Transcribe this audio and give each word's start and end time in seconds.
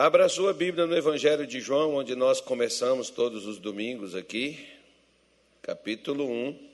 Abra 0.00 0.28
sua 0.28 0.52
Bíblia 0.52 0.86
no 0.86 0.96
Evangelho 0.96 1.44
de 1.44 1.60
João, 1.60 1.96
onde 1.96 2.14
nós 2.14 2.40
começamos 2.40 3.10
todos 3.10 3.46
os 3.46 3.58
domingos 3.58 4.14
aqui, 4.14 4.64
capítulo 5.60 6.24
1, 6.30 6.68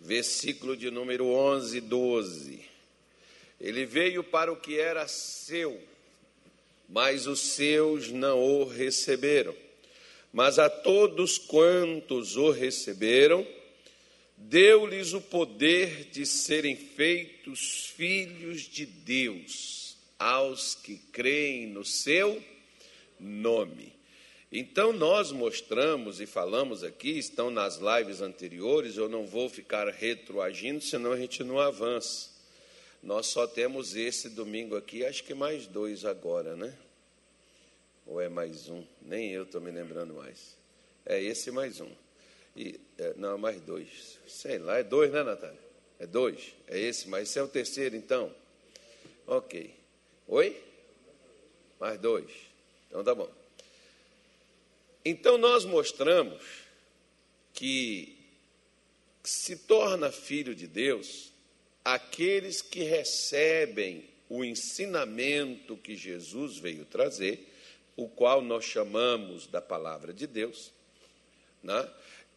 versículo 0.00 0.76
de 0.76 0.90
número 0.90 1.26
11 1.26 1.78
e 1.78 1.80
12. 1.80 2.64
Ele 3.60 3.86
veio 3.86 4.24
para 4.24 4.52
o 4.52 4.56
que 4.56 4.76
era 4.76 5.06
seu, 5.06 5.80
mas 6.88 7.28
os 7.28 7.38
seus 7.38 8.10
não 8.10 8.42
o 8.42 8.64
receberam. 8.64 9.54
Mas 10.32 10.58
a 10.58 10.68
todos 10.68 11.38
quantos 11.38 12.36
o 12.36 12.50
receberam, 12.50 13.46
deu-lhes 14.36 15.12
o 15.12 15.20
poder 15.20 16.06
de 16.10 16.26
serem 16.26 16.74
feitos 16.74 17.92
filhos 17.96 18.62
de 18.62 18.84
Deus, 18.84 19.83
aos 20.18 20.74
que 20.74 20.96
creem 20.96 21.66
no 21.66 21.84
seu 21.84 22.42
nome. 23.18 23.92
Então, 24.50 24.92
nós 24.92 25.32
mostramos 25.32 26.20
e 26.20 26.26
falamos 26.26 26.84
aqui, 26.84 27.18
estão 27.18 27.50
nas 27.50 27.78
lives 27.78 28.20
anteriores, 28.20 28.96
eu 28.96 29.08
não 29.08 29.26
vou 29.26 29.48
ficar 29.48 29.88
retroagindo, 29.88 30.80
senão 30.80 31.12
a 31.12 31.16
gente 31.16 31.42
não 31.42 31.58
avança. 31.58 32.30
Nós 33.02 33.26
só 33.26 33.46
temos 33.46 33.96
esse 33.96 34.28
domingo 34.28 34.76
aqui, 34.76 35.04
acho 35.04 35.24
que 35.24 35.34
mais 35.34 35.66
dois 35.66 36.04
agora, 36.04 36.54
né? 36.54 36.72
Ou 38.06 38.20
é 38.20 38.28
mais 38.28 38.68
um? 38.68 38.84
Nem 39.02 39.32
eu 39.32 39.42
estou 39.42 39.60
me 39.60 39.70
lembrando 39.70 40.14
mais. 40.14 40.56
É 41.04 41.20
esse 41.20 41.50
mais 41.50 41.80
um. 41.80 41.90
E, 42.56 42.80
é, 42.96 43.14
não, 43.16 43.36
mais 43.36 43.60
dois. 43.60 44.18
Sei 44.26 44.58
lá, 44.58 44.78
é 44.78 44.82
dois, 44.82 45.10
né, 45.10 45.22
Natália? 45.22 45.58
É 45.98 46.06
dois. 46.06 46.54
É 46.68 46.78
esse, 46.78 47.08
mas 47.08 47.28
esse 47.28 47.38
é 47.38 47.42
o 47.42 47.48
terceiro, 47.48 47.96
então. 47.96 48.32
Ok. 49.26 49.74
Oi? 50.28 50.62
Mais 51.78 51.98
dois. 51.98 52.30
Então 52.88 53.04
tá 53.04 53.14
bom. 53.14 53.30
Então 55.04 55.36
nós 55.36 55.64
mostramos 55.64 56.42
que 57.52 58.16
se 59.22 59.56
torna 59.56 60.10
filho 60.10 60.54
de 60.54 60.66
Deus 60.66 61.32
aqueles 61.84 62.62
que 62.62 62.82
recebem 62.82 64.08
o 64.28 64.44
ensinamento 64.44 65.76
que 65.76 65.94
Jesus 65.94 66.56
veio 66.58 66.84
trazer, 66.84 67.52
o 67.96 68.08
qual 68.08 68.40
nós 68.40 68.64
chamamos 68.64 69.46
da 69.46 69.60
palavra 69.60 70.12
de 70.12 70.26
Deus, 70.26 70.72
né? 71.62 71.88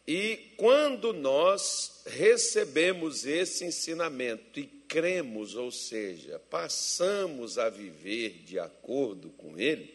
E 0.06 0.52
quando 0.56 1.12
nós 1.12 2.02
recebemos 2.06 3.26
esse 3.26 3.64
ensinamento 3.64 4.60
e 4.60 4.77
cremos, 4.88 5.54
ou 5.54 5.70
seja, 5.70 6.38
passamos 6.50 7.58
a 7.58 7.68
viver 7.68 8.42
de 8.44 8.58
acordo 8.58 9.30
com 9.30 9.58
ele, 9.58 9.94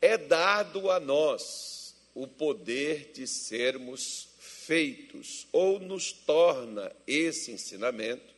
é 0.00 0.16
dado 0.16 0.90
a 0.90 1.00
nós 1.00 1.96
o 2.14 2.26
poder 2.26 3.10
de 3.12 3.26
sermos 3.26 4.28
feitos, 4.38 5.46
ou 5.50 5.80
nos 5.80 6.12
torna 6.12 6.92
esse 7.06 7.50
ensinamento, 7.50 8.34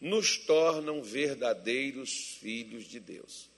nos 0.00 0.38
tornam 0.38 1.02
verdadeiros 1.02 2.36
filhos 2.40 2.84
de 2.84 2.98
Deus. 2.98 3.48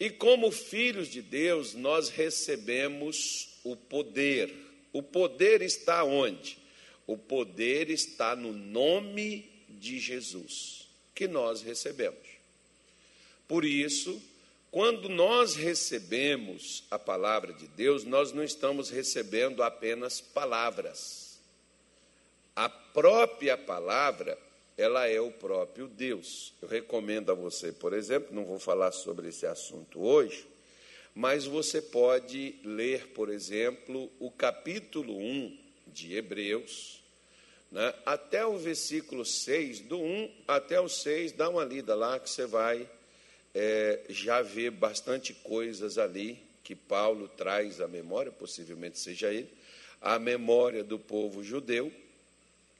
E 0.00 0.10
como 0.10 0.50
filhos 0.50 1.08
de 1.08 1.22
Deus, 1.22 1.74
nós 1.74 2.08
recebemos 2.08 3.60
o 3.62 3.76
poder 3.76 4.64
o 4.94 5.02
poder 5.02 5.60
está 5.60 6.04
onde? 6.04 6.56
O 7.04 7.18
poder 7.18 7.90
está 7.90 8.36
no 8.36 8.52
nome 8.52 9.53
de 9.84 9.98
Jesus, 9.98 10.88
que 11.14 11.28
nós 11.28 11.60
recebemos. 11.60 12.26
Por 13.46 13.66
isso, 13.66 14.20
quando 14.70 15.10
nós 15.10 15.54
recebemos 15.54 16.84
a 16.90 16.98
palavra 16.98 17.52
de 17.52 17.68
Deus, 17.68 18.02
nós 18.02 18.32
não 18.32 18.42
estamos 18.42 18.88
recebendo 18.88 19.62
apenas 19.62 20.22
palavras. 20.22 21.38
A 22.56 22.68
própria 22.68 23.58
palavra, 23.58 24.38
ela 24.78 25.06
é 25.06 25.20
o 25.20 25.30
próprio 25.30 25.86
Deus. 25.86 26.54
Eu 26.62 26.68
recomendo 26.68 27.30
a 27.30 27.34
você, 27.34 27.70
por 27.70 27.92
exemplo, 27.92 28.34
não 28.34 28.46
vou 28.46 28.58
falar 28.58 28.90
sobre 28.90 29.28
esse 29.28 29.46
assunto 29.46 30.00
hoje, 30.00 30.46
mas 31.14 31.44
você 31.44 31.82
pode 31.82 32.54
ler, 32.64 33.08
por 33.08 33.28
exemplo, 33.28 34.10
o 34.18 34.30
capítulo 34.30 35.14
1 35.16 35.58
de 35.88 36.16
Hebreus, 36.16 37.03
né, 37.74 37.92
até 38.06 38.46
o 38.46 38.56
versículo 38.56 39.24
6, 39.24 39.80
do 39.80 39.98
1 40.00 40.30
até 40.46 40.80
o 40.80 40.88
6, 40.88 41.32
dá 41.32 41.48
uma 41.48 41.64
lida 41.64 41.94
lá 41.94 42.20
que 42.20 42.30
você 42.30 42.46
vai 42.46 42.88
é, 43.52 44.00
já 44.08 44.40
ver 44.40 44.70
bastante 44.70 45.34
coisas 45.34 45.98
ali 45.98 46.38
que 46.62 46.76
Paulo 46.76 47.28
traz 47.28 47.80
à 47.80 47.88
memória, 47.88 48.30
possivelmente 48.30 48.98
seja 48.98 49.32
ele, 49.32 49.50
à 50.00 50.18
memória 50.18 50.84
do 50.84 50.98
povo 50.98 51.42
judeu, 51.42 51.92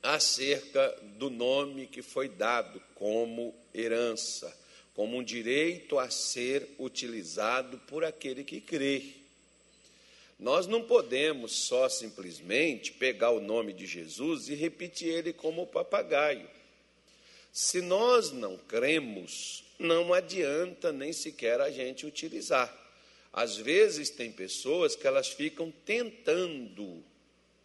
acerca 0.00 0.97
do 1.19 1.28
nome 1.28 1.88
que 1.88 2.00
foi 2.00 2.28
dado 2.28 2.81
como 2.94 3.53
herança 3.75 4.56
como 4.94 5.19
um 5.19 5.25
direito 5.25 5.99
a 5.99 6.09
ser 6.09 6.69
utilizado 6.78 7.78
por 7.78 8.05
aquele 8.05 8.44
que 8.44 8.61
crê. 8.61 9.24
Nós 10.39 10.67
não 10.67 10.83
podemos 10.83 11.53
só 11.53 11.89
simplesmente 11.89 12.93
pegar 12.93 13.31
o 13.31 13.41
nome 13.41 13.72
de 13.72 13.87
Jesus 13.87 14.49
e 14.49 14.55
repetir 14.55 15.09
ele 15.09 15.33
como 15.33 15.67
papagaio. 15.67 16.49
Se 17.53 17.81
nós 17.81 18.33
não 18.33 18.56
cremos, 18.56 19.62
não 19.78 20.12
adianta 20.12 20.93
nem 20.93 21.12
sequer 21.12 21.61
a 21.61 21.71
gente 21.71 22.05
utilizar. 22.05 22.73
Às 23.33 23.56
vezes 23.56 24.11
tem 24.11 24.31
pessoas 24.31 24.97
que 24.97 25.06
elas 25.06 25.28
ficam 25.28 25.73
tentando 25.84 27.03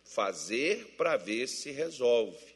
fazer 0.03 0.94
para 0.97 1.18
ver 1.18 1.47
se 1.47 1.72
resolve. 1.72 2.50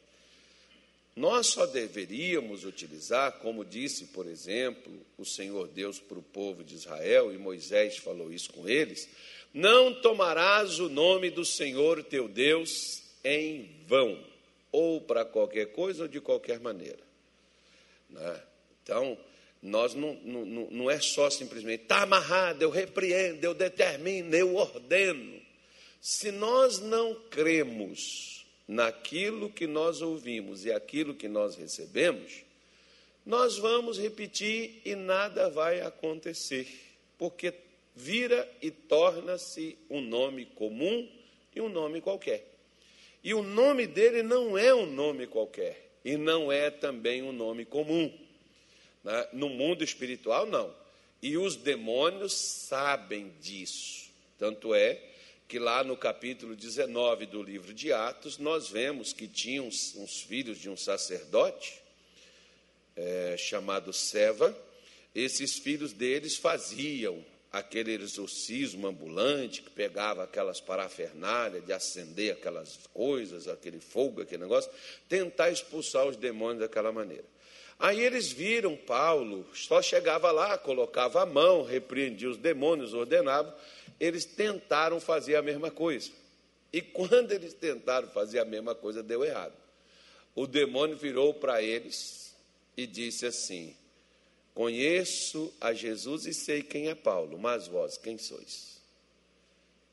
Nós 1.16 1.46
só 1.46 1.64
deveríamos 1.64 2.64
utilizar, 2.64 3.38
como 3.38 3.64
disse, 3.64 4.06
por 4.06 4.26
exemplo, 4.26 4.92
o 5.16 5.24
Senhor 5.24 5.68
Deus 5.68 6.00
para 6.00 6.18
o 6.18 6.22
povo 6.22 6.64
de 6.64 6.74
Israel, 6.74 7.32
e 7.32 7.38
Moisés 7.38 7.98
falou 7.98 8.32
isso 8.32 8.52
com 8.52 8.68
eles: 8.68 9.08
não 9.54 9.94
tomarás 9.94 10.80
o 10.80 10.88
nome 10.88 11.30
do 11.30 11.44
Senhor 11.44 12.02
teu 12.02 12.26
Deus 12.26 13.04
em 13.22 13.70
vão, 13.86 14.18
ou 14.72 15.00
para 15.00 15.24
qualquer 15.24 15.66
coisa 15.66 16.02
ou 16.02 16.08
de 16.08 16.20
qualquer 16.20 16.58
maneira. 16.58 16.98
Né? 18.10 18.42
Então, 18.82 19.16
nós 19.62 19.94
não, 19.94 20.14
não, 20.14 20.44
não 20.70 20.90
é 20.90 21.00
só 21.00 21.30
simplesmente, 21.30 21.84
está 21.84 22.02
amarrado, 22.02 22.62
eu 22.62 22.70
repreendo, 22.70 23.44
eu 23.46 23.54
determino, 23.54 24.34
eu 24.34 24.56
ordeno. 24.56 25.40
Se 26.00 26.32
nós 26.32 26.80
não 26.80 27.14
cremos 27.30 28.44
naquilo 28.66 29.48
que 29.48 29.66
nós 29.66 30.02
ouvimos 30.02 30.64
e 30.64 30.72
aquilo 30.72 31.14
que 31.14 31.28
nós 31.28 31.56
recebemos, 31.56 32.42
nós 33.24 33.56
vamos 33.56 33.98
repetir 33.98 34.82
e 34.84 34.94
nada 34.94 35.48
vai 35.48 35.80
acontecer, 35.80 36.68
porque 37.16 37.54
vira 37.94 38.50
e 38.60 38.70
torna-se 38.70 39.78
um 39.88 40.00
nome 40.00 40.46
comum 40.46 41.08
e 41.54 41.60
um 41.60 41.68
nome 41.68 42.00
qualquer. 42.00 42.44
E 43.22 43.32
o 43.32 43.42
nome 43.42 43.86
dele 43.86 44.22
não 44.22 44.58
é 44.58 44.74
um 44.74 44.86
nome 44.86 45.26
qualquer, 45.26 45.90
e 46.04 46.16
não 46.16 46.52
é 46.52 46.70
também 46.70 47.22
um 47.22 47.32
nome 47.32 47.64
comum. 47.64 48.12
Né? 49.02 49.28
No 49.32 49.48
mundo 49.48 49.82
espiritual, 49.82 50.44
não. 50.46 50.74
E 51.22 51.38
os 51.38 51.56
demônios 51.56 52.34
sabem 52.34 53.32
disso. 53.40 54.10
Tanto 54.38 54.74
é 54.74 55.00
que 55.48 55.58
lá 55.58 55.84
no 55.84 55.96
capítulo 55.96 56.56
19 56.56 57.26
do 57.26 57.42
livro 57.42 57.72
de 57.72 57.92
Atos, 57.92 58.38
nós 58.38 58.68
vemos 58.68 59.12
que 59.12 59.28
tinha 59.28 59.62
uns, 59.62 59.94
uns 59.94 60.20
filhos 60.20 60.58
de 60.58 60.68
um 60.68 60.76
sacerdote 60.76 61.80
é, 62.96 63.36
chamado 63.38 63.92
Seva. 63.92 64.56
Esses 65.14 65.58
filhos 65.58 65.92
deles 65.92 66.36
faziam 66.36 67.24
aquele 67.54 67.94
exorcismo 67.94 68.88
ambulante, 68.88 69.62
que 69.62 69.70
pegava 69.70 70.24
aquelas 70.24 70.60
parafernálias 70.60 71.64
de 71.64 71.72
acender 71.72 72.32
aquelas 72.32 72.80
coisas, 72.92 73.46
aquele 73.46 73.78
fogo, 73.78 74.20
aquele 74.20 74.42
negócio, 74.42 74.68
tentar 75.08 75.50
expulsar 75.50 76.04
os 76.04 76.16
demônios 76.16 76.58
daquela 76.58 76.90
maneira. 76.90 77.24
Aí 77.78 78.00
eles 78.00 78.32
viram 78.32 78.76
Paulo, 78.76 79.46
só 79.54 79.80
chegava 79.80 80.32
lá, 80.32 80.58
colocava 80.58 81.22
a 81.22 81.26
mão, 81.26 81.62
repreendia 81.62 82.28
os 82.28 82.38
demônios, 82.38 82.92
ordenava, 82.92 83.56
eles 84.00 84.24
tentaram 84.24 84.98
fazer 84.98 85.36
a 85.36 85.42
mesma 85.42 85.70
coisa. 85.70 86.10
E 86.72 86.82
quando 86.82 87.30
eles 87.30 87.54
tentaram 87.54 88.08
fazer 88.08 88.40
a 88.40 88.44
mesma 88.44 88.74
coisa, 88.74 89.00
deu 89.00 89.24
errado. 89.24 89.54
O 90.34 90.44
demônio 90.44 90.96
virou 90.96 91.32
para 91.32 91.62
eles 91.62 92.34
e 92.76 92.84
disse 92.84 93.26
assim: 93.26 93.76
Conheço 94.54 95.52
a 95.60 95.72
Jesus 95.72 96.26
e 96.26 96.32
sei 96.32 96.62
quem 96.62 96.88
é 96.88 96.94
Paulo, 96.94 97.36
mas 97.38 97.66
vós 97.66 97.98
quem 97.98 98.16
sois? 98.16 98.80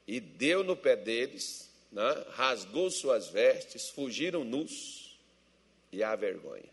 E 0.08 0.20
deu 0.20 0.64
no 0.64 0.76
pé 0.76 0.96
deles, 0.96 1.70
né, 1.92 2.26
rasgou 2.30 2.90
suas 2.92 3.30
vestes, 3.30 3.90
fugiram 3.90 4.44
nus 4.44 5.18
e 5.92 6.04
há 6.04 6.16
vergonha. 6.16 6.70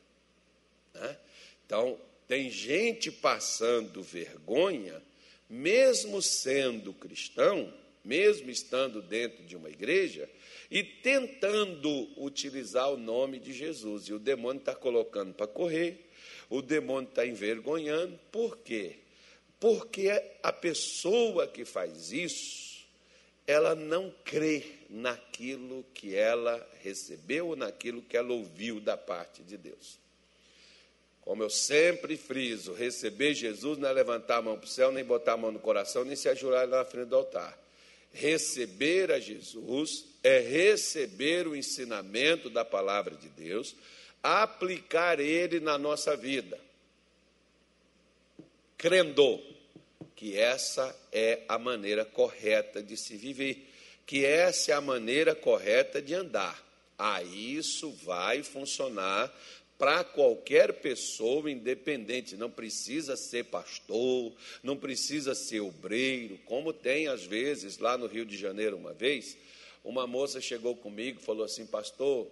Né? 0.94 1.18
Então, 1.64 1.98
Tem 2.28 2.50
gente 2.50 3.10
passando 3.10 4.02
vergonha, 4.02 5.02
mesmo 5.48 6.20
sendo 6.20 6.92
cristão, 6.92 7.72
mesmo 8.04 8.50
estando 8.50 9.00
dentro 9.00 9.42
de 9.44 9.56
uma 9.56 9.70
igreja, 9.70 10.28
e 10.70 10.84
tentando 10.84 11.88
utilizar 12.22 12.92
o 12.92 12.98
nome 12.98 13.38
de 13.38 13.54
Jesus. 13.54 14.04
E 14.04 14.12
o 14.12 14.18
demônio 14.18 14.60
está 14.60 14.74
colocando 14.74 15.32
para 15.32 15.46
correr, 15.46 16.07
o 16.48 16.62
demônio 16.62 17.08
está 17.08 17.26
envergonhando. 17.26 18.18
Por 18.30 18.58
quê? 18.58 18.96
Porque 19.60 20.10
a 20.42 20.52
pessoa 20.52 21.46
que 21.46 21.64
faz 21.64 22.12
isso, 22.12 22.86
ela 23.46 23.74
não 23.74 24.12
crê 24.24 24.64
naquilo 24.88 25.84
que 25.94 26.14
ela 26.14 26.64
recebeu, 26.82 27.56
naquilo 27.56 28.02
que 28.02 28.16
ela 28.16 28.32
ouviu 28.32 28.80
da 28.80 28.96
parte 28.96 29.42
de 29.42 29.56
Deus. 29.56 29.98
Como 31.22 31.42
eu 31.42 31.50
sempre 31.50 32.16
friso, 32.16 32.72
receber 32.72 33.34
Jesus 33.34 33.76
não 33.76 33.88
é 33.88 33.92
levantar 33.92 34.38
a 34.38 34.42
mão 34.42 34.56
para 34.56 34.64
o 34.64 34.70
céu, 34.70 34.90
nem 34.90 35.04
botar 35.04 35.34
a 35.34 35.36
mão 35.36 35.52
no 35.52 35.58
coração, 35.58 36.04
nem 36.04 36.16
se 36.16 36.28
ajoelhar 36.28 36.66
na 36.66 36.84
frente 36.86 37.08
do 37.08 37.16
altar. 37.16 37.58
Receber 38.12 39.12
a 39.12 39.18
Jesus 39.18 40.06
é 40.22 40.38
receber 40.38 41.46
o 41.46 41.54
ensinamento 41.54 42.48
da 42.48 42.64
palavra 42.64 43.14
de 43.14 43.28
Deus, 43.28 43.76
aplicar 44.22 45.20
ele 45.20 45.60
na 45.60 45.78
nossa 45.78 46.16
vida, 46.16 46.58
crendo 48.76 49.40
que 50.14 50.36
essa 50.36 50.96
é 51.12 51.42
a 51.48 51.58
maneira 51.58 52.04
correta 52.04 52.82
de 52.82 52.96
se 52.96 53.16
viver, 53.16 53.68
que 54.04 54.24
essa 54.24 54.72
é 54.72 54.74
a 54.74 54.80
maneira 54.80 55.34
correta 55.34 56.02
de 56.02 56.14
andar. 56.14 56.66
Aí 56.98 57.56
isso 57.56 57.90
vai 57.92 58.42
funcionar 58.42 59.32
para 59.78 60.02
qualquer 60.02 60.80
pessoa 60.80 61.48
independente, 61.48 62.36
não 62.36 62.50
precisa 62.50 63.16
ser 63.16 63.44
pastor, 63.44 64.32
não 64.60 64.76
precisa 64.76 65.36
ser 65.36 65.60
obreiro, 65.60 66.36
como 66.46 66.72
tem 66.72 67.06
às 67.06 67.24
vezes 67.24 67.78
lá 67.78 67.96
no 67.96 68.08
Rio 68.08 68.26
de 68.26 68.36
Janeiro 68.36 68.76
uma 68.76 68.92
vez, 68.92 69.36
uma 69.84 70.04
moça 70.04 70.40
chegou 70.40 70.74
comigo 70.74 71.20
e 71.20 71.24
falou 71.24 71.44
assim, 71.44 71.64
pastor, 71.64 72.26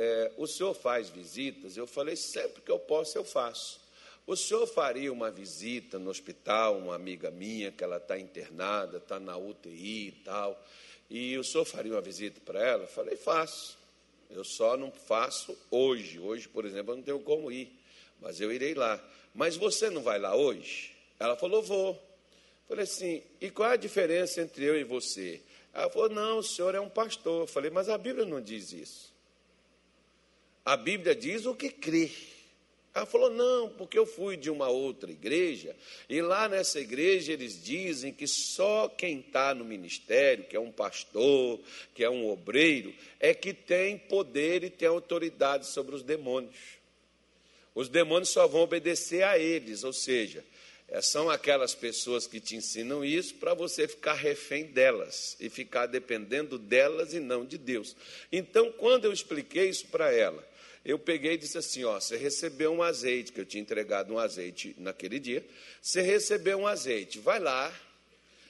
é, 0.00 0.30
o 0.36 0.46
senhor 0.46 0.74
faz 0.74 1.10
visitas? 1.10 1.76
Eu 1.76 1.84
falei, 1.84 2.14
sempre 2.14 2.62
que 2.62 2.70
eu 2.70 2.78
posso 2.78 3.18
eu 3.18 3.24
faço. 3.24 3.80
O 4.24 4.36
senhor 4.36 4.64
faria 4.64 5.12
uma 5.12 5.28
visita 5.28 5.98
no 5.98 6.08
hospital, 6.08 6.78
uma 6.78 6.94
amiga 6.94 7.32
minha 7.32 7.72
que 7.72 7.82
ela 7.82 7.96
está 7.96 8.16
internada, 8.16 8.98
está 8.98 9.18
na 9.18 9.36
UTI 9.36 10.08
e 10.08 10.12
tal, 10.24 10.64
e 11.10 11.36
o 11.36 11.42
senhor 11.42 11.64
faria 11.64 11.92
uma 11.92 12.00
visita 12.00 12.40
para 12.44 12.62
ela? 12.62 12.84
Eu 12.84 12.88
falei, 12.88 13.16
faço. 13.16 13.76
Eu 14.30 14.44
só 14.44 14.76
não 14.76 14.92
faço 14.92 15.58
hoje. 15.68 16.20
Hoje, 16.20 16.46
por 16.46 16.64
exemplo, 16.64 16.92
eu 16.92 16.96
não 16.98 17.02
tenho 17.02 17.20
como 17.20 17.50
ir, 17.50 17.72
mas 18.20 18.40
eu 18.40 18.52
irei 18.52 18.74
lá. 18.74 19.02
Mas 19.34 19.56
você 19.56 19.90
não 19.90 20.02
vai 20.02 20.20
lá 20.20 20.36
hoje? 20.36 20.94
Ela 21.18 21.34
falou, 21.34 21.60
vou. 21.60 22.00
Falei 22.68 22.84
assim, 22.84 23.22
e 23.40 23.50
qual 23.50 23.70
é 23.70 23.72
a 23.72 23.76
diferença 23.76 24.42
entre 24.42 24.64
eu 24.64 24.78
e 24.78 24.84
você? 24.84 25.40
Ela 25.72 25.90
falou, 25.90 26.10
não, 26.10 26.38
o 26.38 26.42
senhor 26.42 26.74
é 26.74 26.80
um 26.80 26.88
pastor. 26.88 27.42
Eu 27.42 27.46
falei, 27.48 27.70
mas 27.70 27.88
a 27.88 27.98
Bíblia 27.98 28.24
não 28.26 28.40
diz 28.40 28.72
isso. 28.72 29.17
A 30.68 30.76
Bíblia 30.76 31.14
diz 31.14 31.46
o 31.46 31.54
que 31.54 31.70
crê. 31.70 32.10
Ela 32.94 33.06
falou: 33.06 33.30
não, 33.30 33.70
porque 33.70 33.98
eu 33.98 34.04
fui 34.04 34.36
de 34.36 34.50
uma 34.50 34.68
outra 34.68 35.10
igreja, 35.10 35.74
e 36.10 36.20
lá 36.20 36.46
nessa 36.46 36.78
igreja 36.78 37.32
eles 37.32 37.64
dizem 37.64 38.12
que 38.12 38.26
só 38.26 38.86
quem 38.86 39.20
está 39.20 39.54
no 39.54 39.64
ministério, 39.64 40.44
que 40.44 40.54
é 40.54 40.60
um 40.60 40.70
pastor, 40.70 41.58
que 41.94 42.04
é 42.04 42.10
um 42.10 42.28
obreiro, 42.28 42.94
é 43.18 43.32
que 43.32 43.54
tem 43.54 43.96
poder 43.96 44.62
e 44.62 44.68
tem 44.68 44.86
autoridade 44.86 45.66
sobre 45.66 45.94
os 45.94 46.02
demônios. 46.02 46.58
Os 47.74 47.88
demônios 47.88 48.28
só 48.28 48.46
vão 48.46 48.60
obedecer 48.60 49.22
a 49.22 49.38
eles, 49.38 49.84
ou 49.84 49.92
seja, 49.94 50.44
é, 50.86 51.00
são 51.00 51.30
aquelas 51.30 51.74
pessoas 51.74 52.26
que 52.26 52.40
te 52.40 52.56
ensinam 52.56 53.02
isso 53.02 53.36
para 53.36 53.54
você 53.54 53.88
ficar 53.88 54.12
refém 54.12 54.64
delas 54.64 55.34
e 55.40 55.48
ficar 55.48 55.86
dependendo 55.86 56.58
delas 56.58 57.14
e 57.14 57.20
não 57.20 57.46
de 57.46 57.56
Deus. 57.56 57.96
Então, 58.30 58.70
quando 58.72 59.06
eu 59.06 59.14
expliquei 59.14 59.70
isso 59.70 59.86
para 59.86 60.12
ela, 60.12 60.46
eu 60.84 60.98
peguei 60.98 61.34
e 61.34 61.38
disse 61.38 61.58
assim: 61.58 61.84
ó, 61.84 62.00
você 62.00 62.16
recebeu 62.16 62.72
um 62.72 62.82
azeite, 62.82 63.32
que 63.32 63.40
eu 63.40 63.46
tinha 63.46 63.60
entregado 63.60 64.12
um 64.12 64.18
azeite 64.18 64.74
naquele 64.78 65.18
dia. 65.18 65.44
Você 65.82 66.00
recebeu 66.00 66.58
um 66.58 66.66
azeite, 66.66 67.18
vai 67.18 67.38
lá. 67.38 67.72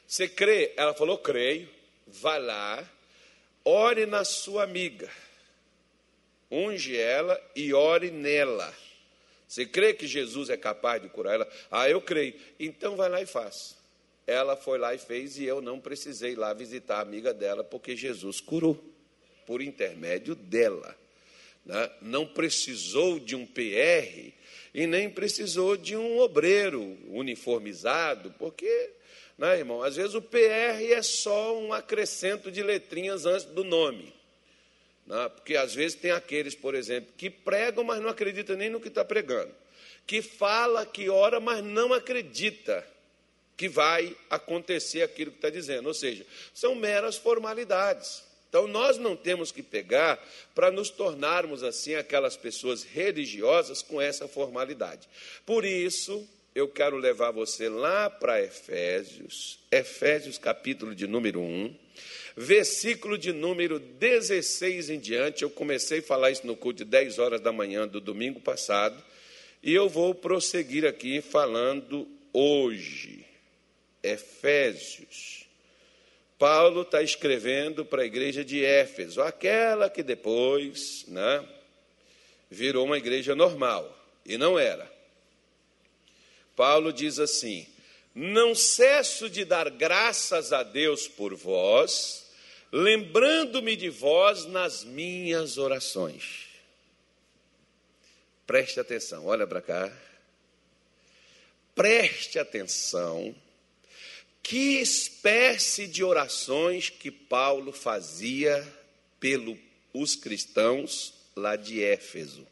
Você 0.07 0.29
crê? 0.29 0.73
Ela 0.77 0.95
falou: 0.95 1.19
creio. 1.19 1.69
Vai 2.11 2.41
lá, 2.41 2.91
ore 3.63 4.07
na 4.07 4.25
sua 4.25 4.63
amiga, 4.65 5.11
unge 6.51 6.97
ela 6.97 7.39
e 7.55 7.75
ore 7.75 8.11
nela. 8.11 8.75
Você 9.47 9.67
crê 9.67 9.93
que 9.93 10.07
Jesus 10.07 10.49
é 10.49 10.57
capaz 10.57 11.03
de 11.03 11.11
curar 11.11 11.35
ela? 11.35 11.49
Ah, 11.71 11.87
eu 11.87 12.01
creio. 12.01 12.35
Então 12.59 12.97
vai 12.97 13.11
lá 13.11 13.21
e 13.21 13.27
faça. 13.27 13.77
Ela 14.27 14.57
foi 14.57 14.79
lá 14.79 14.95
e 14.95 14.99
fez, 14.99 15.37
e 15.37 15.45
eu 15.45 15.61
não 15.61 15.79
precisei 15.79 16.35
lá 16.35 16.55
visitar 16.55 16.97
a 16.97 17.03
amiga 17.03 17.35
dela, 17.35 17.63
porque 17.63 17.95
Jesus 17.95 18.41
curou, 18.41 18.83
por 19.47 19.61
intermédio 19.61 20.35
dela 20.35 20.97
né, 21.69 21.91
não 22.01 22.27
precisou 22.27 23.21
de 23.21 23.37
um 23.37 23.47
PR 23.47 24.33
e 24.73 24.87
nem 24.87 25.11
precisou 25.11 25.77
de 25.77 25.95
um 25.95 26.19
obreiro 26.19 26.97
uniformizado, 27.09 28.35
porque, 28.39 28.91
né, 29.37 29.59
irmão, 29.59 29.83
às 29.83 29.97
vezes 29.97 30.15
o 30.15 30.23
PR 30.23 30.83
é 30.91 31.03
só 31.03 31.59
um 31.59 31.73
acrescento 31.73 32.51
de 32.51 32.63
letrinhas 32.63 33.27
antes 33.27 33.45
do 33.45 33.63
nome. 33.63 34.15
Né, 35.07 35.29
porque 35.29 35.57
às 35.57 35.75
vezes 35.75 35.95
tem 35.95 36.11
aqueles, 36.11 36.55
por 36.55 36.75
exemplo, 36.75 37.13
que 37.17 37.29
pregam, 37.29 37.85
mas 37.85 38.01
não 38.01 38.09
acreditam 38.09 38.57
nem 38.57 38.71
no 38.71 38.81
que 38.81 38.89
está 38.89 39.05
pregando, 39.05 39.55
que 40.07 40.23
fala, 40.23 40.87
que 40.87 41.11
ora, 41.11 41.39
mas 41.39 41.63
não 41.63 41.93
acredita 41.93 42.85
que 43.59 43.69
vai 43.69 44.17
acontecer 44.31 45.03
aquilo 45.03 45.33
que 45.33 45.39
está 45.39 45.51
dizendo. 45.51 45.87
Ou 45.87 45.95
seja, 45.95 46.25
são 46.55 46.75
meras 46.75 47.17
formalidades. 47.17 48.28
Então, 48.49 48.67
nós 48.67 48.97
não 48.97 49.15
temos 49.15 49.53
que 49.53 49.63
pegar 49.63 50.19
para 50.55 50.71
nos 50.71 50.89
tornarmos 50.89 51.63
assim 51.63 51.95
aquelas 51.95 52.37
pessoas 52.37 52.83
religiosas 52.83 53.83
com 53.83 54.01
essa 54.01 54.27
formalidade. 54.27 55.07
Por 55.45 55.65
isso, 55.65 56.27
eu 56.55 56.67
quero 56.67 56.97
levar 56.97 57.31
você 57.31 57.69
lá 57.69 58.09
para 58.09 58.43
Efésios, 58.43 59.59
Efésios 59.71 60.39
capítulo 60.39 60.95
de 60.95 61.07
número 61.07 61.41
1, 61.41 61.77
versículo 62.37 63.19
de 63.19 63.33
número 63.33 63.79
16 63.79 64.91
em 64.91 64.99
diante. 64.99 65.43
Eu 65.43 65.51
comecei 65.51 65.99
a 65.99 66.03
falar 66.03 66.31
isso 66.31 66.47
no 66.47 66.57
culto 66.57 66.79
de 66.79 66.91
10 66.91 67.19
horas 67.19 67.41
da 67.41 67.53
manhã 67.53 67.87
do 67.87 68.01
domingo 68.01 68.41
passado, 68.41 69.01
e 69.63 69.75
eu 69.75 69.89
vou 69.91 70.15
prosseguir 70.15 70.87
aqui 70.87 71.21
falando 71.21 72.09
hoje. 72.33 73.27
Efésios 74.03 75.38
Paulo 76.39 76.83
está 76.83 77.03
escrevendo 77.03 77.85
para 77.85 78.03
a 78.03 78.07
igreja 78.07 78.45
de 78.45 78.65
Éfeso, 78.65 79.21
aquela 79.21 79.91
que 79.91 80.05
depois 80.05 81.05
né, 81.09 81.45
virou 82.49 82.87
uma 82.87 82.97
igreja 82.97 83.35
normal, 83.35 83.93
e 84.25 84.39
não 84.39 84.57
era. 84.57 84.91
Paulo 86.55 86.93
diz 86.93 87.19
assim: 87.19 87.67
Não 88.15 88.55
cesso 88.55 89.29
de 89.29 89.45
dar 89.45 89.69
graças 89.69 90.53
a 90.53 90.63
Deus 90.63 91.09
por 91.09 91.35
vós, 91.35 92.31
lembrando-me 92.71 93.75
de 93.75 93.91
vós 93.91 94.45
nas 94.45 94.85
minhas 94.85 95.59
orações. 95.59 96.47
Preste 98.47 98.79
atenção, 98.79 99.27
olha 99.27 99.47
para 99.47 99.61
cá. 99.61 99.93
Preste 101.75 102.39
atenção 102.39 103.35
que 104.43 104.81
espécie 104.81 105.87
de 105.87 106.03
orações 106.03 106.91
que 106.91 107.11
Paulo 107.11 107.73
fazia 107.73 108.67
pelos 109.21 110.17
cristãos 110.17 111.15
lá 111.37 111.57
de 111.57 111.83
Éfeso? 111.83 112.47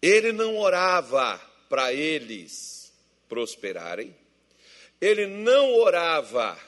Ele 0.00 0.32
não 0.32 0.56
orava 0.58 1.40
para 1.68 1.92
eles 1.92 2.92
prosperarem, 3.28 4.14
ele 5.00 5.26
não 5.26 5.74
orava 5.74 6.58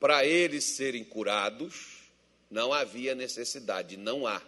para 0.00 0.24
eles 0.24 0.64
serem 0.64 1.04
curados, 1.04 2.02
não 2.50 2.72
havia 2.72 3.14
necessidade, 3.14 3.96
não 3.96 4.26
há. 4.26 4.40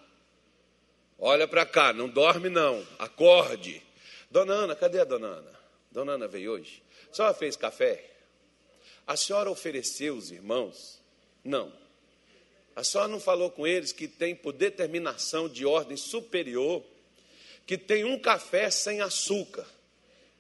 Olha 1.18 1.48
para 1.48 1.66
cá, 1.66 1.92
não 1.92 2.08
dorme 2.08 2.48
não, 2.48 2.86
acorde. 2.98 3.82
Dona 4.30 4.54
Ana, 4.54 4.76
cadê 4.76 5.00
a 5.00 5.04
dona 5.04 5.26
Ana? 5.26 5.60
Dona 5.90 6.12
Ana 6.12 6.28
veio 6.28 6.52
hoje? 6.52 6.82
A 7.10 7.14
senhora 7.14 7.34
fez 7.34 7.56
café? 7.56 8.04
A 9.06 9.16
senhora 9.16 9.50
ofereceu 9.50 10.16
os 10.16 10.30
irmãos? 10.30 11.00
Não. 11.42 11.72
A 12.76 12.84
senhora 12.84 13.08
não 13.08 13.18
falou 13.18 13.50
com 13.50 13.66
eles 13.66 13.92
que 13.92 14.06
tem 14.06 14.34
por 14.34 14.52
determinação 14.52 15.48
de 15.48 15.66
ordem 15.66 15.96
superior 15.96 16.84
que 17.68 17.76
tem 17.76 18.02
um 18.02 18.18
café 18.18 18.70
sem 18.70 19.02
açúcar. 19.02 19.66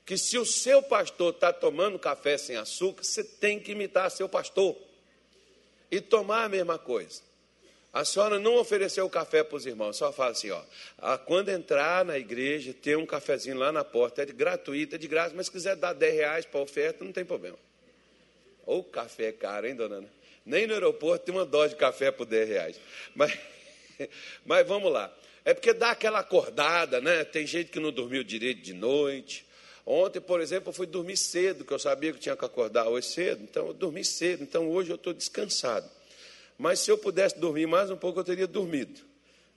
Que 0.06 0.16
se 0.16 0.38
o 0.38 0.46
seu 0.46 0.82
pastor 0.82 1.34
está 1.34 1.52
tomando 1.52 1.98
café 1.98 2.38
sem 2.38 2.56
açúcar, 2.56 3.04
você 3.04 3.22
tem 3.22 3.60
que 3.60 3.72
imitar 3.72 4.10
seu 4.10 4.26
pastor 4.26 4.74
e 5.90 6.00
tomar 6.00 6.44
a 6.44 6.48
mesma 6.48 6.78
coisa. 6.78 7.20
A 7.98 8.04
senhora 8.04 8.38
não 8.38 8.54
ofereceu 8.54 9.10
café 9.10 9.42
para 9.42 9.56
os 9.56 9.66
irmãos, 9.66 9.96
só 9.96 10.12
fala 10.12 10.30
assim, 10.30 10.52
ó. 10.52 10.62
Ah, 10.98 11.18
quando 11.18 11.48
entrar 11.48 12.04
na 12.04 12.16
igreja, 12.16 12.72
tem 12.72 12.94
um 12.94 13.04
cafezinho 13.04 13.58
lá 13.58 13.72
na 13.72 13.82
porta, 13.82 14.22
é 14.22 14.24
de 14.24 14.32
gratuito, 14.32 14.94
é 14.94 14.98
de 14.98 15.08
graça, 15.08 15.34
mas 15.34 15.46
se 15.46 15.52
quiser 15.52 15.74
dar 15.74 15.94
10 15.94 16.14
reais 16.14 16.44
para 16.44 16.60
oferta, 16.60 17.04
não 17.04 17.10
tem 17.10 17.24
problema. 17.24 17.58
Ou 18.64 18.84
café 18.84 19.24
é 19.24 19.32
caro, 19.32 19.66
hein, 19.66 19.74
dona 19.74 19.96
Ana? 19.96 20.08
Nem 20.46 20.64
no 20.64 20.74
aeroporto 20.74 21.24
tem 21.24 21.34
uma 21.34 21.44
dose 21.44 21.70
de 21.70 21.80
café 21.80 22.12
por 22.12 22.24
10 22.24 22.48
reais. 22.48 22.80
Mas, 23.16 23.36
mas 24.46 24.64
vamos 24.64 24.92
lá. 24.92 25.12
É 25.44 25.52
porque 25.52 25.72
dá 25.72 25.90
aquela 25.90 26.20
acordada, 26.20 27.00
né? 27.00 27.24
Tem 27.24 27.48
gente 27.48 27.68
que 27.68 27.80
não 27.80 27.90
dormiu 27.90 28.22
direito 28.22 28.62
de 28.62 28.74
noite. 28.74 29.44
Ontem, 29.84 30.20
por 30.20 30.40
exemplo, 30.40 30.68
eu 30.68 30.72
fui 30.72 30.86
dormir 30.86 31.16
cedo, 31.16 31.64
que 31.64 31.72
eu 31.72 31.80
sabia 31.80 32.12
que 32.12 32.20
tinha 32.20 32.36
que 32.36 32.44
acordar 32.44 32.86
hoje 32.88 33.08
cedo, 33.08 33.42
então 33.42 33.66
eu 33.66 33.74
dormi 33.74 34.04
cedo, 34.04 34.44
então 34.44 34.70
hoje 34.70 34.88
eu 34.88 34.94
estou 34.94 35.12
descansado. 35.12 35.97
Mas 36.58 36.80
se 36.80 36.90
eu 36.90 36.98
pudesse 36.98 37.38
dormir 37.38 37.66
mais 37.66 37.88
um 37.88 37.96
pouco, 37.96 38.18
eu 38.18 38.24
teria 38.24 38.46
dormido. 38.46 39.00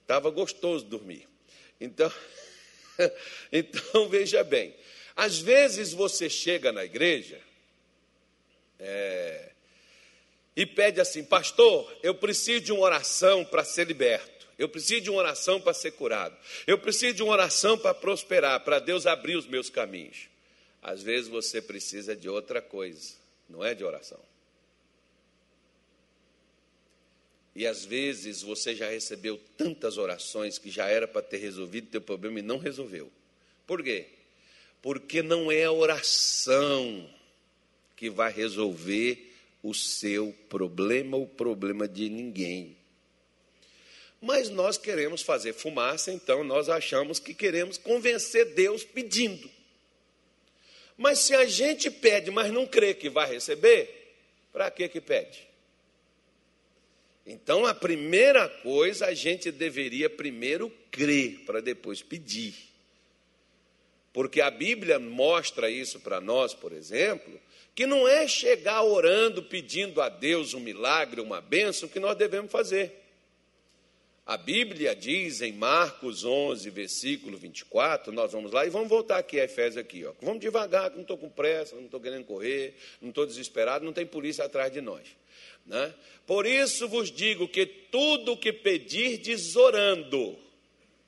Estava 0.03 0.29
gostoso 0.29 0.85
dormir. 0.85 1.27
Então, 1.79 2.11
então 3.51 4.07
veja 4.07 4.43
bem. 4.43 4.75
Às 5.15 5.39
vezes 5.39 5.93
você 5.93 6.29
chega 6.29 6.71
na 6.71 6.85
igreja 6.85 7.41
é, 8.79 9.51
e 10.55 10.65
pede 10.65 11.01
assim, 11.01 11.23
pastor, 11.23 11.91
eu 12.03 12.13
preciso 12.13 12.61
de 12.61 12.71
uma 12.71 12.81
oração 12.81 13.43
para 13.43 13.63
ser 13.63 13.87
liberto. 13.87 14.47
Eu 14.57 14.69
preciso 14.69 15.01
de 15.01 15.09
uma 15.09 15.19
oração 15.19 15.59
para 15.59 15.73
ser 15.73 15.91
curado. 15.91 16.37
Eu 16.67 16.77
preciso 16.77 17.15
de 17.15 17.23
uma 17.23 17.33
oração 17.33 17.79
para 17.79 17.95
prosperar, 17.95 18.59
para 18.63 18.77
Deus 18.77 19.07
abrir 19.07 19.35
os 19.35 19.47
meus 19.47 19.71
caminhos. 19.71 20.29
Às 20.83 21.01
vezes 21.01 21.27
você 21.27 21.61
precisa 21.61 22.15
de 22.15 22.29
outra 22.29 22.61
coisa, 22.61 23.15
não 23.49 23.63
é 23.63 23.73
de 23.73 23.83
oração. 23.83 24.19
E 27.55 27.67
às 27.67 27.83
vezes 27.83 28.41
você 28.41 28.73
já 28.73 28.89
recebeu 28.89 29.39
tantas 29.57 29.97
orações 29.97 30.57
que 30.57 30.69
já 30.69 30.87
era 30.87 31.07
para 31.07 31.21
ter 31.21 31.37
resolvido 31.37 31.87
o 31.87 31.91
teu 31.91 32.01
problema 32.01 32.39
e 32.39 32.43
não 32.43 32.57
resolveu. 32.57 33.11
Por 33.67 33.83
quê? 33.83 34.05
Porque 34.81 35.21
não 35.21 35.51
é 35.51 35.65
a 35.65 35.71
oração 35.71 37.09
que 37.95 38.09
vai 38.09 38.31
resolver 38.31 39.31
o 39.61 39.73
seu 39.73 40.33
problema 40.49 41.17
ou 41.17 41.23
o 41.23 41.27
problema 41.27 41.87
de 41.87 42.09
ninguém. 42.09 42.75
Mas 44.21 44.49
nós 44.49 44.77
queremos 44.77 45.21
fazer 45.21 45.53
fumaça, 45.53 46.11
então 46.11 46.43
nós 46.43 46.69
achamos 46.69 47.19
que 47.19 47.33
queremos 47.33 47.77
convencer 47.77 48.53
Deus 48.53 48.83
pedindo. 48.83 49.49
Mas 50.97 51.19
se 51.19 51.35
a 51.35 51.45
gente 51.45 51.89
pede, 51.89 52.29
mas 52.29 52.51
não 52.51 52.67
crê 52.67 52.93
que 52.93 53.09
vai 53.09 53.27
receber, 53.27 54.15
para 54.53 54.69
que 54.69 54.87
que 54.87 55.01
pede? 55.01 55.50
Então, 57.31 57.65
a 57.65 57.73
primeira 57.73 58.49
coisa, 58.49 59.05
a 59.05 59.13
gente 59.13 59.51
deveria 59.51 60.09
primeiro 60.09 60.69
crer, 60.91 61.45
para 61.45 61.61
depois 61.61 62.01
pedir. 62.01 62.53
Porque 64.11 64.41
a 64.41 64.51
Bíblia 64.51 64.99
mostra 64.99 65.69
isso 65.69 66.01
para 66.01 66.19
nós, 66.19 66.53
por 66.53 66.73
exemplo, 66.73 67.39
que 67.73 67.85
não 67.85 68.05
é 68.05 68.27
chegar 68.27 68.83
orando, 68.83 69.41
pedindo 69.41 70.01
a 70.01 70.09
Deus 70.09 70.53
um 70.53 70.59
milagre, 70.59 71.21
uma 71.21 71.39
bênção, 71.39 71.87
que 71.87 72.01
nós 72.01 72.17
devemos 72.17 72.51
fazer. 72.51 72.99
A 74.25 74.35
Bíblia 74.35 74.93
diz 74.93 75.41
em 75.41 75.53
Marcos 75.53 76.25
11, 76.25 76.69
versículo 76.69 77.37
24, 77.37 78.11
nós 78.11 78.33
vamos 78.33 78.51
lá 78.51 78.65
e 78.65 78.69
vamos 78.69 78.89
voltar 78.89 79.19
aqui 79.19 79.39
a 79.39 79.45
Efésios 79.45 79.77
aqui, 79.77 80.03
ó. 80.03 80.11
Vamos 80.21 80.41
devagar, 80.41 80.91
não 80.91 81.01
estou 81.01 81.17
com 81.17 81.29
pressa, 81.29 81.77
não 81.77 81.85
estou 81.85 81.99
querendo 82.01 82.25
correr, 82.25 82.75
não 83.01 83.07
estou 83.07 83.25
desesperado, 83.25 83.85
não 83.85 83.93
tem 83.93 84.05
polícia 84.05 84.43
atrás 84.43 84.71
de 84.71 84.81
nós. 84.81 85.20
Né? 85.65 85.93
Por 86.25 86.45
isso 86.45 86.87
vos 86.87 87.11
digo 87.11 87.47
que 87.47 87.65
tudo 87.65 88.33
o 88.33 88.37
que 88.37 88.53
pedirdes 88.53 89.55
orando, 89.55 90.37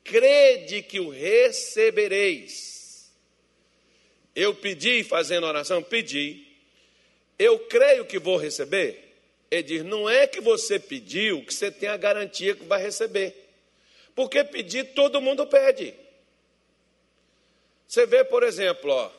crede 0.03 0.81
que 0.81 0.99
o 0.99 1.09
recebereis. 1.09 3.11
Eu 4.35 4.55
pedi 4.55 5.03
fazendo 5.03 5.45
oração? 5.45 5.81
Pedi. 5.81 6.47
Eu 7.37 7.59
creio 7.59 8.05
que 8.05 8.19
vou 8.19 8.37
receber? 8.37 9.15
Ele 9.49 9.63
diz: 9.63 9.83
não 9.83 10.09
é 10.09 10.25
que 10.25 10.41
você 10.41 10.79
pediu 10.79 11.45
que 11.45 11.53
você 11.53 11.69
tem 11.69 11.89
a 11.89 11.97
garantia 11.97 12.55
que 12.55 12.65
vai 12.65 12.81
receber. 12.81 13.35
Porque 14.15 14.43
pedir 14.43 14.93
todo 14.93 15.21
mundo 15.21 15.45
pede. 15.45 15.93
Você 17.87 18.05
vê, 18.05 18.23
por 18.23 18.41
exemplo, 18.41 18.91
ó, 18.91 19.11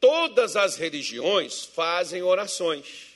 todas 0.00 0.56
as 0.56 0.76
religiões 0.76 1.64
fazem 1.64 2.22
orações. 2.22 3.11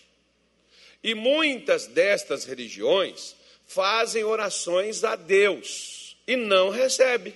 E 1.06 1.14
muitas 1.14 1.86
destas 1.86 2.44
religiões 2.44 3.36
fazem 3.64 4.24
orações 4.24 5.04
a 5.04 5.14
Deus 5.14 6.16
e 6.26 6.34
não 6.34 6.68
recebem. 6.68 7.32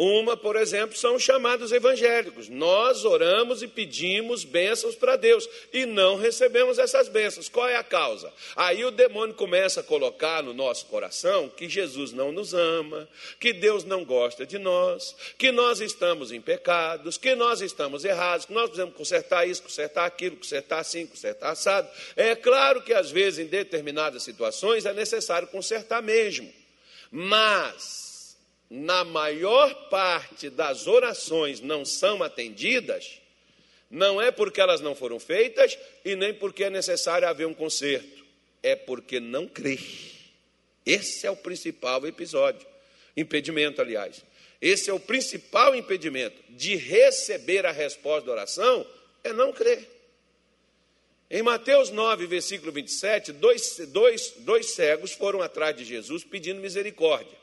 Uma, 0.00 0.36
por 0.36 0.54
exemplo, 0.54 0.96
são 0.96 1.16
os 1.16 1.24
chamados 1.24 1.72
evangélicos. 1.72 2.48
Nós 2.48 3.04
oramos 3.04 3.64
e 3.64 3.66
pedimos 3.66 4.44
bênçãos 4.44 4.94
para 4.94 5.16
Deus 5.16 5.48
e 5.72 5.84
não 5.86 6.14
recebemos 6.14 6.78
essas 6.78 7.08
bênçãos. 7.08 7.48
Qual 7.48 7.68
é 7.68 7.74
a 7.74 7.82
causa? 7.82 8.32
Aí 8.54 8.84
o 8.84 8.92
demônio 8.92 9.34
começa 9.34 9.80
a 9.80 9.82
colocar 9.82 10.40
no 10.40 10.54
nosso 10.54 10.86
coração 10.86 11.48
que 11.48 11.68
Jesus 11.68 12.12
não 12.12 12.30
nos 12.30 12.54
ama, 12.54 13.08
que 13.40 13.52
Deus 13.52 13.82
não 13.82 14.04
gosta 14.04 14.46
de 14.46 14.56
nós, 14.56 15.16
que 15.36 15.50
nós 15.50 15.80
estamos 15.80 16.30
em 16.30 16.40
pecados, 16.40 17.18
que 17.18 17.34
nós 17.34 17.60
estamos 17.60 18.04
errados, 18.04 18.46
que 18.46 18.52
nós 18.52 18.66
precisamos 18.66 18.94
consertar 18.94 19.48
isso, 19.48 19.64
consertar 19.64 20.06
aquilo, 20.06 20.36
consertar 20.36 20.78
assim, 20.78 21.08
consertar 21.08 21.50
assado. 21.50 21.90
É 22.14 22.36
claro 22.36 22.82
que 22.82 22.94
às 22.94 23.10
vezes, 23.10 23.40
em 23.40 23.48
determinadas 23.48 24.22
situações, 24.22 24.86
é 24.86 24.92
necessário 24.92 25.48
consertar 25.48 26.00
mesmo. 26.00 26.48
Mas 27.10 28.07
na 28.70 29.04
maior 29.04 29.88
parte 29.88 30.50
das 30.50 30.86
orações 30.86 31.60
não 31.60 31.84
são 31.84 32.22
atendidas, 32.22 33.20
não 33.90 34.20
é 34.20 34.30
porque 34.30 34.60
elas 34.60 34.80
não 34.80 34.94
foram 34.94 35.18
feitas 35.18 35.78
e 36.04 36.14
nem 36.14 36.34
porque 36.34 36.64
é 36.64 36.70
necessário 36.70 37.26
haver 37.26 37.46
um 37.46 37.54
conserto, 37.54 38.24
é 38.62 38.76
porque 38.76 39.18
não 39.18 39.46
crê. 39.46 39.78
Esse 40.84 41.26
é 41.26 41.30
o 41.30 41.36
principal 41.36 42.06
episódio, 42.06 42.66
impedimento, 43.16 43.80
aliás. 43.80 44.22
Esse 44.60 44.90
é 44.90 44.92
o 44.92 45.00
principal 45.00 45.74
impedimento 45.74 46.42
de 46.50 46.76
receber 46.76 47.64
a 47.64 47.72
resposta 47.72 48.26
da 48.26 48.32
oração, 48.32 48.86
é 49.24 49.32
não 49.32 49.52
crer. 49.52 49.88
Em 51.30 51.42
Mateus 51.42 51.90
9, 51.90 52.26
versículo 52.26 52.72
27, 52.72 53.32
dois, 53.32 53.76
dois, 53.88 54.32
dois 54.38 54.70
cegos 54.70 55.12
foram 55.12 55.42
atrás 55.42 55.76
de 55.76 55.84
Jesus 55.84 56.24
pedindo 56.24 56.60
misericórdia. 56.60 57.36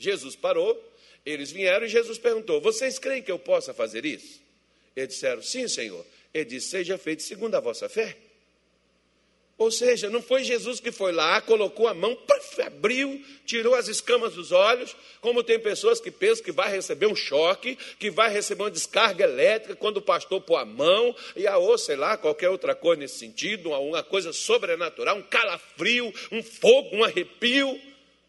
Jesus 0.00 0.34
parou, 0.34 0.82
eles 1.24 1.52
vieram 1.52 1.84
e 1.84 1.88
Jesus 1.88 2.18
perguntou: 2.18 2.60
Vocês 2.60 2.98
creem 2.98 3.22
que 3.22 3.30
eu 3.30 3.38
possa 3.38 3.74
fazer 3.74 4.04
isso? 4.06 4.40
Eles 4.96 5.10
disseram: 5.10 5.42
Sim, 5.42 5.68
Senhor. 5.68 6.04
Ele 6.32 6.46
disse: 6.46 6.68
Seja 6.68 6.96
feito 6.96 7.22
segundo 7.22 7.54
a 7.54 7.60
vossa 7.60 7.88
fé. 7.88 8.16
Ou 9.60 9.70
seja, 9.70 10.08
não 10.08 10.22
foi 10.22 10.42
Jesus 10.42 10.80
que 10.80 10.90
foi 10.90 11.12
lá, 11.12 11.38
colocou 11.42 11.86
a 11.86 11.92
mão, 11.92 12.16
puff, 12.16 12.62
abriu, 12.62 13.22
tirou 13.44 13.74
as 13.74 13.88
escamas 13.88 14.32
dos 14.32 14.52
olhos, 14.52 14.96
como 15.20 15.44
tem 15.44 15.60
pessoas 15.60 16.00
que 16.00 16.10
pensam 16.10 16.42
que 16.42 16.50
vai 16.50 16.70
receber 16.70 17.04
um 17.04 17.14
choque, 17.14 17.76
que 17.98 18.10
vai 18.10 18.32
receber 18.32 18.62
uma 18.62 18.70
descarga 18.70 19.22
elétrica 19.22 19.76
quando 19.76 19.98
o 19.98 20.02
pastor 20.02 20.40
pôr 20.40 20.56
a 20.56 20.64
mão, 20.64 21.14
e 21.36 21.46
a 21.46 21.58
ou 21.58 21.76
sei 21.76 21.94
lá, 21.94 22.16
qualquer 22.16 22.48
outra 22.48 22.74
coisa 22.74 23.00
nesse 23.00 23.18
sentido, 23.18 23.70
uma 23.72 24.02
coisa 24.02 24.32
sobrenatural, 24.32 25.18
um 25.18 25.22
calafrio, 25.22 26.10
um 26.32 26.42
fogo, 26.42 26.96
um 26.96 27.04
arrepio. 27.04 27.78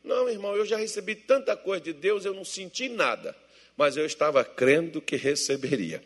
Não, 0.04 0.28
irmão, 0.30 0.56
eu 0.56 0.66
já 0.66 0.78
recebi 0.78 1.16
tanta 1.16 1.56
coisa 1.56 1.84
de 1.84 1.94
Deus, 1.94 2.26
eu 2.26 2.34
não 2.34 2.46
senti 2.46 2.90
nada, 2.90 3.36
mas 3.78 3.98
eu 3.98 4.06
estava 4.06 4.44
crendo 4.44 5.02
que 5.02 5.16
receberia. 5.16 6.02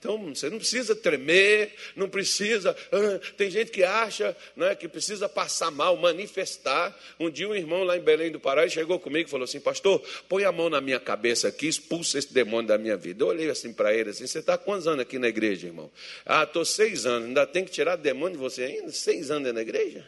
Então, 0.00 0.34
você 0.34 0.48
não 0.48 0.56
precisa 0.56 0.96
tremer, 0.96 1.74
não 1.94 2.08
precisa. 2.08 2.74
Ah, 2.90 3.20
tem 3.36 3.50
gente 3.50 3.70
que 3.70 3.84
acha 3.84 4.34
né, 4.56 4.74
que 4.74 4.88
precisa 4.88 5.28
passar 5.28 5.70
mal, 5.70 5.94
manifestar. 5.94 6.98
Um 7.20 7.28
dia, 7.28 7.46
um 7.46 7.54
irmão 7.54 7.84
lá 7.84 7.98
em 7.98 8.00
Belém 8.00 8.32
do 8.32 8.40
Pará 8.40 8.66
chegou 8.66 8.98
comigo 8.98 9.28
e 9.28 9.30
falou 9.30 9.44
assim: 9.44 9.60
Pastor, 9.60 10.02
põe 10.26 10.44
a 10.44 10.50
mão 10.50 10.70
na 10.70 10.80
minha 10.80 10.98
cabeça 10.98 11.48
aqui, 11.48 11.68
expulsa 11.68 12.18
esse 12.18 12.32
demônio 12.32 12.68
da 12.68 12.78
minha 12.78 12.96
vida. 12.96 13.22
Eu 13.22 13.28
olhei 13.28 13.50
assim 13.50 13.74
para 13.74 13.94
ele: 13.94 14.08
assim, 14.08 14.26
Você 14.26 14.38
está 14.38 14.56
quantos 14.56 14.86
anos 14.88 15.00
aqui 15.00 15.18
na 15.18 15.28
igreja, 15.28 15.66
irmão? 15.66 15.90
Ah, 16.24 16.44
estou 16.44 16.64
seis 16.64 17.04
anos, 17.04 17.28
ainda 17.28 17.46
tem 17.46 17.66
que 17.66 17.70
tirar 17.70 17.96
demônio 17.96 18.38
de 18.38 18.42
você 18.42 18.62
ainda? 18.62 18.90
Seis 18.92 19.30
anos 19.30 19.52
na 19.52 19.60
igreja? 19.60 20.06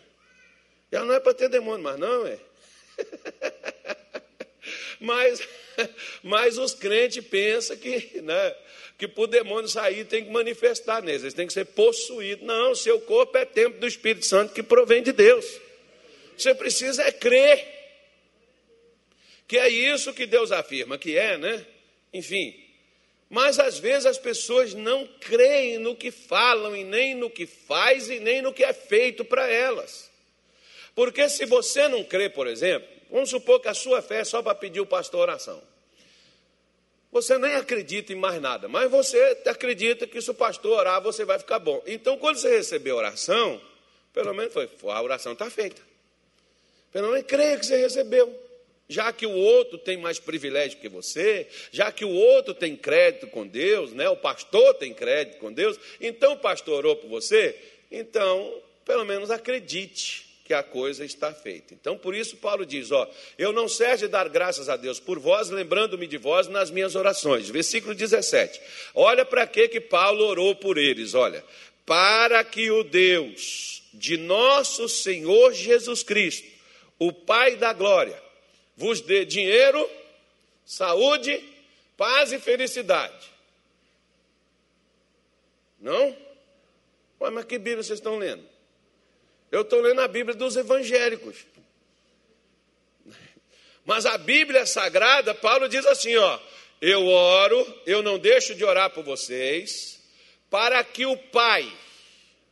Já 0.90 1.04
não 1.04 1.12
é 1.12 1.20
para 1.20 1.34
ter 1.34 1.50
demônio, 1.50 1.84
mas 1.84 1.98
não, 1.98 2.26
é. 2.26 2.38
mas, 5.00 5.40
mas 6.22 6.58
os 6.58 6.74
crentes 6.74 7.24
pensam 7.26 7.76
que, 7.76 8.20
né, 8.22 8.54
que 8.98 9.08
para 9.08 9.24
o 9.24 9.26
demônio 9.26 9.68
sair 9.68 10.04
tem 10.04 10.24
que 10.24 10.30
manifestar 10.30 11.02
neles, 11.02 11.22
eles 11.22 11.34
têm 11.34 11.46
que 11.46 11.52
ser 11.52 11.64
possuídos. 11.66 12.46
Não, 12.46 12.74
seu 12.74 13.00
corpo 13.00 13.36
é 13.36 13.44
templo 13.44 13.80
do 13.80 13.86
Espírito 13.86 14.26
Santo 14.26 14.54
que 14.54 14.62
provém 14.62 15.02
de 15.02 15.12
Deus. 15.12 15.44
Você 16.36 16.54
precisa 16.54 17.02
é 17.02 17.12
crer. 17.12 17.80
Que 19.46 19.58
é 19.58 19.68
isso 19.68 20.14
que 20.14 20.24
Deus 20.24 20.50
afirma 20.50 20.96
que 20.96 21.16
é, 21.16 21.36
né? 21.36 21.66
Enfim. 22.12 22.58
Mas 23.28 23.58
às 23.58 23.78
vezes 23.78 24.06
as 24.06 24.18
pessoas 24.18 24.74
não 24.74 25.06
creem 25.18 25.78
no 25.78 25.96
que 25.96 26.10
falam, 26.10 26.76
e 26.76 26.84
nem 26.84 27.14
no 27.14 27.30
que 27.30 27.46
faz, 27.46 28.10
e 28.10 28.20
nem 28.20 28.42
no 28.42 28.52
que 28.52 28.62
é 28.62 28.72
feito 28.72 29.24
para 29.24 29.48
elas. 29.48 30.10
Porque 30.94 31.28
se 31.28 31.46
você 31.46 31.88
não 31.88 32.04
crê, 32.04 32.28
por 32.28 32.46
exemplo, 32.46 32.86
vamos 33.12 33.30
supor 33.30 33.60
que 33.60 33.68
a 33.68 33.74
sua 33.74 34.02
fé 34.02 34.20
é 34.20 34.24
só 34.24 34.42
para 34.42 34.54
pedir 34.54 34.80
o 34.80 34.86
pastor 34.86 35.20
oração. 35.20 35.62
Você 37.12 37.36
nem 37.36 37.54
acredita 37.54 38.10
em 38.10 38.16
mais 38.16 38.40
nada, 38.40 38.68
mas 38.68 38.90
você 38.90 39.38
acredita 39.44 40.06
que 40.06 40.20
se 40.20 40.30
o 40.30 40.34
pastor 40.34 40.78
orar, 40.78 41.02
você 41.02 41.26
vai 41.26 41.38
ficar 41.38 41.58
bom. 41.58 41.82
Então, 41.86 42.16
quando 42.16 42.36
você 42.38 42.56
receber 42.56 42.90
a 42.90 42.96
oração, 42.96 43.60
pelo 44.14 44.32
menos 44.32 44.50
foi, 44.50 44.68
a 44.88 45.02
oração 45.02 45.34
está 45.34 45.50
feita. 45.50 45.82
Pelo 46.90 47.10
menos 47.10 47.26
creia 47.26 47.58
que 47.58 47.66
você 47.66 47.76
recebeu. 47.76 48.34
Já 48.88 49.12
que 49.12 49.26
o 49.26 49.30
outro 49.30 49.76
tem 49.76 49.98
mais 49.98 50.18
privilégio 50.18 50.78
que 50.78 50.88
você, 50.88 51.46
já 51.70 51.92
que 51.92 52.04
o 52.04 52.10
outro 52.10 52.54
tem 52.54 52.74
crédito 52.74 53.26
com 53.26 53.46
Deus, 53.46 53.92
né? 53.92 54.08
o 54.08 54.16
pastor 54.16 54.74
tem 54.74 54.92
crédito 54.92 55.38
com 55.38 55.52
Deus, 55.52 55.78
então 56.00 56.32
o 56.32 56.38
pastor 56.38 56.78
orou 56.78 56.96
por 56.96 57.08
você, 57.08 57.58
então, 57.90 58.60
pelo 58.84 59.04
menos 59.04 59.30
acredite 59.30 60.31
que 60.52 60.54
a 60.54 60.62
coisa 60.62 61.02
está 61.02 61.32
feita. 61.32 61.72
Então, 61.72 61.96
por 61.96 62.14
isso, 62.14 62.36
Paulo 62.36 62.66
diz: 62.66 62.92
Ó, 62.92 63.10
eu 63.38 63.52
não 63.52 63.66
cesse 63.66 64.04
de 64.04 64.08
dar 64.08 64.28
graças 64.28 64.68
a 64.68 64.76
Deus 64.76 65.00
por 65.00 65.18
vós, 65.18 65.48
lembrando-me 65.48 66.06
de 66.06 66.18
vós 66.18 66.46
nas 66.46 66.70
minhas 66.70 66.94
orações. 66.94 67.48
Versículo 67.48 67.94
17. 67.94 68.60
Olha 68.94 69.24
para 69.24 69.46
que 69.46 69.66
que 69.68 69.80
Paulo 69.80 70.26
orou 70.26 70.54
por 70.54 70.76
eles, 70.76 71.14
olha. 71.14 71.42
Para 71.86 72.44
que 72.44 72.70
o 72.70 72.84
Deus 72.84 73.82
de 73.94 74.18
nosso 74.18 74.90
Senhor 74.90 75.54
Jesus 75.54 76.02
Cristo, 76.02 76.46
o 76.98 77.12
Pai 77.12 77.56
da 77.56 77.72
glória, 77.72 78.22
vos 78.76 79.00
dê 79.00 79.24
dinheiro, 79.24 79.88
saúde, 80.66 81.42
paz 81.96 82.30
e 82.30 82.38
felicidade. 82.38 83.26
Não? 85.80 86.14
Ué, 87.22 87.30
mas 87.30 87.46
que 87.46 87.58
Bíblia 87.58 87.82
vocês 87.82 87.98
estão 87.98 88.18
lendo? 88.18 88.51
Eu 89.52 89.62
estou 89.62 89.80
lendo 89.80 90.00
a 90.00 90.08
Bíblia 90.08 90.34
dos 90.34 90.56
evangélicos. 90.56 91.46
Mas 93.84 94.04
a 94.04 94.18
Bíblia 94.18 94.66
Sagrada, 94.66 95.32
Paulo 95.32 95.68
diz 95.68 95.86
assim: 95.86 96.16
ó, 96.16 96.40
eu 96.80 97.06
oro, 97.06 97.82
eu 97.86 98.02
não 98.02 98.18
deixo 98.18 98.54
de 98.54 98.64
orar 98.64 98.90
por 98.90 99.04
vocês, 99.04 100.02
para 100.50 100.82
que 100.82 101.06
o 101.06 101.16
Pai, 101.16 101.72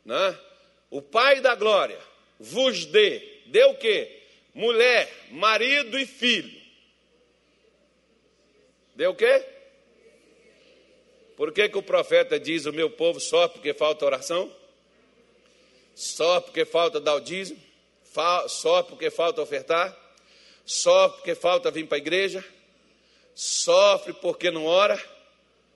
né, 0.04 0.38
o 0.88 1.02
Pai 1.02 1.40
da 1.40 1.56
glória, 1.56 1.98
vos 2.38 2.86
dê, 2.86 3.40
dê 3.46 3.64
o 3.64 3.74
quê? 3.74 4.20
mulher, 4.54 5.10
marido 5.30 5.98
e 5.98 6.06
filho. 6.06 6.60
Deu 8.94 9.12
o 9.12 9.14
quê? 9.14 9.44
Por 11.36 11.52
que, 11.52 11.68
que 11.68 11.78
o 11.78 11.82
profeta 11.82 12.38
diz: 12.38 12.66
O 12.66 12.72
meu 12.72 12.90
povo 12.90 13.20
só 13.20 13.48
porque 13.48 13.72
falta 13.72 14.04
oração? 14.04 14.54
Só 15.94 16.40
porque 16.40 16.64
falta 16.64 17.00
dar 17.00 17.14
o 17.14 17.20
dízimo? 17.20 17.60
Só 18.48 18.82
porque 18.82 19.10
falta 19.10 19.40
ofertar? 19.40 19.96
Só 20.64 21.08
porque 21.08 21.34
falta 21.34 21.70
vir 21.70 21.86
para 21.86 21.96
a 21.96 21.98
igreja? 21.98 22.44
Sofre 23.34 24.12
porque 24.12 24.50
não 24.50 24.66
ora? 24.66 25.02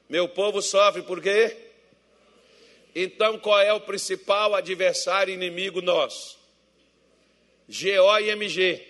Meu 0.08 0.28
povo 0.28 0.60
sofre 0.60 1.02
por 1.02 1.22
quê? 1.22 1.56
Então 2.94 3.38
qual 3.38 3.60
é 3.60 3.72
o 3.72 3.80
principal 3.80 4.54
adversário 4.54 5.34
inimigo 5.34 5.80
nosso? 5.80 6.38
GO 7.68 8.18
e 8.18 8.30
MG. 8.30 8.86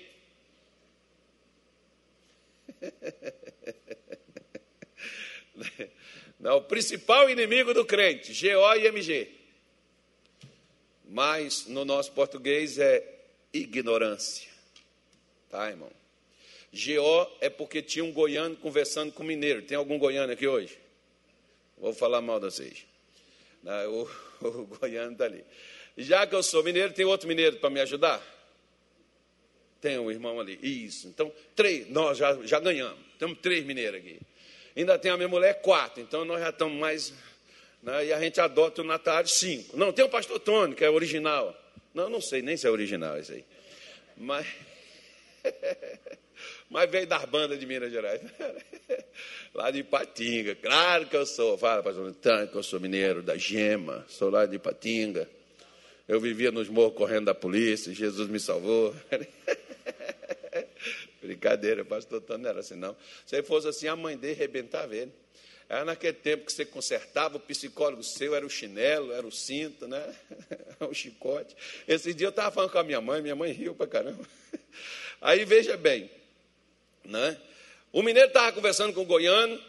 Não, 6.38 6.58
o 6.58 6.62
principal 6.62 7.30
inimigo 7.30 7.72
do 7.72 7.86
crente, 7.86 8.32
GO 8.32 8.74
e 8.74 8.86
MG. 8.86 9.43
Mas 11.14 11.68
no 11.68 11.84
nosso 11.84 12.10
português 12.10 12.76
é 12.76 13.00
ignorância. 13.52 14.50
Tá, 15.48 15.70
irmão? 15.70 15.92
GO 16.72 17.36
é 17.40 17.48
porque 17.48 17.80
tinha 17.80 18.04
um 18.04 18.10
goiano 18.10 18.56
conversando 18.56 19.12
com 19.12 19.22
mineiro. 19.22 19.62
Tem 19.62 19.76
algum 19.76 19.96
goiano 19.96 20.32
aqui 20.32 20.48
hoje? 20.48 20.76
Vou 21.78 21.94
falar 21.94 22.20
mal 22.20 22.40
de 22.40 22.46
vocês. 22.46 22.84
Não, 23.62 23.92
o, 23.92 24.10
o 24.42 24.66
goiano 24.66 25.12
está 25.12 25.26
ali. 25.26 25.44
Já 25.96 26.26
que 26.26 26.34
eu 26.34 26.42
sou 26.42 26.64
mineiro, 26.64 26.92
tem 26.92 27.04
outro 27.04 27.28
mineiro 27.28 27.58
para 27.58 27.70
me 27.70 27.80
ajudar? 27.82 28.20
Tem 29.80 29.96
um 29.96 30.10
irmão 30.10 30.40
ali. 30.40 30.58
Isso. 30.60 31.06
Então, 31.06 31.32
três, 31.54 31.88
nós 31.90 32.18
já, 32.18 32.34
já 32.42 32.58
ganhamos. 32.58 32.98
Temos 33.20 33.38
três 33.38 33.64
mineiros 33.64 34.00
aqui. 34.00 34.18
Ainda 34.76 34.98
tem 34.98 35.12
a 35.12 35.16
minha 35.16 35.28
mulher, 35.28 35.62
quatro. 35.62 36.02
Então, 36.02 36.24
nós 36.24 36.40
já 36.40 36.50
estamos 36.50 36.76
mais. 36.76 37.14
Né, 37.84 38.06
e 38.06 38.12
a 38.14 38.20
gente 38.20 38.40
adota 38.40 38.80
o 38.80 38.84
Natário, 38.84 39.28
cinco. 39.28 39.76
Não, 39.76 39.92
tem 39.92 40.04
o 40.04 40.08
pastor 40.08 40.40
Tony, 40.40 40.74
que 40.74 40.82
é 40.82 40.88
original. 40.88 41.54
Não, 41.92 42.08
não 42.08 42.20
sei 42.20 42.40
nem 42.40 42.56
se 42.56 42.66
é 42.66 42.70
original 42.70 43.18
isso 43.18 43.32
aí. 43.32 43.44
Mas. 44.16 44.46
Mas 46.70 46.90
veio 46.90 47.06
das 47.06 47.24
bandas 47.26 47.60
de 47.60 47.66
Minas 47.66 47.92
Gerais. 47.92 48.20
lá 49.54 49.70
de 49.70 49.80
Ipatinga. 49.80 50.56
Claro 50.56 51.06
que 51.06 51.16
eu 51.16 51.26
sou. 51.26 51.58
Fala, 51.58 51.82
pastor 51.82 52.06
Antônio, 52.06 52.48
que 52.48 52.56
eu 52.56 52.62
sou 52.62 52.80
mineiro 52.80 53.22
da 53.22 53.36
Gema. 53.36 54.04
Sou 54.08 54.30
lá 54.30 54.46
de 54.46 54.56
Ipatinga. 54.56 55.28
Eu 56.08 56.18
vivia 56.18 56.50
nos 56.50 56.68
morros 56.68 56.96
correndo 56.96 57.26
da 57.26 57.34
polícia. 57.34 57.92
Jesus 57.92 58.28
me 58.28 58.40
salvou. 58.40 58.94
Brincadeira, 61.22 61.84
pastor 61.84 62.22
Tony 62.22 62.42
não 62.42 62.50
era 62.50 62.60
assim, 62.60 62.76
não. 62.76 62.96
Se 63.24 63.36
ele 63.36 63.42
fosse 63.42 63.68
assim, 63.68 63.88
a 63.88 63.94
mãe 63.94 64.16
dele 64.16 64.34
arrebentava 64.34 64.96
ele. 64.96 65.12
Era 65.68 65.84
naquele 65.84 66.12
tempo 66.12 66.44
que 66.44 66.52
você 66.52 66.64
consertava, 66.64 67.36
o 67.36 67.40
psicólogo 67.40 68.02
seu 68.02 68.34
era 68.34 68.44
o 68.44 68.50
chinelo, 68.50 69.12
era 69.12 69.26
o 69.26 69.32
cinto, 69.32 69.88
né? 69.88 70.14
o 70.80 70.92
chicote. 70.92 71.56
Esse 71.88 72.12
dia 72.12 72.26
eu 72.26 72.30
estava 72.30 72.50
falando 72.50 72.70
com 72.70 72.78
a 72.78 72.84
minha 72.84 73.00
mãe, 73.00 73.22
minha 73.22 73.36
mãe 73.36 73.52
riu 73.52 73.74
para 73.74 73.86
caramba. 73.86 74.24
Aí 75.20 75.44
veja 75.44 75.76
bem, 75.76 76.10
né? 77.04 77.40
O 77.92 78.02
mineiro 78.02 78.28
estava 78.28 78.52
conversando 78.52 78.92
com 78.92 79.02
o 79.02 79.06
goiano, 79.06 79.60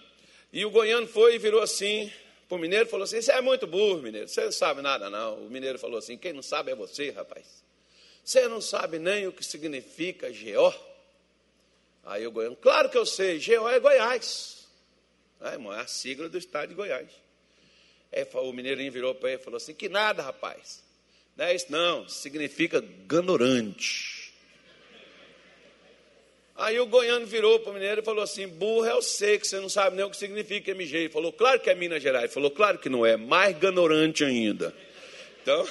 e 0.52 0.66
o 0.66 0.70
goiano 0.70 1.08
foi 1.08 1.36
e 1.36 1.38
virou 1.38 1.62
assim 1.62 2.12
para 2.48 2.56
o 2.56 2.60
mineiro 2.60 2.88
falou 2.88 3.04
assim: 3.04 3.22
Você 3.22 3.32
é 3.32 3.42
muito 3.42 3.66
burro, 3.66 4.02
mineiro, 4.02 4.28
você 4.28 4.46
não 4.46 4.52
sabe 4.52 4.82
nada, 4.82 5.10
não. 5.10 5.46
O 5.46 5.50
mineiro 5.50 5.80
falou 5.80 5.98
assim: 5.98 6.18
Quem 6.18 6.34
não 6.34 6.44
sabe 6.44 6.72
é 6.72 6.76
você, 6.76 7.10
rapaz. 7.10 7.64
Você 8.24 8.48
não 8.48 8.62
sabe 8.62 9.00
nem 9.00 9.28
o 9.28 9.32
que 9.32 9.44
significa 9.44 10.30
GO? 10.30 10.74
Aí 12.04 12.26
o 12.26 12.32
goiano, 12.32 12.56
claro 12.56 12.90
que 12.90 12.98
eu 12.98 13.06
sei, 13.06 13.40
GO 13.40 13.68
é 13.68 13.80
Goiás. 13.80 14.55
Ah, 15.42 15.54
é 15.54 15.80
a 15.80 15.88
sigla 15.88 16.30
do 16.30 16.38
estado 16.38 16.70
de 16.70 16.76
Goiás. 16.76 17.10
Aí 18.12 18.26
o 18.34 18.54
mineirinho 18.54 18.92
virou 18.92 19.14
para 19.14 19.32
ele 19.32 19.42
e 19.42 19.44
falou 19.44 19.58
assim: 19.58 19.74
Que 19.74 19.90
nada, 19.90 20.24
rapaz. 20.24 20.84
Não 21.36 21.46
é 21.46 21.54
isso, 21.54 21.68
não. 21.70 22.08
Significa 22.08 22.82
ganorante. 23.06 24.34
Aí 26.58 26.80
o 26.80 26.86
goiano 26.86 27.26
virou 27.26 27.60
para 27.60 27.72
o 27.72 27.74
mineiro 27.74 28.02
e 28.02 28.06
falou 28.06 28.24
assim: 28.24 28.48
burro, 28.48 28.86
eu 28.86 29.02
sei 29.02 29.38
que 29.38 29.46
você 29.46 29.60
não 29.60 29.68
sabe 29.68 29.98
nem 29.98 30.06
o 30.06 30.10
que 30.10 30.16
significa 30.16 30.72
MG. 30.72 30.98
Ele 30.98 31.10
falou: 31.10 31.34
claro 31.34 31.60
que 31.60 31.70
é 31.70 31.76
Minas 31.76 32.02
Gerais. 32.02 32.26
Ele 32.26 32.34
falou: 32.34 32.50
claro 32.50 32.78
que 32.78 32.88
não 32.88 33.06
é, 33.06 33.18
mais 33.18 33.58
ganorante 33.58 34.24
ainda. 34.24 34.74
Então, 35.42 35.68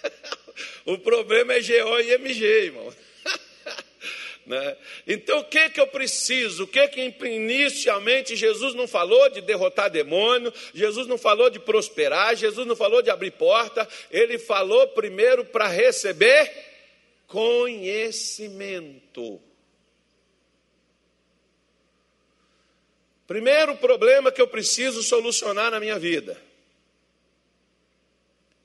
o 0.86 0.96
problema 0.98 1.52
é 1.52 1.60
GO 1.60 2.00
e 2.00 2.10
MG, 2.12 2.46
irmão. 2.64 2.94
Né? 4.44 4.76
Então, 5.06 5.38
o 5.40 5.44
que, 5.44 5.70
que 5.70 5.80
eu 5.80 5.86
preciso? 5.86 6.64
O 6.64 6.66
que, 6.66 6.88
que 6.88 7.00
inicialmente 7.26 8.34
Jesus 8.34 8.74
não 8.74 8.88
falou 8.88 9.30
de 9.30 9.40
derrotar 9.40 9.88
demônio, 9.88 10.52
Jesus 10.74 11.06
não 11.06 11.16
falou 11.16 11.48
de 11.48 11.60
prosperar, 11.60 12.34
Jesus 12.34 12.66
não 12.66 12.74
falou 12.74 13.00
de 13.02 13.10
abrir 13.10 13.30
porta, 13.32 13.88
ele 14.10 14.38
falou 14.38 14.88
primeiro 14.88 15.44
para 15.44 15.68
receber 15.68 16.50
conhecimento. 17.28 19.40
Primeiro 23.26 23.76
problema 23.76 24.32
que 24.32 24.42
eu 24.42 24.48
preciso 24.48 25.02
solucionar 25.02 25.70
na 25.70 25.78
minha 25.78 25.98
vida. 25.98 26.36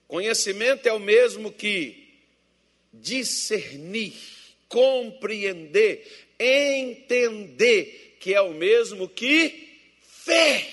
Conhecimento 0.08 0.88
é 0.88 0.94
o 0.94 1.00
mesmo 1.00 1.52
que 1.52 2.08
discernir 2.92 4.37
compreender, 4.67 6.06
entender, 6.39 8.17
que 8.19 8.34
é 8.34 8.41
o 8.41 8.53
mesmo 8.53 9.08
que 9.08 9.67
fé. 10.01 10.67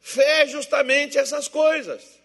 Fé 0.00 0.42
é 0.42 0.46
justamente 0.46 1.18
essas 1.18 1.48
coisas. 1.48 2.18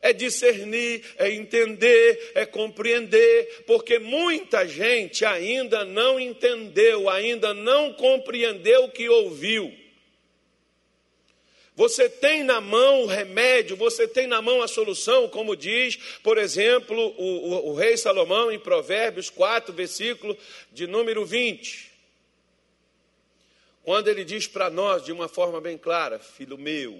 É 0.00 0.12
discernir, 0.12 1.04
é 1.16 1.30
entender, 1.30 2.32
é 2.34 2.44
compreender, 2.44 3.62
porque 3.68 4.00
muita 4.00 4.66
gente 4.66 5.24
ainda 5.24 5.84
não 5.84 6.18
entendeu, 6.18 7.08
ainda 7.08 7.54
não 7.54 7.92
compreendeu 7.94 8.84
o 8.84 8.90
que 8.90 9.08
ouviu. 9.08 9.81
Você 11.74 12.08
tem 12.08 12.42
na 12.42 12.60
mão 12.60 13.04
o 13.04 13.06
remédio, 13.06 13.76
você 13.76 14.06
tem 14.06 14.26
na 14.26 14.42
mão 14.42 14.62
a 14.62 14.68
solução, 14.68 15.26
como 15.28 15.56
diz, 15.56 15.96
por 16.22 16.36
exemplo, 16.36 16.96
o, 16.96 17.22
o, 17.22 17.70
o 17.70 17.74
rei 17.74 17.96
Salomão 17.96 18.52
em 18.52 18.58
Provérbios 18.58 19.30
4, 19.30 19.72
versículo 19.72 20.36
de 20.70 20.86
número 20.86 21.24
20. 21.24 21.90
Quando 23.82 24.08
ele 24.08 24.22
diz 24.22 24.46
para 24.46 24.68
nós 24.68 25.02
de 25.02 25.12
uma 25.12 25.28
forma 25.28 25.60
bem 25.60 25.78
clara: 25.78 26.18
Filho 26.18 26.58
meu, 26.58 26.94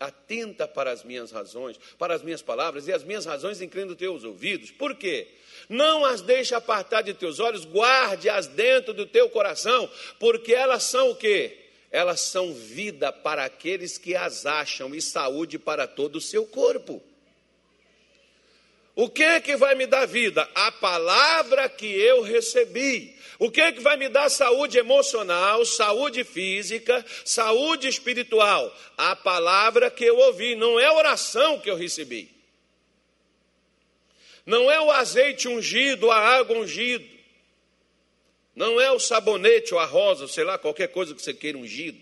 atenta 0.00 0.66
para 0.66 0.90
as 0.90 1.04
minhas 1.04 1.30
razões, 1.30 1.78
para 1.96 2.14
as 2.14 2.22
minhas 2.22 2.42
palavras, 2.42 2.88
e 2.88 2.92
as 2.92 3.04
minhas 3.04 3.24
razões 3.24 3.62
inclinam 3.62 3.94
teus 3.94 4.24
ouvidos. 4.24 4.70
Por 4.72 4.96
quê? 4.96 5.28
Não 5.68 6.04
as 6.04 6.20
deixe 6.20 6.54
apartar 6.54 7.02
de 7.02 7.14
teus 7.14 7.38
olhos, 7.38 7.64
guarde-as 7.64 8.48
dentro 8.48 8.92
do 8.92 9.06
teu 9.06 9.30
coração, 9.30 9.88
porque 10.18 10.52
elas 10.52 10.82
são 10.82 11.10
o 11.10 11.16
quê? 11.16 11.63
Elas 11.94 12.22
são 12.22 12.52
vida 12.52 13.12
para 13.12 13.44
aqueles 13.44 13.96
que 13.98 14.16
as 14.16 14.46
acham 14.46 14.92
e 14.96 15.00
saúde 15.00 15.60
para 15.60 15.86
todo 15.86 16.16
o 16.16 16.20
seu 16.20 16.44
corpo. 16.44 17.00
O 18.96 19.08
que 19.08 19.22
é 19.22 19.40
que 19.40 19.54
vai 19.54 19.76
me 19.76 19.86
dar 19.86 20.04
vida? 20.04 20.42
A 20.56 20.72
palavra 20.72 21.68
que 21.68 21.86
eu 21.86 22.20
recebi. 22.22 23.16
O 23.38 23.48
que 23.48 23.60
é 23.60 23.70
que 23.70 23.78
vai 23.78 23.96
me 23.96 24.08
dar 24.08 24.28
saúde 24.28 24.76
emocional, 24.76 25.64
saúde 25.64 26.24
física, 26.24 27.06
saúde 27.24 27.86
espiritual? 27.86 28.76
A 28.96 29.14
palavra 29.14 29.88
que 29.88 30.04
eu 30.04 30.16
ouvi, 30.16 30.56
não 30.56 30.80
é 30.80 30.86
a 30.86 30.94
oração 30.94 31.60
que 31.60 31.70
eu 31.70 31.76
recebi. 31.76 32.28
Não 34.44 34.68
é 34.68 34.80
o 34.80 34.90
azeite 34.90 35.46
ungido, 35.46 36.10
a 36.10 36.18
água 36.18 36.58
ungido. 36.58 37.13
Não 38.54 38.80
é 38.80 38.90
o 38.92 38.98
sabonete 38.98 39.74
ou 39.74 39.80
a 39.80 39.84
rosa, 39.84 40.28
sei 40.28 40.44
lá, 40.44 40.56
qualquer 40.56 40.88
coisa 40.88 41.14
que 41.14 41.20
você 41.20 41.34
queira 41.34 41.58
ungido. 41.58 41.98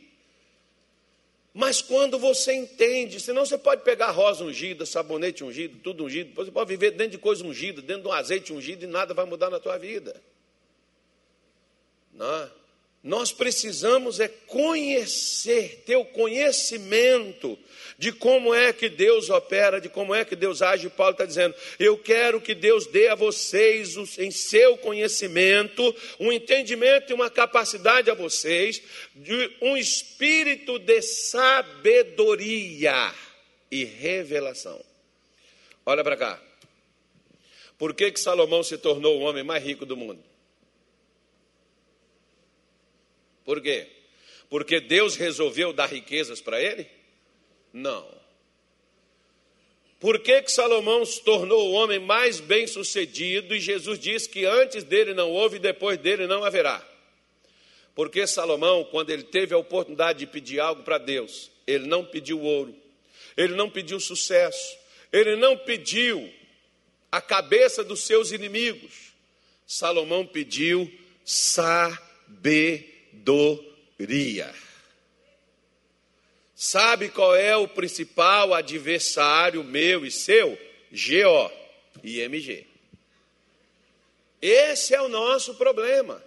Mas 1.54 1.82
quando 1.82 2.18
você 2.18 2.54
entende, 2.54 3.20
senão 3.20 3.44
você 3.44 3.58
pode 3.58 3.82
pegar 3.82 4.10
rosa 4.10 4.42
ungida, 4.42 4.86
sabonete 4.86 5.44
ungido, 5.44 5.78
tudo 5.80 6.04
ungido, 6.04 6.34
você 6.34 6.50
pode 6.50 6.68
viver 6.68 6.92
dentro 6.92 7.12
de 7.12 7.18
coisa 7.18 7.44
ungida, 7.44 7.82
dentro 7.82 8.02
de 8.02 8.08
um 8.08 8.12
azeite 8.12 8.52
ungido 8.52 8.84
e 8.84 8.86
nada 8.86 9.12
vai 9.12 9.26
mudar 9.26 9.50
na 9.50 9.60
tua 9.60 9.76
vida. 9.76 10.22
Não. 12.12 12.42
É? 12.42 12.61
Nós 13.02 13.32
precisamos 13.32 14.20
é 14.20 14.28
conhecer, 14.28 15.82
ter 15.84 15.96
o 15.96 16.04
conhecimento 16.04 17.58
de 17.98 18.12
como 18.12 18.54
é 18.54 18.72
que 18.72 18.88
Deus 18.88 19.28
opera, 19.28 19.80
de 19.80 19.88
como 19.88 20.14
é 20.14 20.24
que 20.24 20.36
Deus 20.36 20.62
age. 20.62 20.88
Paulo 20.88 21.12
está 21.12 21.24
dizendo: 21.24 21.52
Eu 21.80 21.98
quero 21.98 22.40
que 22.40 22.54
Deus 22.54 22.86
dê 22.86 23.08
a 23.08 23.16
vocês, 23.16 23.96
em 24.18 24.30
seu 24.30 24.76
conhecimento, 24.76 25.94
um 26.20 26.30
entendimento 26.30 27.10
e 27.10 27.14
uma 27.14 27.28
capacidade 27.28 28.08
a 28.08 28.14
vocês, 28.14 28.80
de 29.16 29.50
um 29.60 29.76
espírito 29.76 30.78
de 30.78 31.02
sabedoria 31.02 33.12
e 33.68 33.84
revelação. 33.84 34.80
Olha 35.84 36.04
para 36.04 36.16
cá. 36.16 36.40
Por 37.76 37.94
que, 37.94 38.12
que 38.12 38.20
Salomão 38.20 38.62
se 38.62 38.78
tornou 38.78 39.18
o 39.18 39.22
homem 39.22 39.42
mais 39.42 39.64
rico 39.64 39.84
do 39.84 39.96
mundo? 39.96 40.22
Por 43.44 43.60
quê? 43.60 43.88
Porque 44.48 44.80
Deus 44.80 45.16
resolveu 45.16 45.72
dar 45.72 45.86
riquezas 45.86 46.40
para 46.40 46.60
ele? 46.60 46.86
Não. 47.72 48.06
Por 49.98 50.18
que, 50.18 50.42
que 50.42 50.52
Salomão 50.52 51.06
se 51.06 51.22
tornou 51.22 51.70
o 51.70 51.72
homem 51.72 51.98
mais 51.98 52.40
bem 52.40 52.66
sucedido 52.66 53.54
e 53.54 53.60
Jesus 53.60 53.98
diz 53.98 54.26
que 54.26 54.44
antes 54.44 54.84
dele 54.84 55.14
não 55.14 55.30
houve 55.30 55.56
e 55.56 55.60
depois 55.60 55.96
dele 55.96 56.26
não 56.26 56.44
haverá? 56.44 56.86
Porque 57.94 58.26
Salomão, 58.26 58.84
quando 58.84 59.10
ele 59.10 59.22
teve 59.22 59.54
a 59.54 59.58
oportunidade 59.58 60.18
de 60.18 60.26
pedir 60.26 60.60
algo 60.60 60.82
para 60.82 60.98
Deus, 60.98 61.50
ele 61.66 61.86
não 61.86 62.04
pediu 62.04 62.40
ouro, 62.40 62.74
ele 63.36 63.54
não 63.54 63.70
pediu 63.70 64.00
sucesso, 64.00 64.76
ele 65.12 65.36
não 65.36 65.56
pediu 65.56 66.30
a 67.10 67.20
cabeça 67.20 67.84
dos 67.84 68.00
seus 68.00 68.32
inimigos. 68.32 69.12
Salomão 69.66 70.26
pediu 70.26 70.92
sabedoria 71.24 72.91
sabedoria. 73.12 74.52
Sabe 76.54 77.08
qual 77.08 77.34
é 77.34 77.56
o 77.56 77.68
principal 77.68 78.54
adversário 78.54 79.62
meu 79.62 80.06
e 80.06 80.10
seu? 80.10 80.58
GO 80.90 81.50
e 82.02 82.20
MG. 82.20 82.66
Esse 84.40 84.94
é 84.94 85.00
o 85.00 85.08
nosso 85.08 85.54
problema. 85.54 86.22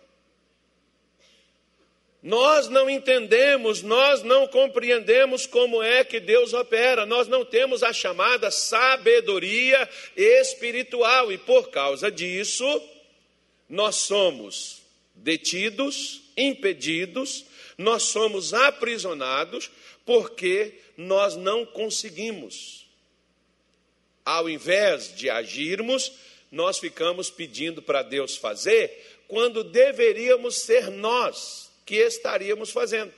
Nós 2.22 2.68
não 2.68 2.90
entendemos, 2.90 3.84
nós 3.84 4.24
não 4.24 4.48
compreendemos 4.48 5.46
como 5.46 5.84
é 5.84 6.04
que 6.04 6.20
Deus 6.20 6.54
opera, 6.54 7.06
nós 7.06 7.28
não 7.28 7.46
temos 7.46 7.84
a 7.84 7.94
chamada 7.94 8.50
sabedoria 8.50 9.88
espiritual 10.18 11.32
e 11.32 11.38
por 11.38 11.70
causa 11.70 12.10
disso, 12.10 12.66
nós 13.70 13.98
somos 13.98 14.82
detidos, 15.14 16.25
impedidos, 16.38 17.46
nós 17.78 18.04
somos 18.04 18.54
aprisionados 18.54 19.70
porque 20.06 20.80
nós 20.98 21.36
não 21.36 21.66
conseguimos. 21.66 22.86
Ao 24.24 24.50
invés 24.50 25.16
de 25.16 25.30
agirmos, 25.30 26.12
nós 26.52 26.80
ficamos 26.80 27.30
pedindo 27.30 27.82
para 27.82 28.02
Deus 28.02 28.36
fazer, 28.36 29.20
quando 29.28 29.64
deveríamos 29.64 30.58
ser 30.60 30.90
nós 30.90 31.72
que 31.86 31.96
estaríamos 31.96 32.72
fazendo. 32.72 33.14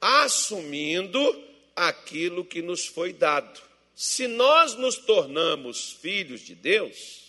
Assumindo 0.00 1.42
aquilo 1.74 2.44
que 2.44 2.62
nos 2.62 2.86
foi 2.86 3.12
dado. 3.12 3.60
Se 3.94 4.26
nós 4.26 4.74
nos 4.74 4.96
tornamos 4.96 5.92
filhos 5.92 6.40
de 6.40 6.54
Deus, 6.54 7.23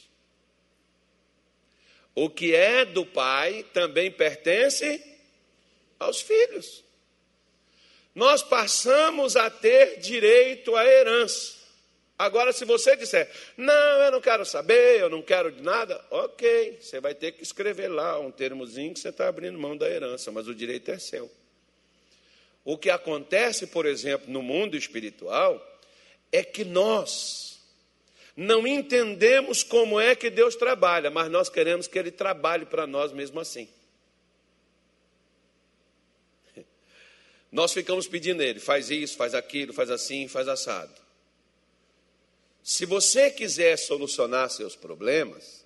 o 2.16 2.30
que 2.30 2.56
é 2.56 2.86
do 2.86 3.06
pai 3.06 3.66
também 3.74 4.10
pertence 4.10 5.04
aos 6.00 6.22
filhos. 6.22 6.84
Nós 8.16 8.42
passamos 8.42 9.36
a 9.36 9.50
ter 9.50 10.00
direito 10.00 10.74
à 10.78 10.86
herança. 10.86 11.54
Agora, 12.18 12.54
se 12.54 12.64
você 12.64 12.96
disser, 12.96 13.30
não, 13.58 13.74
eu 13.74 14.12
não 14.12 14.22
quero 14.22 14.46
saber, 14.46 15.02
eu 15.02 15.10
não 15.10 15.22
quero 15.22 15.52
de 15.52 15.62
nada, 15.62 16.02
ok, 16.10 16.78
você 16.80 17.02
vai 17.02 17.14
ter 17.14 17.34
que 17.34 17.44
escrever 17.44 17.90
lá 17.90 18.18
um 18.18 18.32
termozinho 18.32 18.94
que 18.94 19.02
você 19.02 19.10
está 19.10 19.28
abrindo 19.28 19.60
mão 19.60 19.76
da 19.76 19.90
herança, 19.90 20.32
mas 20.32 20.48
o 20.48 20.56
direito 20.56 20.90
é 20.92 20.98
seu. 20.98 21.30
O 22.64 22.78
que 22.78 22.90
acontece, 22.90 23.68
por 23.68 23.86
exemplo, 23.86 24.32
no 24.32 24.42
mundo 24.42 24.78
espiritual, 24.78 25.62
é 26.32 26.42
que 26.42 26.64
nós 26.64 27.55
não 28.36 28.68
entendemos 28.68 29.64
como 29.64 30.00
é 30.00 30.14
que 30.14 30.30
Deus 30.30 30.56
trabalha, 30.56 31.10
mas 31.10 31.32
nós 31.32 31.48
queremos 31.48 31.88
que 31.88 31.98
Ele 31.98 32.12
trabalhe 32.12 32.66
para 32.66 32.86
nós 32.86 33.14
mesmo 33.14 33.40
assim. 33.40 33.70
Nós 37.52 37.72
ficamos 37.72 38.08
pedindo 38.08 38.42
a 38.42 38.46
Ele, 38.46 38.60
faz 38.60 38.90
isso, 38.90 39.16
faz 39.16 39.34
aquilo, 39.34 39.72
faz 39.72 39.90
assim, 39.90 40.28
faz 40.28 40.50
assado. 40.50 40.94
Se 42.62 42.86
você 42.86 43.32
quiser 43.32 43.78
solucionar 43.78 44.50
seus 44.50 44.76
problemas, 44.76 45.66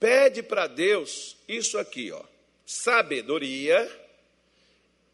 pede 0.00 0.42
para 0.42 0.66
Deus 0.66 1.36
isso 1.46 1.78
aqui, 1.78 2.10
ó, 2.10 2.24
sabedoria 2.66 3.88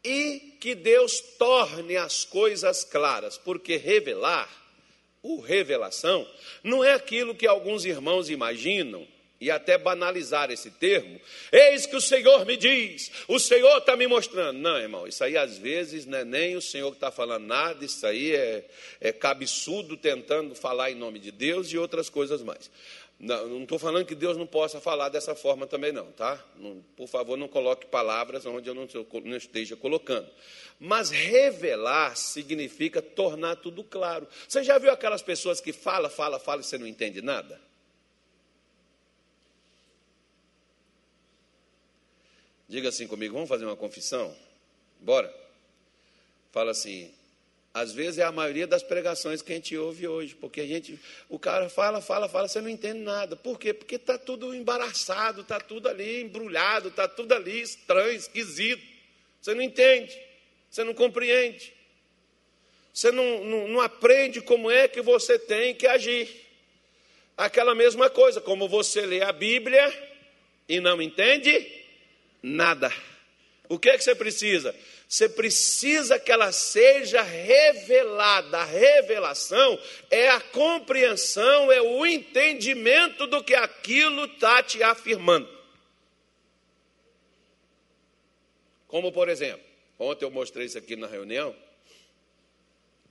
e 0.03 0.55
que 0.59 0.73
Deus 0.73 1.19
torne 1.37 1.97
as 1.97 2.23
coisas 2.23 2.83
claras, 2.83 3.37
porque 3.37 3.75
revelar 3.75 4.66
o 5.27 5.39
revelação 5.41 6.27
não 6.63 6.83
é 6.83 6.93
aquilo 6.93 7.35
que 7.35 7.45
alguns 7.45 7.85
irmãos 7.85 8.29
imaginam 8.29 9.07
e 9.39 9.51
até 9.51 9.77
banalizar 9.77 10.49
esse 10.49 10.71
termo. 10.71 11.19
Eis 11.51 11.85
que 11.85 11.95
o 11.95 12.01
Senhor 12.01 12.45
me 12.45 12.57
diz, 12.57 13.11
o 13.27 13.39
Senhor 13.39 13.77
está 13.77 13.95
me 13.95 14.07
mostrando. 14.07 14.57
Não, 14.57 14.77
irmão, 14.77 15.07
isso 15.07 15.23
aí 15.23 15.37
às 15.37 15.57
vezes 15.57 16.05
não 16.05 16.17
é 16.17 16.25
nem 16.25 16.55
o 16.55 16.61
Senhor 16.61 16.89
que 16.89 16.97
está 16.97 17.11
falando 17.11 17.45
nada, 17.45 17.85
isso 17.85 18.05
aí 18.05 18.33
é, 18.33 18.65
é 18.99 19.11
cabeçudo 19.11 19.95
tentando 19.95 20.55
falar 20.55 20.91
em 20.91 20.95
nome 20.95 21.19
de 21.19 21.31
Deus 21.31 21.71
e 21.71 21.77
outras 21.77 22.09
coisas 22.09 22.41
mais. 22.41 22.71
Não 23.19 23.63
estou 23.63 23.79
falando 23.79 24.05
que 24.05 24.13
Deus 24.13 24.37
não 24.37 24.45
possa 24.45 24.79
falar 24.79 25.09
dessa 25.09 25.33
forma 25.33 25.65
também, 25.65 25.91
não, 25.91 26.11
tá? 26.11 26.43
Não, 26.55 26.83
por 26.95 27.07
favor, 27.07 27.35
não 27.35 27.47
coloque 27.47 27.87
palavras 27.87 28.45
onde 28.45 28.69
eu 28.69 28.75
não, 28.75 28.87
não 29.23 29.35
esteja 29.35 29.75
colocando. 29.75 30.29
Mas 30.79 31.09
revelar 31.09 32.15
significa 32.15 33.01
tornar 33.01 33.55
tudo 33.55 33.83
claro. 33.83 34.27
Você 34.47 34.63
já 34.63 34.77
viu 34.77 34.91
aquelas 34.91 35.23
pessoas 35.23 35.59
que 35.59 35.73
fala, 35.73 36.11
fala, 36.11 36.39
fala 36.39 36.61
e 36.61 36.63
você 36.63 36.77
não 36.77 36.85
entende 36.85 37.19
nada? 37.19 37.59
Diga 42.69 42.89
assim 42.89 43.07
comigo, 43.07 43.33
vamos 43.33 43.49
fazer 43.49 43.65
uma 43.65 43.75
confissão? 43.75 44.35
Bora. 44.99 45.33
Fala 46.51 46.69
assim, 46.69 47.11
às 47.77 47.93
vezes 47.93 48.17
é 48.17 48.23
a 48.23 48.31
maioria 48.31 48.65
das 48.65 48.81
pregações 48.81 49.43
que 49.43 49.51
a 49.51 49.55
gente 49.55 49.77
ouve 49.77 50.07
hoje, 50.07 50.33
porque 50.33 50.61
a 50.61 50.65
gente, 50.65 50.99
o 51.29 51.37
cara 51.37 51.69
fala, 51.69 52.01
fala, 52.01 52.27
fala, 52.27 52.47
você 52.47 52.59
não 52.59 52.69
entende 52.69 52.99
nada. 52.99 53.35
Por 53.35 53.59
quê? 53.59 53.71
Porque 53.71 53.95
está 53.95 54.17
tudo 54.17 54.53
embaraçado, 54.55 55.41
está 55.41 55.59
tudo 55.59 55.87
ali 55.87 56.23
embrulhado, 56.23 56.89
está 56.89 57.07
tudo 57.07 57.33
ali 57.33 57.61
estranho, 57.61 58.17
esquisito. 58.17 58.81
Você 59.39 59.53
não 59.53 59.61
entende. 59.61 60.19
Você 60.71 60.83
não 60.83 60.93
compreende. 60.95 61.71
Você 62.91 63.11
não, 63.11 63.43
não, 63.43 63.67
não 63.67 63.81
aprende 63.81 64.41
como 64.41 64.71
é 64.71 64.87
que 64.87 65.01
você 65.01 65.37
tem 65.37 65.75
que 65.75 65.85
agir. 65.85 66.29
Aquela 67.37 67.75
mesma 67.75 68.09
coisa, 68.09 68.41
como 68.41 68.67
você 68.67 69.05
lê 69.05 69.21
a 69.21 69.31
Bíblia 69.31 69.93
e 70.67 70.79
não 70.79 70.99
entende 70.99 71.71
nada. 72.41 72.91
O 73.69 73.77
que 73.77 73.89
é 73.89 73.97
que 73.97 74.03
você 74.03 74.15
precisa? 74.15 74.73
Você 75.07 75.29
precisa 75.29 76.19
que 76.19 76.31
ela 76.31 76.51
seja 76.51 77.21
revelada. 77.21 78.57
A 78.57 78.65
revelação 78.65 79.79
é 80.11 80.27
a 80.29 80.41
compreensão, 80.41 81.71
é 81.71 81.81
o 81.81 82.05
entendimento 82.05 83.25
do 83.25 83.41
que 83.41 83.55
aquilo 83.55 84.25
está 84.25 84.61
te 84.61 84.83
afirmando. 84.83 85.47
Como, 88.87 89.11
por 89.11 89.29
exemplo, 89.29 89.65
ontem 89.97 90.25
eu 90.25 90.31
mostrei 90.31 90.65
isso 90.65 90.77
aqui 90.77 90.95
na 90.95 91.07
reunião, 91.07 91.55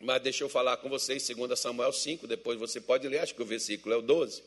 mas 0.00 0.22
deixa 0.22 0.44
eu 0.44 0.48
falar 0.48 0.76
com 0.78 0.88
vocês, 0.88 1.26
2 1.26 1.58
Samuel 1.58 1.92
5, 1.92 2.26
depois 2.26 2.58
você 2.58 2.80
pode 2.80 3.08
ler, 3.08 3.20
acho 3.20 3.34
que 3.34 3.42
o 3.42 3.46
versículo 3.46 3.94
é 3.94 3.98
o 3.98 4.02
12. 4.02 4.42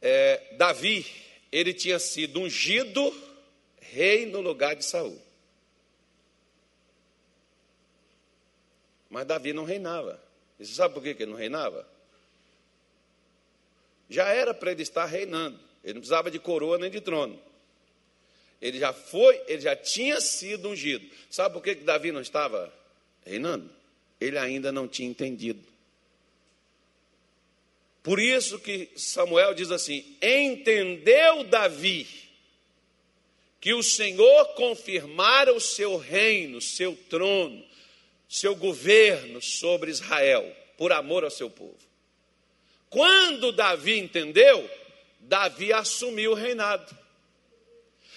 É, 0.00 0.54
Davi, 0.56 1.06
ele 1.52 1.74
tinha 1.74 1.98
sido 1.98 2.40
ungido 2.40 3.14
rei 3.80 4.26
no 4.26 4.40
lugar 4.40 4.74
de 4.74 4.84
Saul. 4.84 5.27
Mas 9.08 9.26
Davi 9.26 9.52
não 9.52 9.64
reinava. 9.64 10.20
E 10.58 10.66
você 10.66 10.74
sabe 10.74 10.94
por 10.94 11.02
que 11.02 11.10
ele 11.10 11.26
não 11.26 11.38
reinava? 11.38 11.88
Já 14.08 14.28
era 14.28 14.52
para 14.52 14.72
ele 14.72 14.82
estar 14.82 15.04
reinando. 15.06 15.58
Ele 15.84 15.94
não 15.94 16.00
precisava 16.00 16.30
de 16.30 16.38
coroa 16.38 16.78
nem 16.78 16.90
de 16.90 17.00
trono. 17.00 17.40
Ele 18.60 18.78
já 18.78 18.92
foi, 18.92 19.40
ele 19.46 19.60
já 19.60 19.76
tinha 19.76 20.20
sido 20.20 20.68
ungido. 20.68 21.08
Sabe 21.30 21.54
por 21.54 21.62
que 21.62 21.74
Davi 21.76 22.10
não 22.10 22.20
estava 22.20 22.72
reinando? 23.24 23.70
Ele 24.20 24.36
ainda 24.36 24.72
não 24.72 24.88
tinha 24.88 25.08
entendido. 25.08 25.62
Por 28.02 28.18
isso 28.18 28.58
que 28.58 28.90
Samuel 28.96 29.54
diz 29.54 29.70
assim: 29.70 30.16
entendeu 30.20 31.44
Davi 31.44 32.06
que 33.60 33.74
o 33.74 33.82
Senhor 33.82 34.54
confirmara 34.54 35.52
o 35.52 35.60
seu 35.60 35.96
reino, 35.96 36.60
seu 36.60 36.96
trono, 37.08 37.64
seu 38.28 38.54
governo 38.54 39.40
sobre 39.40 39.90
Israel, 39.90 40.54
por 40.76 40.92
amor 40.92 41.24
ao 41.24 41.30
seu 41.30 41.48
povo. 41.48 41.78
Quando 42.90 43.52
Davi 43.52 43.98
entendeu, 43.98 44.68
Davi 45.20 45.72
assumiu 45.72 46.32
o 46.32 46.34
reinado. 46.34 46.96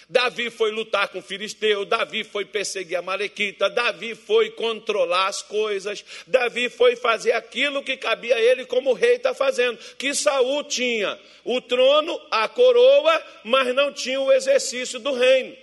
Davi 0.09 0.49
foi 0.49 0.71
lutar 0.71 1.07
com 1.07 1.19
o 1.19 1.23
filisteu, 1.23 1.85
Davi 1.85 2.25
foi 2.25 2.43
perseguir 2.43 2.97
a 2.97 3.01
Malequita, 3.01 3.69
Davi 3.69 4.13
foi 4.13 4.49
controlar 4.51 5.27
as 5.27 5.41
coisas, 5.41 6.03
Davi 6.27 6.67
foi 6.67 6.97
fazer 6.97 7.31
aquilo 7.31 7.81
que 7.81 7.95
cabia 7.95 8.35
a 8.35 8.41
ele 8.41 8.65
como 8.65 8.89
o 8.89 8.93
rei 8.93 9.15
está 9.15 9.33
fazendo, 9.33 9.77
que 9.97 10.13
Saul 10.13 10.65
tinha 10.65 11.17
o 11.45 11.61
trono, 11.61 12.19
a 12.29 12.45
coroa, 12.49 13.23
mas 13.45 13.73
não 13.73 13.93
tinha 13.93 14.19
o 14.19 14.33
exercício 14.33 14.99
do 14.99 15.13
reino 15.13 15.55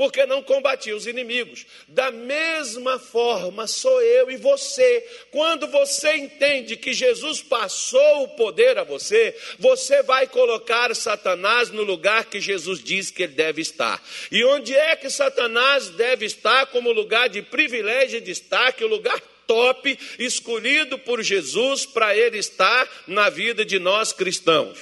porque 0.00 0.24
não 0.24 0.42
combatia 0.42 0.96
os 0.96 1.06
inimigos. 1.06 1.66
Da 1.86 2.10
mesma 2.10 2.98
forma 2.98 3.66
sou 3.66 4.00
eu 4.00 4.30
e 4.30 4.36
você. 4.38 5.06
Quando 5.30 5.66
você 5.66 6.16
entende 6.16 6.74
que 6.74 6.94
Jesus 6.94 7.42
passou 7.42 8.22
o 8.22 8.28
poder 8.28 8.78
a 8.78 8.82
você, 8.82 9.36
você 9.58 10.02
vai 10.02 10.26
colocar 10.26 10.96
Satanás 10.96 11.68
no 11.68 11.82
lugar 11.82 12.24
que 12.24 12.40
Jesus 12.40 12.82
diz 12.82 13.10
que 13.10 13.24
ele 13.24 13.34
deve 13.34 13.60
estar. 13.60 14.02
E 14.32 14.42
onde 14.42 14.74
é 14.74 14.96
que 14.96 15.10
Satanás 15.10 15.90
deve 15.90 16.24
estar 16.24 16.64
como 16.68 16.90
lugar 16.90 17.28
de 17.28 17.42
privilégio 17.42 18.16
e 18.16 18.22
destaque, 18.22 18.82
o 18.82 18.88
lugar 18.88 19.20
top 19.46 19.98
escolhido 20.18 20.98
por 20.98 21.22
Jesus 21.22 21.84
para 21.84 22.16
ele 22.16 22.38
estar 22.38 22.88
na 23.06 23.28
vida 23.28 23.66
de 23.66 23.78
nós 23.78 24.14
cristãos? 24.14 24.78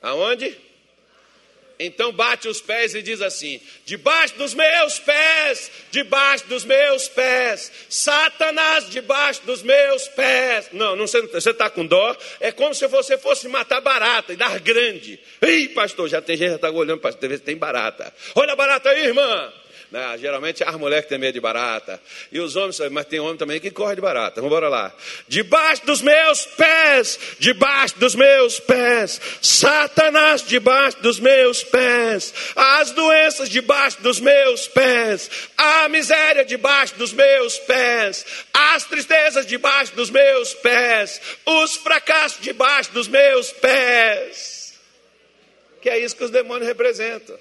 Aonde? 0.00 0.69
Então 1.82 2.12
bate 2.12 2.46
os 2.46 2.60
pés 2.60 2.94
e 2.94 3.00
diz 3.00 3.22
assim: 3.22 3.58
debaixo 3.86 4.36
dos 4.36 4.52
meus 4.52 4.98
pés, 4.98 5.70
debaixo 5.90 6.46
dos 6.46 6.62
meus 6.62 7.08
pés, 7.08 7.72
Satanás 7.88 8.90
debaixo 8.90 9.40
dos 9.46 9.62
meus 9.62 10.06
pés. 10.08 10.68
Não, 10.72 10.94
não 10.94 11.06
você 11.06 11.50
está 11.50 11.70
com 11.70 11.86
dó, 11.86 12.14
é 12.38 12.52
como 12.52 12.74
se 12.74 12.86
você 12.86 13.16
fosse 13.16 13.48
matar 13.48 13.80
barata 13.80 14.34
e 14.34 14.36
dar 14.36 14.60
grande. 14.60 15.18
Ih, 15.40 15.68
pastor, 15.68 16.06
já 16.06 16.20
tem 16.20 16.36
gente 16.36 16.50
que 16.50 16.56
está 16.56 16.70
olhando 16.70 17.00
para 17.00 17.12
ver 17.12 17.38
se 17.38 17.44
tem 17.44 17.56
barata. 17.56 18.12
Olha 18.34 18.52
a 18.52 18.56
barata 18.56 18.90
aí, 18.90 19.06
irmã. 19.06 19.50
Né? 19.90 20.18
Geralmente 20.18 20.62
as 20.62 20.76
mulheres 20.76 21.04
que 21.04 21.08
têm 21.08 21.18
medo 21.18 21.34
de 21.34 21.40
barata. 21.40 22.00
E 22.30 22.38
os 22.38 22.54
homens, 22.54 22.78
mas 22.90 23.06
tem 23.06 23.18
homem 23.18 23.36
também 23.36 23.58
que 23.58 23.70
corre 23.70 23.96
de 23.96 24.00
barata. 24.00 24.36
Vamos 24.36 24.46
embora 24.46 24.68
lá. 24.68 24.94
Debaixo 25.26 25.84
dos 25.84 26.00
meus 26.00 26.46
pés, 26.46 27.18
debaixo 27.40 27.98
dos 27.98 28.14
meus 28.14 28.60
pés, 28.60 29.20
Satanás 29.42 30.42
debaixo 30.46 30.98
dos 31.00 31.18
meus 31.18 31.64
pés, 31.64 32.32
as 32.54 32.92
doenças 32.92 33.48
debaixo 33.48 34.00
dos 34.00 34.20
meus 34.20 34.68
pés, 34.68 35.28
a 35.56 35.88
miséria 35.88 36.44
debaixo 36.44 36.94
dos 36.94 37.12
meus 37.12 37.58
pés, 37.58 38.24
as 38.54 38.84
tristezas 38.84 39.44
debaixo 39.44 39.94
dos 39.96 40.10
meus 40.10 40.54
pés, 40.54 41.20
os 41.44 41.74
fracassos 41.76 42.40
debaixo 42.40 42.92
dos 42.92 43.08
meus 43.08 43.50
pés. 43.52 44.60
Que 45.82 45.90
é 45.90 45.98
isso 45.98 46.14
que 46.14 46.24
os 46.24 46.30
demônios 46.30 46.68
representam. 46.68 47.36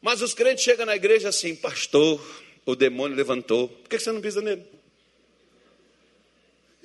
Mas 0.00 0.22
os 0.22 0.34
crentes 0.34 0.64
chegam 0.64 0.86
na 0.86 0.96
igreja 0.96 1.28
assim, 1.28 1.56
pastor, 1.56 2.20
o 2.64 2.76
demônio 2.76 3.16
levantou. 3.16 3.68
Por 3.68 3.88
que 3.88 3.98
você 3.98 4.12
não 4.12 4.20
pisa 4.20 4.40
nele? 4.40 4.64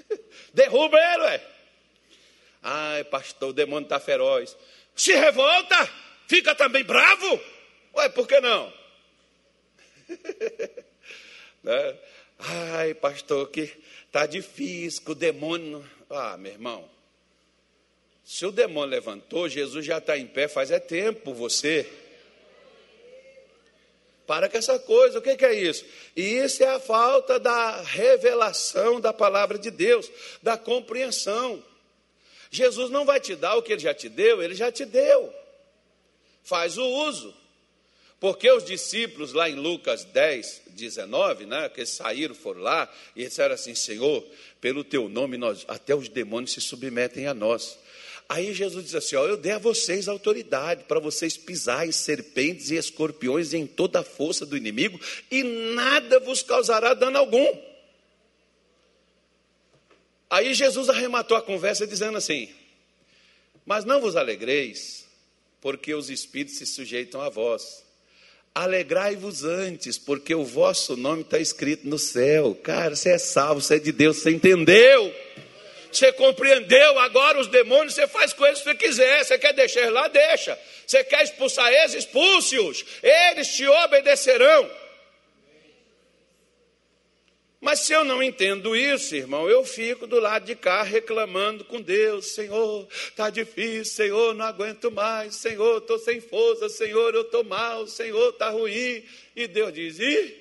Derruba 0.54 0.98
ele, 0.98 1.24
ué. 1.24 1.48
Ai, 2.62 3.04
pastor, 3.04 3.50
o 3.50 3.54
demônio 3.54 3.86
está 3.86 4.00
feroz. 4.00 4.56
Se 4.96 5.14
revolta, 5.14 5.90
fica 6.28 6.56
também 6.56 6.84
bravo. 6.84 7.40
Ué, 7.96 8.10
por 8.10 8.28
que 8.28 8.40
não? 8.40 8.74
né? 11.64 11.98
Ai, 12.40 12.94
pastor, 12.94 13.50
que 13.50 13.72
está 14.06 14.26
difícil, 14.26 15.04
que 15.04 15.12
o 15.12 15.16
demônio. 15.16 15.86
Ah, 16.10 16.38
meu 16.38 16.52
irmão. 16.52 16.90
Se 18.24 18.46
o 18.46 18.52
demônio 18.52 18.90
levantou, 18.90 19.50
Jesus 19.50 19.86
já 19.86 19.98
está 19.98 20.18
em 20.18 20.26
pé 20.26 20.48
faz 20.48 20.72
é 20.72 20.80
tempo, 20.80 21.34
você. 21.34 21.90
Para 24.26 24.48
com 24.48 24.58
essa 24.58 24.80
coisa, 24.80 25.20
o 25.20 25.22
que, 25.22 25.46
é 25.46 25.54
isso? 25.54 25.86
Isso 26.16 26.64
é 26.64 26.68
a 26.68 26.80
falta 26.80 27.40
da 27.40 27.82
revelação 27.82 29.02
da 29.02 29.12
palavra 29.12 29.58
de 29.58 29.70
Deus, 29.70 30.10
da 30.42 30.58
compreensão. 30.58 31.62
Jesus 32.50 32.90
não 32.90 33.06
vai 33.06 33.20
te 33.20 33.36
dar 33.36 33.56
o 33.56 33.62
que 33.62 33.74
ele 33.74 33.82
já 33.82 33.94
te 33.94 34.08
deu, 34.08 34.42
ele 34.42 34.56
já 34.56 34.72
te 34.72 34.86
deu. 34.86 35.34
Faz 36.44 36.78
o 36.78 36.86
uso. 36.86 37.34
Porque 38.20 38.50
os 38.50 38.64
discípulos, 38.64 39.34
lá 39.34 39.50
em 39.50 39.56
Lucas 39.56 40.06
10, 40.06 40.62
19, 40.68 41.46
né, 41.46 41.68
que 41.68 41.86
saíram, 41.86 42.34
foram 42.34 42.62
lá 42.62 42.90
e 43.18 43.26
disseram 43.26 43.54
assim: 43.54 43.76
Senhor, 43.76 44.26
pelo 44.62 44.82
teu 44.82 45.10
nome, 45.10 45.36
nós, 45.36 45.66
até 45.68 45.94
os 45.94 46.08
demônios 46.08 46.54
se 46.54 46.62
submetem 46.62 47.28
a 47.28 47.34
nós. 47.34 47.78
Aí 48.28 48.54
Jesus 48.54 48.86
diz 48.86 48.96
assim: 48.96 49.16
ó, 49.16 49.26
Eu 49.26 49.38
dei 49.38 49.52
a 49.52 49.58
vocês 49.58 50.08
autoridade 50.08 50.86
para 50.86 51.00
vocês 51.00 51.38
pisarem 51.38 51.92
serpentes 51.92 52.72
e 52.72 52.76
escorpiões 52.76 53.54
em 53.54 53.68
toda 53.68 54.00
a 54.00 54.04
força 54.04 54.46
do 54.46 54.58
inimigo, 54.58 55.00
e 55.30 55.44
nada 55.44 56.20
vos 56.20 56.42
causará 56.42 56.94
dano 56.94 57.18
algum. 57.18 57.74
Aí 60.30 60.54
Jesus 60.54 60.90
arrematou 60.90 61.38
a 61.38 61.42
conversa 61.42 61.86
dizendo 61.86 62.18
assim: 62.18 62.50
Mas 63.66 63.86
não 63.86 64.02
vos 64.02 64.16
alegreis, 64.16 65.06
porque 65.62 65.94
os 65.94 66.10
espíritos 66.10 66.58
se 66.58 66.66
sujeitam 66.66 67.22
a 67.22 67.30
vós. 67.30 67.84
Alegrai-vos 68.56 69.44
antes, 69.44 69.98
porque 69.98 70.36
o 70.36 70.44
vosso 70.44 70.96
nome 70.96 71.22
está 71.22 71.40
escrito 71.40 71.88
no 71.88 71.98
céu. 71.98 72.54
Cara, 72.56 72.96
você 72.96 73.10
é 73.10 73.18
salvo, 73.18 73.62
você 73.62 73.76
é 73.76 73.80
de 73.80 73.92
Deus, 73.92 74.18
você 74.18 74.30
entendeu? 74.30 75.14
Você 75.94 76.12
compreendeu 76.14 77.00
agora 77.00 77.40
os 77.40 77.48
demônios, 77.48 77.94
você 77.94 78.08
faz 78.08 78.34
com 78.34 78.46
eles 78.46 78.60
o 78.60 78.64
que 78.64 78.70
você 78.70 78.76
quiser. 78.76 79.24
Você 79.24 79.38
quer 79.38 79.54
deixar 79.54 79.92
lá, 79.92 80.08
deixa. 80.08 80.60
Você 80.86 81.04
quer 81.04 81.24
expulsar 81.24 81.72
eles, 81.72 81.94
expulse-os. 81.94 82.84
Eles 83.02 83.56
te 83.56 83.68
obedecerão. 83.68 84.70
Mas 87.64 87.80
se 87.80 87.94
eu 87.94 88.04
não 88.04 88.22
entendo 88.22 88.76
isso, 88.76 89.16
irmão, 89.16 89.50
eu 89.50 89.64
fico 89.64 90.06
do 90.06 90.20
lado 90.20 90.46
de 90.46 90.54
cá 90.54 90.84
reclamando 90.84 91.64
com 91.64 91.80
Deus: 91.80 92.34
Senhor, 92.34 92.86
está 92.92 93.30
difícil, 93.30 93.86
Senhor, 93.86 94.34
não 94.34 94.46
aguento 94.46 94.92
mais, 94.92 95.36
Senhor, 95.38 95.78
estou 95.78 95.98
sem 95.98 96.20
força, 96.20 96.68
Senhor, 96.68 97.16
eu 97.16 97.22
estou 97.22 97.42
mal, 97.46 97.88
Senhor, 97.88 98.32
está 98.32 98.50
ruim. 98.50 99.06
E 99.34 99.48
Deus 99.48 99.72
diz: 99.72 99.98
Ih, 99.98 100.36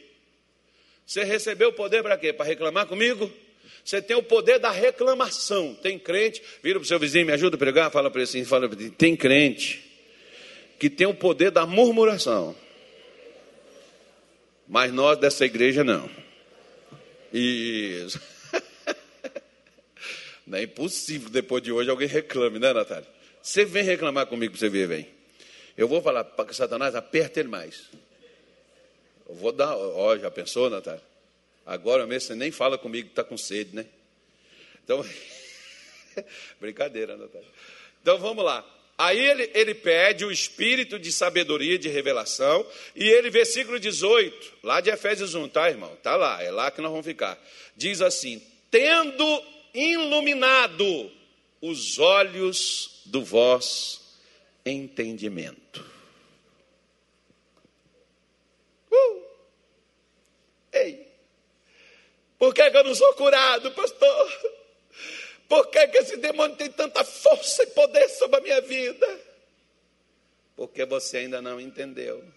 você 1.06 1.22
recebeu 1.22 1.68
o 1.68 1.72
poder 1.72 2.02
para 2.02 2.18
quê? 2.18 2.32
Para 2.32 2.44
reclamar 2.44 2.86
comigo? 2.86 3.32
Você 3.85 4.01
tem 4.01 4.16
o 4.16 4.23
poder 4.23 4.59
da 4.59 4.71
reclamação. 4.71 5.75
Tem 5.75 5.99
crente, 5.99 6.42
vira 6.62 6.79
para 6.79 6.85
o 6.85 6.88
seu 6.88 6.99
vizinho, 6.99 7.27
me 7.27 7.33
ajuda 7.33 7.57
a 7.57 7.59
pregar, 7.59 7.90
fala 7.90 8.11
para 8.11 8.21
ele 8.21 8.29
assim, 8.29 8.45
fala 8.45 8.68
para 8.68 8.81
ele, 8.81 8.90
tem 8.90 9.16
crente 9.16 9.92
que 10.79 10.90
tem 10.90 11.07
o 11.07 11.14
poder 11.14 11.53
da 11.53 11.64
murmuração. 11.64 12.57
Mas 14.66 14.92
nós 14.92 15.16
dessa 15.18 15.45
igreja 15.45 15.85
não. 15.85 16.11
Isso. 17.33 18.21
Não 20.45 20.59
é 20.59 20.64
impossível 20.64 21.31
depois 21.31 21.62
de 21.62 21.71
hoje 21.71 21.88
alguém 21.88 22.09
reclame, 22.09 22.59
né, 22.59 22.73
Natália? 22.73 23.07
Você 23.40 23.64
vem 23.64 23.85
reclamar 23.85 24.27
comigo 24.27 24.53
para 24.53 24.59
você 24.59 24.68
ver, 24.68 24.88
vem. 24.88 25.09
Eu 25.77 25.87
vou 25.87 26.03
falar 26.03 26.25
para 26.25 26.53
Satanás, 26.53 26.95
aperta 26.95 27.38
ele 27.38 27.49
mais. 27.49 27.88
Eu 29.29 29.37
vou 29.37 29.53
dar, 29.53 29.77
ó, 29.77 30.18
já 30.18 30.31
pensou, 30.31 30.68
Natália? 30.68 31.03
Agora 31.64 32.07
mesmo 32.07 32.29
você 32.29 32.35
nem 32.35 32.51
fala 32.51 32.77
comigo 32.77 33.09
que 33.09 33.12
está 33.12 33.25
com 33.25 33.37
sede, 33.37 33.75
né? 33.75 33.87
Então, 34.85 35.05
brincadeira, 36.61 37.16
Natália. 37.16 37.48
Então 38.01 38.18
vamos 38.18 38.44
lá. 38.44 38.68
Aí 38.98 39.18
ele, 39.18 39.51
ele 39.55 39.75
pede 39.75 40.25
o 40.25 40.31
espírito 40.31 40.98
de 40.98 41.11
sabedoria, 41.11 41.79
de 41.79 41.88
revelação, 41.88 42.64
e 42.94 43.09
ele, 43.09 43.31
versículo 43.31 43.81
18, 43.81 44.59
lá 44.62 44.81
de 44.81 44.90
Efésios 44.90 45.35
1, 45.35 45.48
tá, 45.48 45.68
irmão? 45.70 45.96
Tá 46.03 46.14
lá, 46.14 46.42
é 46.42 46.51
lá 46.51 46.70
que 46.70 46.81
nós 46.81 46.90
vamos 46.90 47.07
ficar. 47.07 47.42
Diz 47.77 48.01
assim: 48.01 48.42
tendo 48.70 49.44
iluminado 49.75 51.11
os 51.61 51.98
olhos 51.98 53.03
do 53.07 53.25
vosso 53.25 54.03
entendimento. 54.64 55.85
Uh! 58.90 59.22
Ei, 60.72 61.09
por 62.42 62.52
que, 62.52 62.68
que 62.72 62.76
eu 62.76 62.83
não 62.83 62.92
sou 62.92 63.14
curado, 63.14 63.70
pastor? 63.70 64.57
Por 65.48 65.68
que, 65.68 65.87
que 65.87 65.98
esse 65.98 66.16
demônio 66.16 66.57
tem 66.57 66.68
tanta 66.72 67.05
força 67.05 67.62
e 67.62 67.68
poder 67.68 68.09
sobre 68.09 68.37
a 68.37 68.40
minha 68.40 68.61
vida? 68.62 69.20
Porque 70.57 70.85
você 70.85 71.18
ainda 71.18 71.40
não 71.40 71.61
entendeu. 71.61 72.28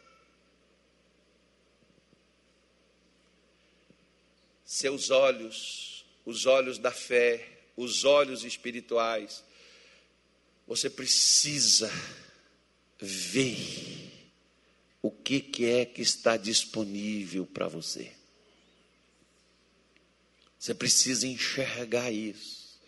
Seus 4.63 5.09
olhos, 5.09 6.05
os 6.23 6.45
olhos 6.45 6.77
da 6.77 6.91
fé, 6.91 7.43
os 7.75 8.05
olhos 8.05 8.43
espirituais, 8.43 9.43
você 10.67 10.87
precisa 10.87 11.91
ver 12.99 13.57
o 15.01 15.09
que, 15.09 15.41
que 15.41 15.65
é 15.67 15.83
que 15.83 16.03
está 16.03 16.37
disponível 16.37 17.47
para 17.47 17.67
você. 17.67 18.11
Você 20.65 20.73
precisa 20.73 21.27
enxergar 21.27 22.09
isso. 22.09 22.79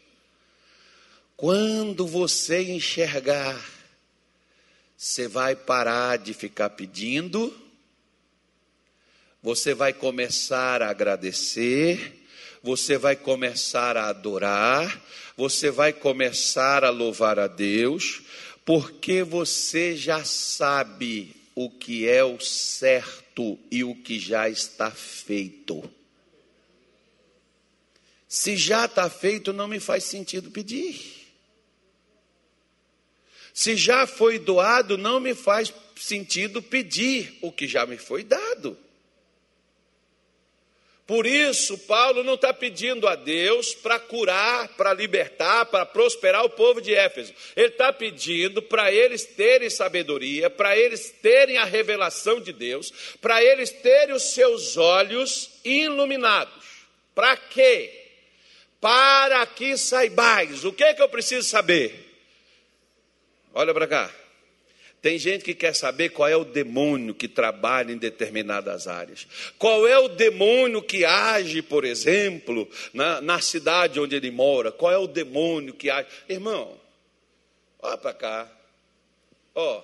Quando 1.35 2.07
você 2.07 2.63
enxergar, 2.63 3.63
você 4.97 5.27
vai 5.27 5.55
parar 5.55 6.17
de 6.17 6.33
ficar 6.33 6.71
pedindo, 6.71 7.55
você 9.43 9.75
vai 9.75 9.93
começar 9.93 10.81
a 10.81 10.89
agradecer, 10.89 12.27
você 12.63 12.97
vai 12.97 13.15
começar 13.15 13.95
a 13.95 14.07
adorar, 14.07 14.99
você 15.37 15.69
vai 15.69 15.93
começar 15.93 16.83
a 16.83 16.89
louvar 16.89 17.37
a 17.37 17.45
Deus, 17.45 18.23
porque 18.65 19.21
você 19.21 19.95
já 19.95 20.25
sabe 20.25 21.35
o 21.53 21.69
que 21.69 22.09
é 22.09 22.23
o 22.23 22.39
certo 22.39 23.59
e 23.69 23.83
o 23.83 23.93
que 23.93 24.19
já 24.19 24.49
está 24.49 24.89
feito. 24.89 25.96
Se 28.27 28.57
já 28.57 28.85
está 28.85 29.09
feito, 29.09 29.53
não 29.53 29.67
me 29.67 29.79
faz 29.79 30.03
sentido 30.03 30.51
pedir. 30.51 31.27
Se 33.53 33.75
já 33.75 34.05
foi 34.05 34.37
doado, 34.37 34.97
não 34.97 35.19
me 35.19 35.33
faz 35.33 35.73
sentido 35.95 36.61
pedir 36.61 37.37
o 37.41 37.51
que 37.51 37.67
já 37.67 37.85
me 37.85 37.97
foi 37.97 38.23
dado. 38.23 38.77
Por 41.07 41.25
isso, 41.25 41.77
Paulo 41.77 42.21
não 42.21 42.33
está 42.33 42.53
pedindo 42.53 43.07
a 43.07 43.15
Deus 43.15 43.73
para 43.73 43.97
curar, 43.97 44.67
para 44.75 44.93
libertar, 44.93 45.65
para 45.67 45.85
prosperar 45.85 46.43
o 46.43 46.49
povo 46.49 46.81
de 46.81 46.93
Éfeso. 46.93 47.33
Ele 47.55 47.69
está 47.69 47.93
pedindo 47.93 48.61
para 48.61 48.91
eles 48.91 49.23
terem 49.23 49.69
sabedoria, 49.69 50.49
para 50.49 50.77
eles 50.77 51.09
terem 51.21 51.57
a 51.57 51.63
revelação 51.63 52.41
de 52.41 52.51
Deus, 52.51 52.91
para 53.21 53.41
eles 53.41 53.71
terem 53.71 54.13
os 54.13 54.33
seus 54.33 54.75
olhos 54.75 55.49
iluminados. 55.63 56.65
Para 57.15 57.37
quê? 57.37 57.96
Para 58.87 59.45
que 59.45 59.75
saibais. 59.75 60.63
O 60.63 60.71
que, 60.71 60.81
é 60.81 60.93
que 60.93 61.01
eu 61.01 61.09
preciso 61.09 61.45
saber? 61.45 62.09
Olha 63.53 63.73
para 63.73 63.85
cá. 63.85 64.09
Tem 65.01 65.19
gente 65.19 65.43
que 65.43 65.53
quer 65.53 65.75
saber 65.75 66.11
qual 66.11 66.29
é 66.29 66.37
o 66.37 66.45
demônio 66.45 67.13
que 67.13 67.27
trabalha 67.27 67.91
em 67.91 67.97
determinadas 67.97 68.87
áreas. 68.87 69.27
Qual 69.57 69.85
é 69.85 69.99
o 69.99 70.07
demônio 70.07 70.81
que 70.81 71.03
age, 71.03 71.61
por 71.61 71.83
exemplo, 71.83 72.65
na, 72.93 73.19
na 73.19 73.41
cidade 73.41 73.99
onde 73.99 74.15
ele 74.15 74.31
mora. 74.31 74.71
Qual 74.71 74.89
é 74.89 74.97
o 74.97 75.05
demônio 75.05 75.73
que 75.73 75.89
age. 75.89 76.07
Irmão, 76.29 76.79
olha 77.79 77.97
para 77.97 78.13
cá. 78.13 78.49
Ó, 79.53 79.83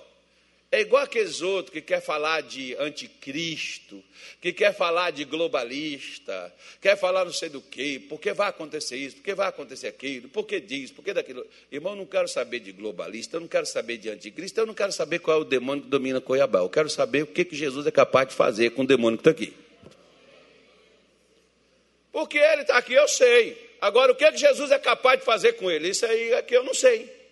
é 0.74 0.80
igual 0.80 1.04
aqueles 1.04 1.40
outros 1.40 1.72
que 1.72 1.80
quer 1.80 2.00
falar 2.00 2.42
de 2.42 2.74
anticristo, 2.76 4.02
que 4.40 4.52
quer 4.52 4.74
falar 4.74 5.12
de 5.12 5.24
globalista, 5.24 6.52
quer 6.80 6.96
falar 6.96 7.24
não 7.24 7.32
sei 7.32 7.48
do 7.48 7.60
que, 7.60 8.00
porque 8.00 8.32
vai 8.32 8.48
acontecer 8.48 8.96
isso, 8.96 9.16
porque 9.16 9.34
vai 9.34 9.46
acontecer 9.46 9.86
aquilo, 9.86 10.28
porque 10.28 10.58
diz, 10.58 10.90
porque 10.90 11.14
daquilo. 11.14 11.46
Irmão, 11.70 11.92
eu 11.92 11.98
não 11.98 12.06
quero 12.06 12.26
saber 12.26 12.58
de 12.58 12.72
globalista, 12.72 13.36
eu 13.36 13.40
não 13.42 13.46
quero 13.46 13.66
saber 13.66 13.98
de 13.98 14.10
anticristo, 14.10 14.58
eu 14.58 14.66
não 14.66 14.74
quero 14.74 14.90
saber 14.90 15.20
qual 15.20 15.38
é 15.38 15.40
o 15.42 15.44
demônio 15.44 15.84
que 15.84 15.88
domina 15.88 16.20
Coiabá. 16.20 16.58
Eu 16.58 16.68
quero 16.68 16.90
saber 16.90 17.22
o 17.22 17.26
que, 17.28 17.44
que 17.44 17.54
Jesus 17.54 17.86
é 17.86 17.92
capaz 17.92 18.28
de 18.28 18.34
fazer 18.34 18.70
com 18.70 18.82
o 18.82 18.86
demônio 18.86 19.16
que 19.16 19.28
está 19.28 19.30
aqui. 19.30 19.54
Porque 22.10 22.38
ele 22.38 22.62
está 22.62 22.78
aqui, 22.78 22.94
eu 22.94 23.06
sei. 23.06 23.76
Agora, 23.80 24.10
o 24.10 24.16
que, 24.16 24.28
que 24.32 24.38
Jesus 24.38 24.72
é 24.72 24.78
capaz 24.80 25.20
de 25.20 25.24
fazer 25.24 25.52
com 25.52 25.70
ele? 25.70 25.90
Isso 25.90 26.04
aí 26.04 26.32
é 26.32 26.42
que 26.42 26.56
eu 26.56 26.64
não 26.64 26.74
sei. 26.74 27.23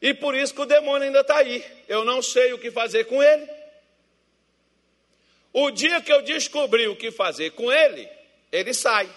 E 0.00 0.14
por 0.14 0.34
isso 0.34 0.54
que 0.54 0.62
o 0.62 0.66
demônio 0.66 1.06
ainda 1.06 1.20
está 1.20 1.36
aí. 1.36 1.64
Eu 1.86 2.04
não 2.04 2.22
sei 2.22 2.52
o 2.52 2.58
que 2.58 2.70
fazer 2.70 3.04
com 3.04 3.22
ele. 3.22 3.46
O 5.52 5.70
dia 5.70 6.00
que 6.00 6.12
eu 6.12 6.22
descobri 6.22 6.88
o 6.88 6.96
que 6.96 7.10
fazer 7.10 7.50
com 7.50 7.70
ele, 7.70 8.08
ele 8.50 8.72
sai. 8.72 9.10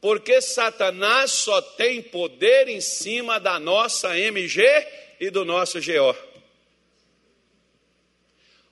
Porque 0.00 0.40
Satanás 0.40 1.32
só 1.32 1.62
tem 1.62 2.02
poder 2.02 2.68
em 2.68 2.80
cima 2.80 3.40
da 3.40 3.58
nossa 3.58 4.18
MG 4.18 4.62
e 5.18 5.30
do 5.30 5.44
nosso 5.44 5.80
GO. 5.80 6.14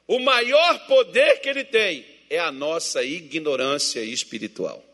O 0.06 0.18
maior 0.18 0.86
poder 0.86 1.40
que 1.40 1.48
ele 1.48 1.64
tem 1.64 2.04
é 2.28 2.38
a 2.38 2.52
nossa 2.52 3.02
ignorância 3.02 4.00
espiritual. 4.00 4.84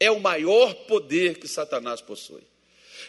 É 0.00 0.10
o 0.10 0.20
maior 0.20 0.72
poder 0.86 1.38
que 1.38 1.46
Satanás 1.46 2.00
possui. 2.00 2.47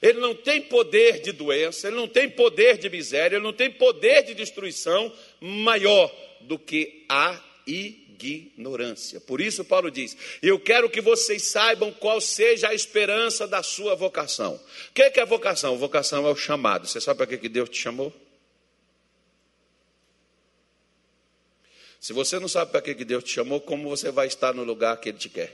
Ele 0.02 0.20
não 0.20 0.34
tem 0.34 0.62
poder 0.62 1.22
de 1.22 1.32
doença, 1.32 1.88
ele 1.88 1.98
não 1.98 2.08
tem 2.08 2.30
poder 2.30 2.78
de 2.78 2.90
miséria, 2.90 3.36
ele 3.36 3.44
não 3.44 3.54
tem 3.54 3.70
poder 3.70 4.24
de 4.24 4.34
destruição 4.34 5.14
maior 5.42 6.14
do 6.42 6.58
que 6.58 7.06
a 7.10 7.42
ignorância. 7.68 9.20
Por 9.20 9.40
isso, 9.42 9.64
Paulo 9.64 9.92
diz: 9.92 10.16
Eu 10.42 10.60
quero 10.60 10.90
que 10.90 11.02
vocês 11.02 11.44
saibam 11.44 11.92
qual 11.92 12.20
seja 12.20 12.70
a 12.70 12.74
esperança 12.74 13.48
da 13.48 13.62
sua 13.62 13.96
vocação. 13.96 14.60
O 14.90 14.94
que 14.94 15.02
é, 15.02 15.26
vocação? 15.26 15.78
Vocação 15.78 16.28
é 16.28 16.32
o 16.32 16.36
chamado. 16.36 16.88
Você 16.88 17.00
sabe 17.00 17.18
para 17.18 17.38
que 17.38 17.50
Deus 17.50 17.70
te 17.70 17.78
chamou? 17.78 18.14
Se 22.00 22.14
você 22.14 22.40
não 22.40 22.48
sabe 22.48 22.72
para 22.72 22.82
que 22.82 23.04
Deus 23.04 23.26
te 23.26 23.32
chamou, 23.32 23.60
como 23.60 23.90
você 23.90 24.10
vai 24.10 24.28
estar 24.28 24.54
no 24.54 24.64
lugar 24.64 24.98
que 24.98 25.10
Ele 25.10 25.18
te 25.18 25.28
quer? 25.28 25.54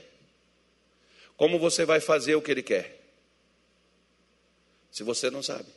Como 1.36 1.58
você 1.58 1.84
vai 1.84 2.00
fazer 2.00 2.36
o 2.36 2.42
que 2.42 2.50
Ele 2.52 2.62
quer? 2.62 3.05
Se 4.96 5.02
você 5.02 5.30
não 5.30 5.42
sabe. 5.42 5.68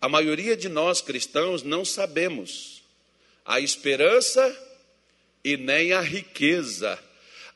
A 0.00 0.08
maioria 0.08 0.56
de 0.56 0.68
nós 0.68 1.00
cristãos 1.00 1.64
não 1.64 1.84
sabemos 1.84 2.84
a 3.44 3.58
esperança 3.58 4.56
e 5.42 5.56
nem 5.56 5.92
a 5.92 6.02
riqueza, 6.02 6.96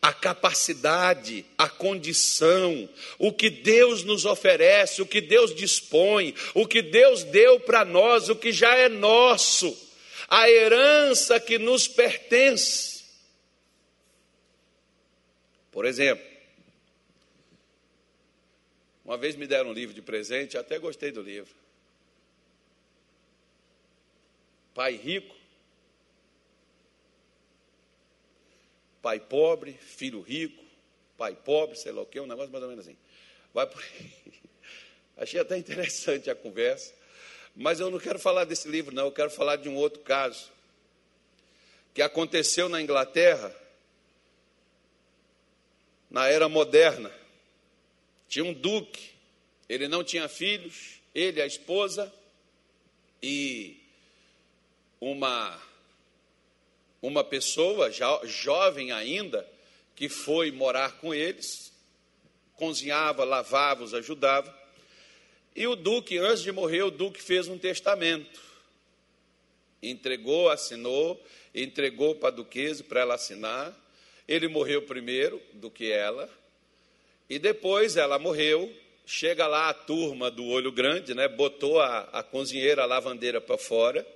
a 0.03 0.13
capacidade, 0.13 1.47
a 1.57 1.69
condição, 1.69 2.89
o 3.17 3.33
que 3.33 3.49
Deus 3.49 4.03
nos 4.03 4.25
oferece, 4.25 5.01
o 5.01 5.07
que 5.07 5.21
Deus 5.21 5.55
dispõe, 5.55 6.35
o 6.53 6.67
que 6.67 6.83
Deus 6.83 7.23
deu 7.23 7.61
para 7.61 7.85
nós, 7.85 8.29
o 8.29 8.35
que 8.35 8.51
já 8.51 8.75
é 8.75 8.89
nosso, 8.89 9.73
a 10.27 10.51
herança 10.51 11.39
que 11.39 11.59
nos 11.59 11.87
pertence. 11.87 13.05
Por 15.71 15.85
exemplo, 15.85 16.34
uma 19.05 19.17
vez 19.19 19.37
me 19.37 19.47
deram 19.47 19.71
um 19.71 19.73
livro 19.73 19.95
de 19.95 20.01
presente, 20.01 20.57
até 20.57 20.79
gostei 20.79 21.13
do 21.13 21.21
livro. 21.21 21.55
Pai 24.75 24.97
rico, 24.97 25.35
pai 29.03 29.21
pobre, 29.21 29.75
filho 29.75 30.21
rico, 30.21 30.65
pai 31.17 31.37
pobre, 31.37 31.77
sei 31.77 31.93
lá 31.93 32.03
o 32.03 32.07
que, 32.07 32.19
um 32.19 32.27
negócio 32.27 32.51
mais 32.51 32.63
ou 32.65 32.71
menos 32.71 32.87
assim. 32.87 32.97
Vai 33.53 33.67
por 33.67 33.83
Achei 35.17 35.39
até 35.39 35.57
interessante 35.57 36.29
a 36.29 36.35
conversa, 36.35 36.93
mas 37.55 37.79
eu 37.79 37.91
não 37.91 38.01
quero 38.01 38.19
falar 38.19 38.45
desse 38.45 38.67
livro, 38.67 38.95
não, 38.95 39.05
eu 39.05 39.13
quero 39.13 39.31
falar 39.31 39.57
de 39.57 39.69
um 39.69 39.77
outro 39.77 40.01
caso 40.01 40.51
que 41.93 42.03
aconteceu 42.03 42.69
na 42.69 42.83
Inglaterra 42.83 43.55
na 46.11 46.29
era 46.29 46.49
moderna. 46.49 47.11
Tinha 48.29 48.45
um 48.45 48.53
duque 48.53 49.11
Ele 49.69 49.89
não 49.89 50.05
tinha 50.05 50.29
filhos, 50.29 51.01
ele, 51.15 51.41
a 51.41 51.47
esposa 51.47 52.13
e 53.23 53.81
uma, 55.01 55.59
uma 57.01 57.23
pessoa 57.23 57.91
jo, 57.91 58.27
jovem 58.27 58.93
ainda 58.93 59.49
que 59.95 60.09
foi 60.09 60.51
morar 60.51 60.99
com 60.99 61.15
eles, 61.15 61.73
cozinhava, 62.57 63.25
lavava, 63.25 63.85
os 63.85 63.95
ajudava. 63.95 64.53
E 65.55 65.67
o 65.67 65.77
Duque, 65.77 66.19
antes 66.19 66.43
de 66.43 66.51
morrer, 66.51 66.83
o 66.83 66.91
Duque 66.91 67.23
fez 67.23 67.47
um 67.47 67.57
testamento. 67.57 68.41
Entregou, 69.81 70.51
assinou, 70.51 71.23
entregou 71.55 72.17
para 72.17 72.29
a 72.29 72.33
Duquesa 72.33 72.83
para 72.83 73.01
ela 73.01 73.15
assinar. 73.15 73.73
Ele 74.27 74.49
morreu 74.49 74.83
primeiro 74.83 75.41
do 75.53 75.71
que 75.71 75.93
ela. 75.93 76.29
E 77.29 77.39
depois 77.39 77.97
ela 77.97 78.19
morreu. 78.19 78.73
Chega 79.07 79.47
lá 79.47 79.69
a 79.69 79.75
turma 79.75 80.31
do 80.31 80.47
olho 80.47 80.73
grande, 80.73 81.15
né? 81.15 81.29
botou 81.29 81.79
a, 81.79 82.01
a 82.13 82.23
cozinheira, 82.23 82.83
a 82.83 82.87
lavandeira 82.87 83.41
para 83.41 83.59
fora. 83.59 84.07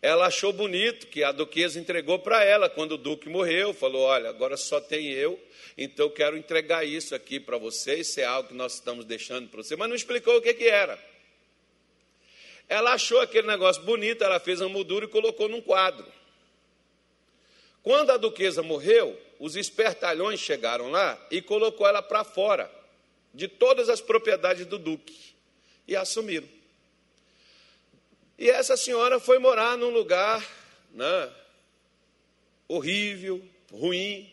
Ela 0.00 0.26
achou 0.26 0.52
bonito 0.52 1.08
que 1.08 1.24
a 1.24 1.32
duquesa 1.32 1.80
entregou 1.80 2.18
para 2.20 2.44
ela 2.44 2.68
quando 2.70 2.92
o 2.92 2.98
duque 2.98 3.28
morreu. 3.28 3.74
Falou: 3.74 4.02
Olha, 4.02 4.28
agora 4.28 4.56
só 4.56 4.80
tem 4.80 5.08
eu 5.08 5.40
então 5.76 6.08
quero 6.08 6.38
entregar 6.38 6.86
isso 6.86 7.14
aqui 7.14 7.38
para 7.38 7.58
vocês, 7.58 8.08
isso 8.08 8.20
é 8.20 8.24
algo 8.24 8.48
que 8.48 8.54
nós 8.54 8.74
estamos 8.74 9.04
deixando 9.04 9.48
para 9.48 9.62
você, 9.62 9.76
mas 9.76 9.88
não 9.88 9.94
explicou 9.96 10.36
o 10.36 10.40
que, 10.40 10.54
que 10.54 10.66
era. 10.66 10.98
Ela 12.66 12.94
achou 12.94 13.20
aquele 13.20 13.46
negócio 13.46 13.82
bonito, 13.82 14.24
ela 14.24 14.40
fez 14.40 14.60
uma 14.60 14.70
moldura 14.70 15.04
e 15.04 15.08
colocou 15.08 15.48
num 15.48 15.60
quadro. 15.60 16.06
Quando 17.82 18.10
a 18.10 18.16
duquesa 18.16 18.62
morreu, 18.62 19.20
os 19.38 19.56
espertalhões 19.56 20.40
chegaram 20.40 20.90
lá 20.90 21.18
e 21.30 21.42
colocou 21.42 21.86
ela 21.86 22.02
para 22.02 22.24
fora 22.24 22.70
de 23.32 23.48
todas 23.48 23.88
as 23.88 24.00
propriedades 24.00 24.66
do 24.66 24.78
duque 24.78 25.34
e 25.86 25.94
assumiram. 25.94 26.48
E 28.38 28.50
essa 28.50 28.76
senhora 28.76 29.18
foi 29.18 29.38
morar 29.38 29.76
num 29.76 29.90
lugar 29.90 30.46
né, 30.92 31.32
horrível, 32.68 33.42
ruim, 33.72 34.30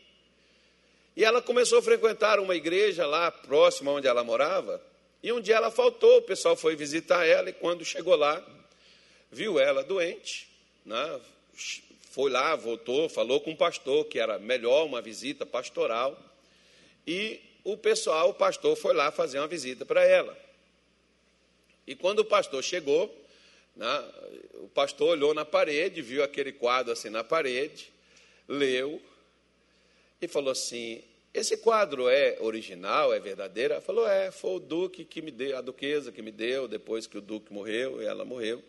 e 1.16 1.24
ela 1.24 1.42
começou 1.42 1.80
a 1.80 1.84
frequentar 1.84 2.40
uma 2.40 2.56
igreja 2.56 3.06
lá 3.06 3.30
próxima 3.32 3.92
onde 3.92 4.08
ela 4.08 4.24
morava. 4.24 4.82
E 5.22 5.32
um 5.32 5.40
dia 5.40 5.56
ela 5.56 5.70
faltou, 5.70 6.18
o 6.18 6.24
pessoal 6.24 6.56
foi 6.56 6.76
visitar 6.76 7.26
ela 7.26 7.50
e 7.50 7.54
quando 7.54 7.86
chegou 7.86 8.16
lá, 8.16 8.44
viu 9.32 9.60
ela 9.60 9.84
doente, 9.84 10.50
né? 10.84 11.22
Foi 12.14 12.30
lá, 12.30 12.56
voltou, 12.56 13.10
falou 13.10 13.42
com 13.42 13.54
o 13.54 13.58
pastor 13.58 14.06
que 14.06 14.20
era 14.20 14.38
melhor 14.38 14.86
uma 14.86 15.02
visita 15.02 15.48
pastoral. 15.48 16.16
E 17.08 17.40
o 17.64 17.76
pessoal, 17.76 18.30
o 18.30 18.36
pastor 18.36 18.76
foi 18.76 18.94
lá 18.94 19.12
fazer 19.12 19.40
uma 19.40 19.48
visita 19.48 19.84
para 19.84 20.06
ela. 20.06 20.38
E 21.88 21.96
quando 21.96 22.20
o 22.20 22.26
pastor 22.26 22.64
chegou, 22.64 23.12
né, 23.76 24.12
o 24.62 24.68
pastor 24.68 25.10
olhou 25.10 25.34
na 25.34 25.44
parede, 25.44 26.04
viu 26.04 26.24
aquele 26.24 26.52
quadro 26.52 26.94
assim 26.94 27.10
na 27.10 27.24
parede, 27.24 27.92
leu, 28.48 29.02
e 30.22 30.28
falou 30.28 30.52
assim: 30.52 31.02
Esse 31.34 31.58
quadro 31.58 32.08
é 32.08 32.38
original, 32.40 33.12
é 33.12 33.20
verdadeiro? 33.20 33.74
Ela 33.74 33.82
falou: 33.82 34.08
É, 34.08 34.30
foi 34.30 34.52
o 34.52 34.60
Duque 34.60 35.04
que 35.04 35.20
me 35.20 35.32
deu, 35.32 35.58
a 35.58 35.62
Duquesa 35.62 36.12
que 36.12 36.22
me 36.22 36.32
deu, 36.32 36.68
depois 36.68 37.08
que 37.08 37.18
o 37.18 37.22
Duque 37.22 37.52
morreu 37.52 38.04
e 38.04 38.06
ela 38.06 38.24
morreu. 38.24 38.64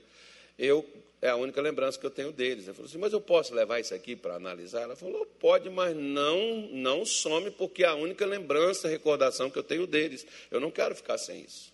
Eu, 0.58 0.88
é 1.24 1.30
a 1.30 1.36
única 1.36 1.58
lembrança 1.62 1.98
que 1.98 2.04
eu 2.04 2.10
tenho 2.10 2.30
deles. 2.30 2.66
Ela 2.66 2.74
falou 2.74 2.86
assim: 2.86 2.98
Mas 2.98 3.14
eu 3.14 3.20
posso 3.20 3.54
levar 3.54 3.80
isso 3.80 3.94
aqui 3.94 4.14
para 4.14 4.34
analisar? 4.34 4.82
Ela 4.82 4.94
falou: 4.94 5.24
Pode, 5.24 5.70
mas 5.70 5.96
não, 5.96 6.68
não 6.70 7.02
some, 7.06 7.50
porque 7.50 7.82
é 7.82 7.86
a 7.86 7.94
única 7.94 8.26
lembrança, 8.26 8.88
recordação 8.88 9.48
que 9.48 9.58
eu 9.58 9.62
tenho 9.62 9.86
deles. 9.86 10.26
Eu 10.50 10.60
não 10.60 10.70
quero 10.70 10.94
ficar 10.94 11.16
sem 11.16 11.40
isso. 11.40 11.72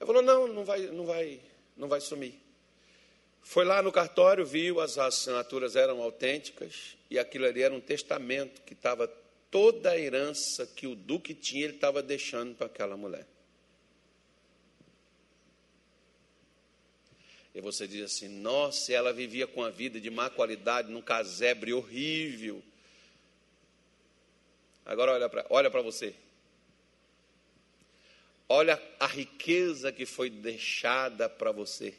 Ela 0.00 0.06
falou: 0.08 0.20
Não, 0.20 0.48
não 0.48 0.64
vai, 0.64 0.80
não 0.88 1.06
vai, 1.06 1.40
não 1.76 1.86
vai 1.86 2.00
sumir. 2.00 2.34
Foi 3.40 3.64
lá 3.64 3.80
no 3.80 3.92
cartório, 3.92 4.44
viu, 4.44 4.80
as 4.80 4.98
assinaturas 4.98 5.76
eram 5.76 6.02
autênticas, 6.02 6.96
e 7.08 7.20
aquilo 7.20 7.46
ali 7.46 7.62
era 7.62 7.72
um 7.72 7.80
testamento 7.80 8.62
que 8.62 8.72
estava 8.72 9.06
toda 9.48 9.90
a 9.90 9.98
herança 9.98 10.66
que 10.66 10.88
o 10.88 10.96
duque 10.96 11.32
tinha, 11.32 11.66
ele 11.66 11.74
estava 11.74 12.02
deixando 12.02 12.56
para 12.56 12.66
aquela 12.66 12.96
mulher. 12.96 13.24
E 17.54 17.60
você 17.60 17.86
diz 17.86 18.02
assim: 18.04 18.28
nossa, 18.28 18.92
ela 18.92 19.12
vivia 19.12 19.46
com 19.46 19.62
a 19.62 19.70
vida 19.70 20.00
de 20.00 20.10
má 20.10 20.28
qualidade, 20.28 20.90
num 20.90 21.00
casebre 21.00 21.72
horrível. 21.72 22.62
Agora 24.84 25.12
olha 25.12 25.28
para 25.28 25.46
olha 25.48 25.70
você. 25.70 26.14
Olha 28.48 28.80
a 29.00 29.06
riqueza 29.06 29.90
que 29.90 30.04
foi 30.04 30.28
deixada 30.28 31.28
para 31.28 31.50
você. 31.50 31.94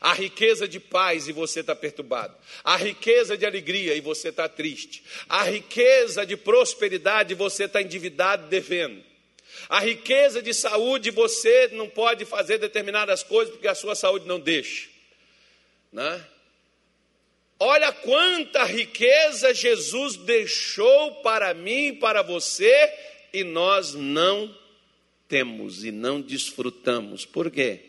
A 0.00 0.12
riqueza 0.12 0.68
de 0.68 0.78
paz 0.78 1.28
e 1.28 1.32
você 1.32 1.60
está 1.60 1.74
perturbado. 1.74 2.36
A 2.62 2.76
riqueza 2.76 3.36
de 3.36 3.44
alegria 3.44 3.94
e 3.94 4.00
você 4.00 4.28
está 4.28 4.48
triste. 4.48 5.02
A 5.28 5.44
riqueza 5.44 6.24
de 6.24 6.36
prosperidade 6.36 7.32
e 7.32 7.36
você 7.36 7.64
está 7.64 7.80
endividado, 7.80 8.48
devendo. 8.48 9.02
A 9.68 9.80
riqueza 9.80 10.42
de 10.42 10.52
saúde 10.52 11.10
você 11.10 11.68
não 11.72 11.88
pode 11.88 12.24
fazer 12.24 12.58
determinadas 12.58 13.22
coisas 13.22 13.52
porque 13.52 13.68
a 13.68 13.74
sua 13.74 13.94
saúde 13.94 14.26
não 14.26 14.38
deixa. 14.40 14.88
Né? 15.92 16.24
Olha 17.58 17.92
quanta 17.92 18.64
riqueza 18.64 19.54
Jesus 19.54 20.16
deixou 20.16 21.16
para 21.22 21.54
mim 21.54 21.94
para 21.94 22.22
você 22.22 22.92
e 23.32 23.44
nós 23.44 23.94
não 23.94 24.54
temos 25.28 25.84
e 25.84 25.92
não 25.92 26.20
desfrutamos. 26.20 27.24
Por 27.24 27.50
quê? 27.50 27.80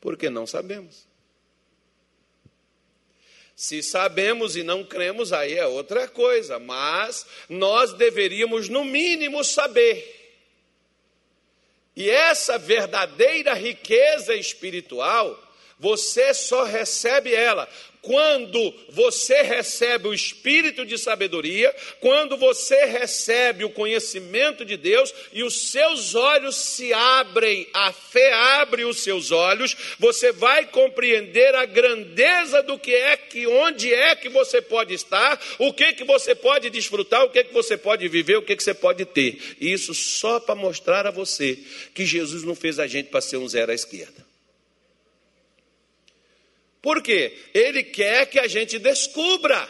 Porque 0.00 0.30
não 0.30 0.46
sabemos. 0.46 1.04
Se 3.54 3.82
sabemos 3.82 4.56
e 4.56 4.62
não 4.62 4.82
cremos, 4.82 5.32
aí 5.32 5.54
é 5.54 5.66
outra 5.66 6.08
coisa, 6.08 6.58
mas 6.58 7.26
nós 7.48 7.92
deveríamos, 7.92 8.68
no 8.68 8.84
mínimo, 8.84 9.44
saber. 9.44 10.21
E 11.94 12.08
essa 12.10 12.58
verdadeira 12.58 13.52
riqueza 13.52 14.34
espiritual, 14.34 15.38
você 15.78 16.32
só 16.32 16.64
recebe 16.64 17.34
ela 17.34 17.68
quando 18.02 18.74
você 18.88 19.42
recebe 19.42 20.08
o 20.08 20.12
espírito 20.12 20.84
de 20.84 20.98
sabedoria, 20.98 21.72
quando 22.00 22.36
você 22.36 22.84
recebe 22.84 23.64
o 23.64 23.70
conhecimento 23.70 24.64
de 24.64 24.76
Deus 24.76 25.14
e 25.32 25.44
os 25.44 25.70
seus 25.70 26.16
olhos 26.16 26.56
se 26.56 26.92
abrem, 26.92 27.68
a 27.72 27.92
fé 27.92 28.32
abre 28.32 28.84
os 28.84 28.98
seus 28.98 29.30
olhos, 29.30 29.76
você 30.00 30.32
vai 30.32 30.66
compreender 30.66 31.54
a 31.54 31.64
grandeza 31.64 32.60
do 32.60 32.76
que 32.76 32.92
é 32.92 33.16
que 33.16 33.46
onde 33.46 33.94
é 33.94 34.16
que 34.16 34.28
você 34.28 34.60
pode 34.60 34.92
estar, 34.92 35.40
o 35.60 35.72
que 35.72 35.92
que 35.92 36.02
você 36.02 36.34
pode 36.34 36.70
desfrutar, 36.70 37.22
o 37.22 37.30
que 37.30 37.44
que 37.44 37.54
você 37.54 37.76
pode 37.76 38.08
viver, 38.08 38.36
o 38.36 38.42
que 38.42 38.56
que 38.56 38.64
você 38.64 38.74
pode 38.74 39.04
ter. 39.04 39.56
E 39.60 39.72
isso 39.72 39.94
só 39.94 40.40
para 40.40 40.56
mostrar 40.56 41.06
a 41.06 41.12
você 41.12 41.56
que 41.94 42.04
Jesus 42.04 42.42
não 42.42 42.56
fez 42.56 42.80
a 42.80 42.86
gente 42.88 43.10
para 43.10 43.20
ser 43.20 43.36
um 43.36 43.48
zero 43.48 43.70
à 43.70 43.74
esquerda. 43.74 44.31
Por 46.82 47.00
quê? 47.00 47.38
Ele 47.54 47.84
quer 47.84 48.26
que 48.26 48.40
a 48.40 48.48
gente 48.48 48.78
descubra. 48.78 49.68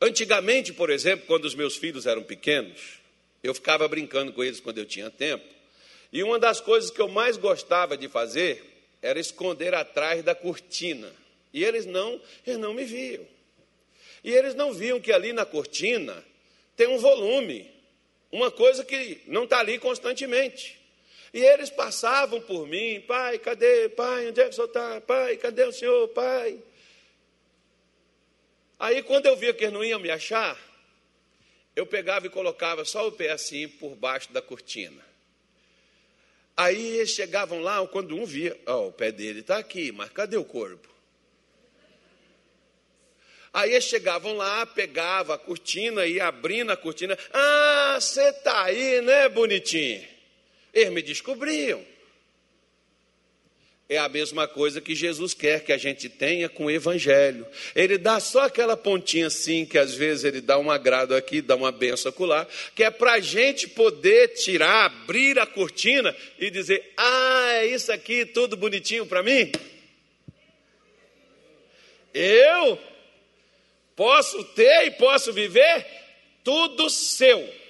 Antigamente, 0.00 0.70
por 0.74 0.90
exemplo, 0.90 1.26
quando 1.26 1.46
os 1.46 1.54
meus 1.54 1.76
filhos 1.76 2.06
eram 2.06 2.22
pequenos, 2.22 3.00
eu 3.42 3.54
ficava 3.54 3.88
brincando 3.88 4.34
com 4.34 4.44
eles 4.44 4.60
quando 4.60 4.76
eu 4.76 4.84
tinha 4.84 5.10
tempo. 5.10 5.44
E 6.12 6.22
uma 6.22 6.38
das 6.38 6.60
coisas 6.60 6.90
que 6.90 7.00
eu 7.00 7.08
mais 7.08 7.38
gostava 7.38 7.96
de 7.96 8.06
fazer 8.06 8.62
era 9.00 9.18
esconder 9.18 9.74
atrás 9.74 10.22
da 10.22 10.34
cortina. 10.34 11.10
E 11.52 11.64
eles 11.64 11.86
não, 11.86 12.20
eles 12.46 12.58
não 12.58 12.74
me 12.74 12.84
viam. 12.84 13.26
E 14.22 14.30
eles 14.30 14.54
não 14.54 14.72
viam 14.72 15.00
que 15.00 15.12
ali 15.12 15.32
na 15.32 15.46
cortina 15.46 16.22
tem 16.76 16.86
um 16.88 16.98
volume, 16.98 17.70
uma 18.30 18.50
coisa 18.50 18.84
que 18.84 19.22
não 19.26 19.44
está 19.44 19.60
ali 19.60 19.78
constantemente. 19.78 20.78
E 21.34 21.44
eles 21.44 21.68
passavam 21.68 22.40
por 22.40 22.64
mim, 22.64 23.00
pai, 23.00 23.40
cadê? 23.40 23.88
Pai, 23.88 24.28
onde 24.28 24.40
é 24.40 24.44
que 24.44 24.50
o 24.50 24.52
senhor 24.52 24.68
está? 24.68 25.00
Pai, 25.00 25.36
cadê 25.36 25.64
o 25.64 25.72
senhor? 25.72 26.06
Pai. 26.10 26.60
Aí 28.78 29.02
quando 29.02 29.26
eu 29.26 29.34
via 29.34 29.52
que 29.52 29.64
eles 29.64 29.74
não 29.74 29.82
iam 29.82 29.98
me 29.98 30.12
achar, 30.12 30.56
eu 31.74 31.84
pegava 31.84 32.28
e 32.28 32.30
colocava 32.30 32.84
só 32.84 33.08
o 33.08 33.10
pé 33.10 33.32
assim 33.32 33.66
por 33.66 33.96
baixo 33.96 34.32
da 34.32 34.40
cortina. 34.40 35.04
Aí 36.56 36.98
eles 36.98 37.10
chegavam 37.10 37.60
lá, 37.60 37.84
quando 37.88 38.14
um 38.16 38.24
via, 38.24 38.56
ó, 38.64 38.76
oh, 38.76 38.88
o 38.90 38.92
pé 38.92 39.10
dele 39.10 39.40
está 39.40 39.58
aqui, 39.58 39.90
mas 39.90 40.10
cadê 40.10 40.36
o 40.36 40.44
corpo? 40.44 40.88
Aí 43.52 43.72
eles 43.72 43.82
chegavam 43.82 44.36
lá, 44.36 44.64
pegava 44.66 45.34
a 45.34 45.38
cortina, 45.38 46.06
ia 46.06 46.28
abrindo 46.28 46.70
a 46.70 46.76
cortina. 46.76 47.18
Ah, 47.32 47.98
você 48.00 48.28
está 48.28 48.66
aí, 48.66 49.00
né, 49.00 49.28
bonitinho? 49.28 50.13
Eles 50.74 50.92
me 50.92 51.02
descobriam. 51.02 51.80
é 53.88 53.98
a 53.98 54.08
mesma 54.08 54.48
coisa 54.48 54.80
que 54.80 54.94
Jesus 54.94 55.34
quer 55.34 55.62
que 55.62 55.72
a 55.72 55.76
gente 55.76 56.08
tenha 56.08 56.48
com 56.48 56.64
o 56.64 56.70
Evangelho. 56.70 57.46
Ele 57.76 57.96
dá 57.96 58.18
só 58.18 58.46
aquela 58.46 58.76
pontinha 58.76 59.28
assim, 59.28 59.64
que 59.64 59.78
às 59.78 59.94
vezes 59.94 60.24
ele 60.24 60.40
dá 60.40 60.58
um 60.58 60.70
agrado 60.70 61.14
aqui, 61.14 61.40
dá 61.40 61.54
uma 61.54 61.70
benção 61.70 62.10
acolá, 62.10 62.46
que 62.74 62.82
é 62.82 62.90
para 62.90 63.12
a 63.12 63.20
gente 63.20 63.68
poder 63.68 64.28
tirar, 64.28 64.86
abrir 64.86 65.38
a 65.38 65.46
cortina 65.46 66.16
e 66.38 66.50
dizer: 66.50 66.92
Ah, 66.96 67.52
é 67.52 67.66
isso 67.66 67.92
aqui, 67.92 68.26
tudo 68.26 68.56
bonitinho 68.56 69.06
para 69.06 69.22
mim? 69.22 69.52
Eu 72.12 72.78
posso 73.94 74.42
ter 74.44 74.86
e 74.86 74.90
posso 74.92 75.32
viver 75.32 75.86
tudo 76.42 76.88
seu. 76.88 77.63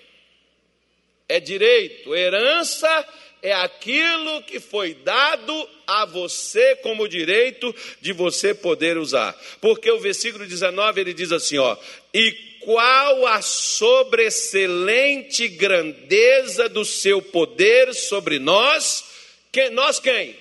É 1.28 1.40
direito, 1.40 2.14
herança 2.14 3.06
é 3.42 3.52
aquilo 3.52 4.42
que 4.42 4.58
foi 4.58 4.94
dado 4.94 5.68
a 5.86 6.06
você 6.06 6.76
como 6.76 7.06
direito 7.06 7.74
de 8.00 8.12
você 8.12 8.54
poder 8.54 8.96
usar. 8.96 9.38
Porque 9.60 9.90
o 9.90 10.00
versículo 10.00 10.46
19 10.46 11.00
ele 11.00 11.12
diz 11.12 11.30
assim, 11.30 11.58
ó: 11.58 11.76
"E 12.12 12.32
qual 12.60 13.26
a 13.26 13.42
sobreexcelente 13.42 15.48
grandeza 15.48 16.68
do 16.68 16.84
seu 16.84 17.20
poder 17.20 17.94
sobre 17.94 18.38
nós? 18.38 19.04
Que 19.52 19.68
nós 19.70 20.00
quem? 20.00 20.36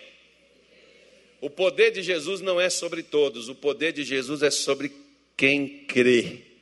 O 1.42 1.50
poder 1.50 1.92
de 1.92 2.02
Jesus 2.02 2.40
não 2.40 2.60
é 2.60 2.70
sobre 2.70 3.04
todos, 3.04 3.50
o 3.50 3.56
poder 3.56 3.92
de 3.92 4.06
Jesus 4.06 4.42
é 4.42 4.50
sobre 4.50 4.94
quem 5.36 5.84
crê. 5.86 6.53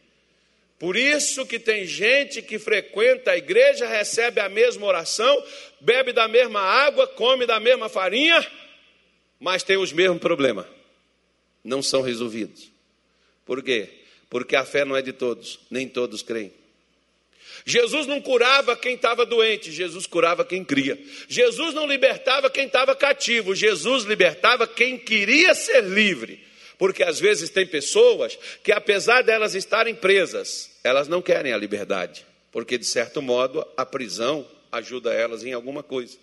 Por 0.81 0.97
isso 0.97 1.45
que 1.45 1.59
tem 1.59 1.85
gente 1.85 2.41
que 2.41 2.57
frequenta 2.57 3.29
a 3.29 3.37
igreja, 3.37 3.85
recebe 3.85 4.41
a 4.41 4.49
mesma 4.49 4.87
oração, 4.87 5.45
bebe 5.79 6.11
da 6.11 6.27
mesma 6.27 6.59
água, 6.59 7.05
come 7.05 7.45
da 7.45 7.59
mesma 7.59 7.87
farinha, 7.87 8.43
mas 9.39 9.61
tem 9.61 9.77
os 9.77 9.93
mesmos 9.93 10.17
problemas. 10.17 10.65
Não 11.63 11.83
são 11.83 12.01
resolvidos. 12.01 12.71
Por 13.45 13.61
quê? 13.61 13.89
Porque 14.27 14.55
a 14.55 14.65
fé 14.65 14.83
não 14.83 14.95
é 14.95 15.03
de 15.03 15.13
todos, 15.13 15.59
nem 15.69 15.87
todos 15.87 16.23
creem. 16.23 16.51
Jesus 17.63 18.07
não 18.07 18.19
curava 18.19 18.75
quem 18.75 18.95
estava 18.95 19.23
doente, 19.23 19.71
Jesus 19.71 20.07
curava 20.07 20.43
quem 20.43 20.65
cria. 20.65 20.99
Jesus 21.27 21.75
não 21.75 21.85
libertava 21.85 22.49
quem 22.49 22.65
estava 22.65 22.95
cativo, 22.95 23.53
Jesus 23.53 24.03
libertava 24.05 24.67
quem 24.67 24.97
queria 24.97 25.53
ser 25.53 25.83
livre. 25.83 26.43
Porque 26.81 27.03
às 27.03 27.19
vezes 27.19 27.51
tem 27.51 27.63
pessoas 27.63 28.39
que, 28.63 28.71
apesar 28.71 29.21
delas 29.21 29.53
estarem 29.53 29.93
presas, 29.93 30.71
elas 30.83 31.07
não 31.07 31.21
querem 31.21 31.53
a 31.53 31.57
liberdade, 31.57 32.25
porque 32.51 32.75
de 32.75 32.85
certo 32.85 33.21
modo 33.21 33.63
a 33.77 33.85
prisão 33.85 34.47
ajuda 34.71 35.13
elas 35.13 35.43
em 35.43 35.53
alguma 35.53 35.83
coisa. 35.83 36.17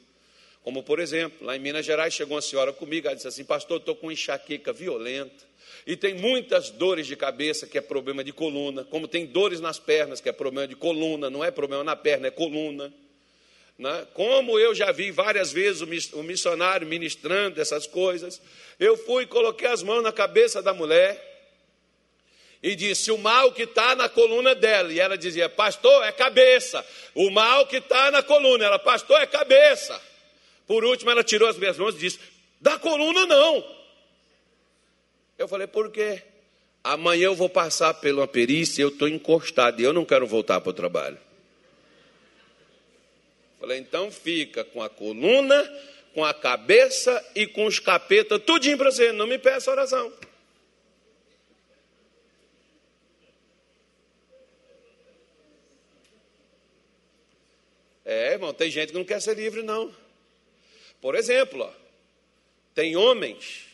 Como 0.65 0.83
por 0.83 0.99
exemplo, 0.99 1.47
lá 1.47 1.55
em 1.55 1.61
Minas 1.61 1.87
Gerais 1.87 2.13
chegou 2.13 2.35
uma 2.35 2.43
senhora 2.43 2.73
comigo, 2.73 3.07
ela 3.07 3.15
disse 3.15 3.29
assim: 3.29 3.45
Pastor, 3.45 3.77
estou 3.77 3.95
com 3.95 4.11
enxaqueca 4.11 4.73
violenta 4.73 5.45
e 5.87 5.97
tem 5.97 6.15
muitas 6.15 6.71
dores 6.71 7.07
de 7.07 7.15
cabeça, 7.15 7.65
que 7.65 7.79
é 7.79 7.81
problema 7.81 8.25
de 8.25 8.33
coluna, 8.33 8.83
como 8.83 9.07
tem 9.07 9.27
dores 9.27 9.61
nas 9.61 9.79
pernas, 9.79 10.21
que 10.21 10.29
é 10.29 10.33
problema 10.33 10.67
de 10.67 10.75
coluna, 10.75 11.31
não 11.31 11.45
é 11.45 11.53
problema 11.53 11.85
na 11.85 11.95
perna, 11.95 12.27
é 12.27 12.33
coluna. 12.33 12.93
Né? 13.79 14.07
Como 14.13 14.59
eu 14.59 14.75
já 14.75 14.91
vi 14.91 15.13
várias 15.13 15.53
vezes 15.53 16.13
o 16.13 16.23
missionário 16.23 16.87
ministrando 16.87 17.61
essas 17.61 17.87
coisas, 17.87 18.43
eu 18.79 18.97
fui 18.97 19.23
e 19.23 19.27
coloquei 19.27 19.69
as 19.69 19.85
mãos 19.85 20.03
na 20.03 20.11
cabeça 20.11 20.61
da 20.61 20.75
mulher 20.75 21.25
e 22.61 22.75
disse: 22.75 23.13
O 23.13 23.19
mal 23.19 23.53
que 23.53 23.63
está 23.63 23.95
na 23.95 24.09
coluna 24.09 24.53
dela. 24.55 24.93
E 24.93 24.99
ela 24.99 25.17
dizia: 25.17 25.49
Pastor, 25.49 26.05
é 26.05 26.11
cabeça. 26.11 26.85
O 27.15 27.31
mal 27.31 27.67
que 27.67 27.77
está 27.77 28.11
na 28.11 28.21
coluna. 28.21 28.65
Ela, 28.65 28.81
Pastor, 28.81 29.21
é 29.21 29.27
cabeça. 29.27 30.01
Por 30.67 30.85
último, 30.85 31.11
ela 31.13 31.23
tirou 31.23 31.49
as 31.49 31.57
minhas 31.57 31.79
mãos 31.79 31.95
e 31.95 31.99
disse: 31.99 32.19
Da 32.61 32.81
coluna 32.81 33.27
não. 33.27 33.65
Eu 35.39 35.47
falei: 35.47 35.69
Por 35.69 35.93
quê? 35.93 36.21
Amanhã 36.83 37.27
eu 37.27 37.35
vou 37.37 37.49
passar 37.49 37.95
pela 37.95 38.27
perícia, 38.27 38.83
eu 38.83 38.89
estou 38.89 39.07
encostado 39.07 39.81
e 39.81 39.85
eu 39.85 39.93
não 39.93 40.05
quero 40.05 40.27
voltar 40.27 40.61
para 40.61 40.71
o 40.71 40.75
trabalho. 40.75 41.28
Falei, 43.69 43.83
então 43.83 44.11
fica 44.11 44.65
com 44.65 44.83
a 44.83 44.89
coluna, 44.89 45.63
com 46.15 46.25
a 46.25 46.33
cabeça 46.33 47.23
e 47.35 47.47
com 47.47 47.67
os 47.67 47.79
capetas, 47.79 48.43
tudinho 48.43 48.79
para 48.79 48.91
você, 48.91 49.13
não 49.13 49.27
me 49.27 49.37
peça 49.37 49.71
oração. 49.71 50.11
É, 58.07 58.33
irmão, 58.33 58.55
tem 58.55 58.71
gente 58.71 58.89
que 58.89 58.95
não 58.97 59.05
quer 59.05 59.21
ser 59.21 59.35
livre, 59.35 59.61
não. 59.61 59.95
Por 60.99 61.15
exemplo, 61.15 61.65
ó, 61.65 61.71
tem 62.75 62.97
homens 62.97 63.67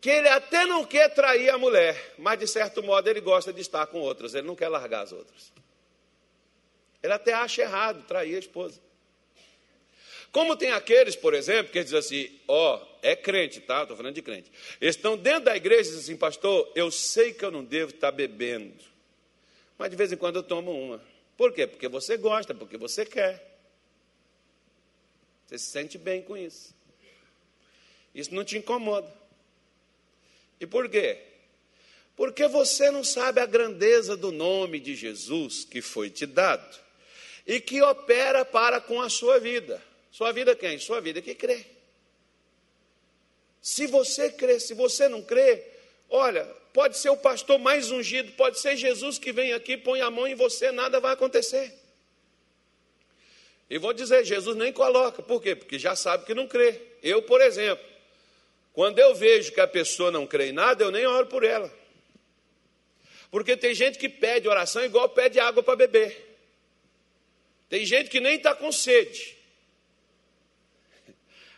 que 0.00 0.08
ele 0.08 0.28
até 0.28 0.64
não 0.64 0.86
quer 0.86 1.10
trair 1.10 1.50
a 1.50 1.58
mulher, 1.58 2.14
mas 2.16 2.38
de 2.38 2.48
certo 2.48 2.82
modo 2.82 3.10
ele 3.10 3.20
gosta 3.20 3.52
de 3.52 3.60
estar 3.60 3.86
com 3.88 4.00
outras, 4.00 4.34
ele 4.34 4.46
não 4.46 4.56
quer 4.56 4.68
largar 4.68 5.02
as 5.02 5.12
outras. 5.12 5.52
Ele 7.06 7.12
até 7.12 7.32
acha 7.32 7.62
errado 7.62 8.02
trair 8.02 8.34
a 8.34 8.38
esposa. 8.40 8.80
Como 10.32 10.56
tem 10.56 10.72
aqueles, 10.72 11.14
por 11.14 11.34
exemplo, 11.34 11.70
que 11.70 11.84
dizem 11.84 11.98
assim: 12.00 12.40
ó, 12.48 12.76
oh, 12.76 12.86
é 13.00 13.14
crente, 13.14 13.60
tá? 13.60 13.82
Estou 13.82 13.96
falando 13.96 14.16
de 14.16 14.22
crente. 14.22 14.50
Eles 14.80 14.96
estão 14.96 15.16
dentro 15.16 15.44
da 15.44 15.56
igreja 15.56 15.82
e 15.82 15.92
dizem 15.92 16.00
assim, 16.00 16.16
pastor, 16.16 16.68
eu 16.74 16.90
sei 16.90 17.32
que 17.32 17.44
eu 17.44 17.52
não 17.52 17.64
devo 17.64 17.92
estar 17.92 18.10
bebendo, 18.10 18.74
mas 19.78 19.88
de 19.88 19.96
vez 19.96 20.10
em 20.10 20.16
quando 20.16 20.34
eu 20.34 20.42
tomo 20.42 20.72
uma. 20.72 21.00
Por 21.36 21.52
quê? 21.52 21.64
Porque 21.64 21.86
você 21.86 22.16
gosta, 22.16 22.52
porque 22.52 22.76
você 22.76 23.06
quer. 23.06 23.56
Você 25.46 25.58
se 25.58 25.66
sente 25.66 25.96
bem 25.96 26.22
com 26.22 26.36
isso. 26.36 26.74
Isso 28.12 28.34
não 28.34 28.42
te 28.42 28.58
incomoda. 28.58 29.14
E 30.58 30.66
por 30.66 30.88
quê? 30.88 31.22
Porque 32.16 32.48
você 32.48 32.90
não 32.90 33.04
sabe 33.04 33.40
a 33.40 33.46
grandeza 33.46 34.16
do 34.16 34.32
nome 34.32 34.80
de 34.80 34.96
Jesus 34.96 35.64
que 35.64 35.80
foi 35.80 36.10
te 36.10 36.26
dado 36.26 36.84
e 37.46 37.60
que 37.60 37.80
opera 37.80 38.44
para 38.44 38.80
com 38.80 39.00
a 39.00 39.08
sua 39.08 39.38
vida. 39.38 39.82
Sua 40.10 40.32
vida 40.32 40.56
quem? 40.56 40.78
Sua 40.78 41.00
vida 41.00 41.22
que 41.22 41.34
crê. 41.34 41.64
Se 43.62 43.86
você 43.86 44.30
crê, 44.30 44.58
se 44.58 44.74
você 44.74 45.08
não 45.08 45.22
crê, 45.22 45.62
olha, 46.08 46.44
pode 46.72 46.96
ser 46.98 47.10
o 47.10 47.16
pastor 47.16 47.58
mais 47.58 47.90
ungido, 47.90 48.32
pode 48.32 48.58
ser 48.58 48.76
Jesus 48.76 49.18
que 49.18 49.32
vem 49.32 49.52
aqui, 49.52 49.76
põe 49.76 50.00
a 50.00 50.10
mão 50.10 50.26
em 50.26 50.34
você, 50.34 50.72
nada 50.72 51.00
vai 51.00 51.12
acontecer. 51.12 51.72
E 53.68 53.78
vou 53.78 53.92
dizer, 53.92 54.24
Jesus 54.24 54.56
nem 54.56 54.72
coloca, 54.72 55.22
por 55.22 55.42
quê? 55.42 55.54
Porque 55.56 55.78
já 55.78 55.96
sabe 55.96 56.24
que 56.24 56.34
não 56.34 56.46
crê. 56.46 56.80
Eu, 57.02 57.22
por 57.22 57.40
exemplo, 57.40 57.84
quando 58.72 58.98
eu 58.98 59.14
vejo 59.14 59.52
que 59.52 59.60
a 59.60 59.66
pessoa 59.66 60.10
não 60.10 60.26
crê 60.26 60.50
em 60.50 60.52
nada, 60.52 60.84
eu 60.84 60.90
nem 60.90 61.06
oro 61.06 61.26
por 61.26 61.42
ela. 61.42 61.72
Porque 63.30 63.56
tem 63.56 63.74
gente 63.74 63.98
que 63.98 64.08
pede 64.08 64.48
oração 64.48 64.84
igual 64.84 65.08
pede 65.08 65.40
água 65.40 65.62
para 65.62 65.76
beber. 65.76 66.25
Tem 67.68 67.84
gente 67.84 68.08
que 68.08 68.20
nem 68.20 68.36
está 68.36 68.54
com 68.54 68.70
sede. 68.70 69.36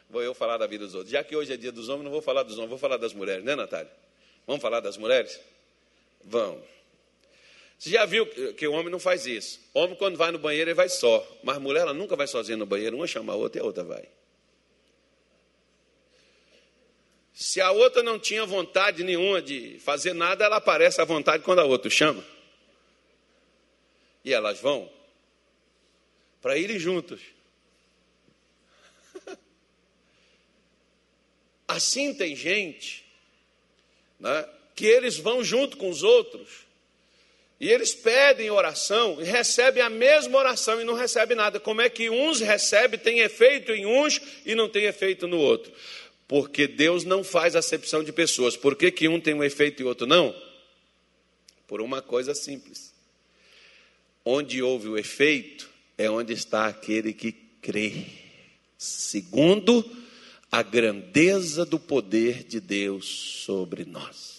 Vou 0.08 0.22
eu 0.22 0.34
falar 0.34 0.56
da 0.56 0.66
vida 0.66 0.84
dos 0.84 0.94
outros. 0.94 1.12
Já 1.12 1.22
que 1.22 1.36
hoje 1.36 1.52
é 1.52 1.56
dia 1.56 1.72
dos 1.72 1.88
homens, 1.88 2.04
não 2.04 2.10
vou 2.10 2.22
falar 2.22 2.42
dos 2.42 2.56
homens, 2.56 2.70
vou 2.70 2.78
falar 2.78 2.96
das 2.96 3.12
mulheres, 3.12 3.44
né, 3.44 3.54
Natália? 3.54 3.92
Vamos 4.46 4.62
falar 4.62 4.80
das 4.80 4.96
mulheres? 4.96 5.38
Vamos. 6.24 6.64
Você 7.78 7.90
já 7.90 8.04
viu 8.06 8.26
que 8.54 8.66
o 8.66 8.72
homem 8.72 8.90
não 8.90 8.98
faz 8.98 9.26
isso? 9.26 9.60
Homem, 9.72 9.94
quando 9.94 10.16
vai 10.16 10.32
no 10.32 10.38
banheiro, 10.38 10.70
ele 10.70 10.74
vai 10.74 10.88
só. 10.88 11.24
Mas 11.44 11.58
mulher, 11.58 11.82
ela 11.82 11.94
nunca 11.94 12.16
vai 12.16 12.26
sozinha 12.26 12.56
no 12.56 12.66
banheiro. 12.66 12.96
Uma 12.96 13.06
chama 13.06 13.34
a 13.34 13.36
outra 13.36 13.60
e 13.60 13.62
a 13.62 13.64
outra 13.64 13.84
vai. 13.84 14.08
Se 17.32 17.60
a 17.60 17.70
outra 17.70 18.02
não 18.02 18.18
tinha 18.18 18.44
vontade 18.44 19.04
nenhuma 19.04 19.40
de 19.40 19.78
fazer 19.78 20.12
nada, 20.12 20.44
ela 20.44 20.56
aparece 20.56 21.00
à 21.00 21.04
vontade 21.04 21.44
quando 21.44 21.60
a 21.60 21.64
outra 21.64 21.88
chama. 21.88 22.24
E 24.24 24.32
elas 24.32 24.58
vão 24.58 24.90
para 26.40 26.56
irem 26.56 26.78
juntos. 26.78 27.20
Assim 31.66 32.14
tem 32.14 32.36
gente 32.36 33.04
né, 34.18 34.48
que 34.74 34.86
eles 34.86 35.16
vão 35.16 35.42
junto 35.42 35.76
com 35.76 35.90
os 35.90 36.02
outros 36.02 36.68
e 37.60 37.68
eles 37.68 37.94
pedem 37.94 38.50
oração 38.50 39.20
e 39.20 39.24
recebem 39.24 39.82
a 39.82 39.90
mesma 39.90 40.38
oração 40.38 40.80
e 40.80 40.84
não 40.84 40.94
recebem 40.94 41.36
nada. 41.36 41.58
Como 41.58 41.80
é 41.80 41.88
que 41.88 42.08
uns 42.08 42.40
recebem, 42.40 42.98
tem 42.98 43.18
efeito 43.18 43.72
em 43.72 43.84
uns 43.84 44.20
e 44.46 44.54
não 44.54 44.68
tem 44.68 44.84
efeito 44.84 45.26
no 45.26 45.38
outro? 45.38 45.72
Porque 46.28 46.68
Deus 46.68 47.04
não 47.04 47.24
faz 47.24 47.56
acepção 47.56 48.04
de 48.04 48.12
pessoas. 48.12 48.56
Por 48.56 48.76
que, 48.76 48.92
que 48.92 49.08
um 49.08 49.20
tem 49.20 49.34
um 49.34 49.42
efeito 49.42 49.82
e 49.82 49.84
outro 49.84 50.06
não? 50.06 50.34
Por 51.66 51.80
uma 51.80 52.00
coisa 52.00 52.34
simples. 52.34 52.94
Onde 54.24 54.62
houve 54.62 54.88
o 54.88 54.96
efeito, 54.96 55.67
é 55.98 56.08
onde 56.08 56.32
está 56.32 56.66
aquele 56.66 57.12
que 57.12 57.32
crê, 57.60 58.06
segundo 58.78 59.84
a 60.50 60.62
grandeza 60.62 61.66
do 61.66 61.78
poder 61.78 62.44
de 62.44 62.60
Deus 62.60 63.04
sobre 63.44 63.84
nós. 63.84 64.38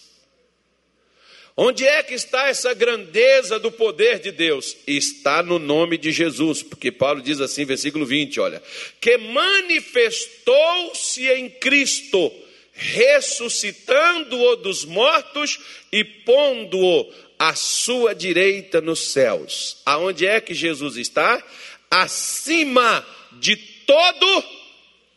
Onde 1.62 1.86
é 1.86 2.01
que 2.01 2.14
está 2.14 2.47
essa 2.47 2.74
grandeza 2.74 3.60
do 3.60 3.70
poder 3.70 4.20
de 4.20 4.32
Deus? 4.32 4.78
Está 4.88 5.43
no 5.43 5.60
nome 5.60 5.97
de 5.97 6.10
Jesus, 6.10 6.64
porque 6.64 6.89
Paulo 6.89 7.22
diz 7.22 7.41
assim, 7.41 7.66
versículo 7.66 8.05
20, 8.05 8.39
olha, 8.39 8.64
que 9.01 9.18
manifestou-se 9.18 11.28
em 11.28 11.49
Cristo, 11.49 12.32
ressuscitando-o 12.72 14.55
dos 14.55 14.86
mortos 14.86 15.60
e 15.91 16.05
pondo-o 16.05 17.14
à 17.40 17.56
sua 17.56 18.14
direita 18.14 18.82
nos 18.82 19.14
céus. 19.14 19.78
Aonde 19.86 20.28
é 20.28 20.42
que 20.42 20.54
Jesus 20.54 20.98
está? 20.98 21.42
Acima 21.90 23.06
de 23.32 23.56
todo, 23.56 24.44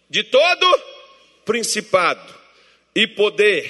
de 0.09 0.23
todo 0.23 0.83
principado 1.45 2.33
e 2.95 3.09
poder 3.09 3.69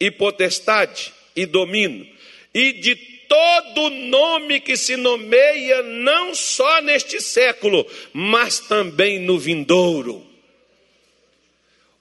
e 0.00 0.10
potestade 0.10 1.12
e 1.36 1.46
domínio, 1.46 2.06
e 2.52 2.72
de 2.72 2.96
todo 2.96 3.90
nome 3.90 4.60
que 4.60 4.76
se 4.76 4.96
nomeia, 4.96 5.82
não 5.82 6.34
só 6.34 6.80
neste 6.82 7.20
século, 7.20 7.86
mas 8.12 8.58
também 8.60 9.18
no 9.18 9.38
vindouro. 9.38 10.24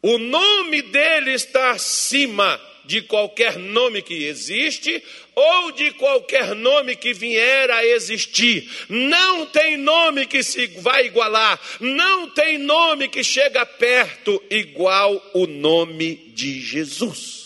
O 0.01 0.17
nome 0.17 0.81
dele 0.81 1.31
está 1.31 1.71
acima 1.71 2.59
de 2.85 3.01
qualquer 3.01 3.57
nome 3.57 4.01
que 4.01 4.25
existe 4.25 5.03
ou 5.35 5.71
de 5.71 5.91
qualquer 5.91 6.53
nome 6.55 6.95
que 6.95 7.13
vier 7.13 7.71
a 7.71 7.85
existir. 7.85 8.69
Não 8.89 9.45
tem 9.45 9.77
nome 9.77 10.25
que 10.25 10.43
se 10.43 10.67
vai 10.81 11.07
igualar, 11.07 11.59
não 11.79 12.29
tem 12.29 12.57
nome 12.57 13.07
que 13.07 13.23
chega 13.23 13.65
perto 13.65 14.41
igual 14.49 15.21
o 15.33 15.47
nome 15.47 16.15
de 16.33 16.59
Jesus. 16.59 17.42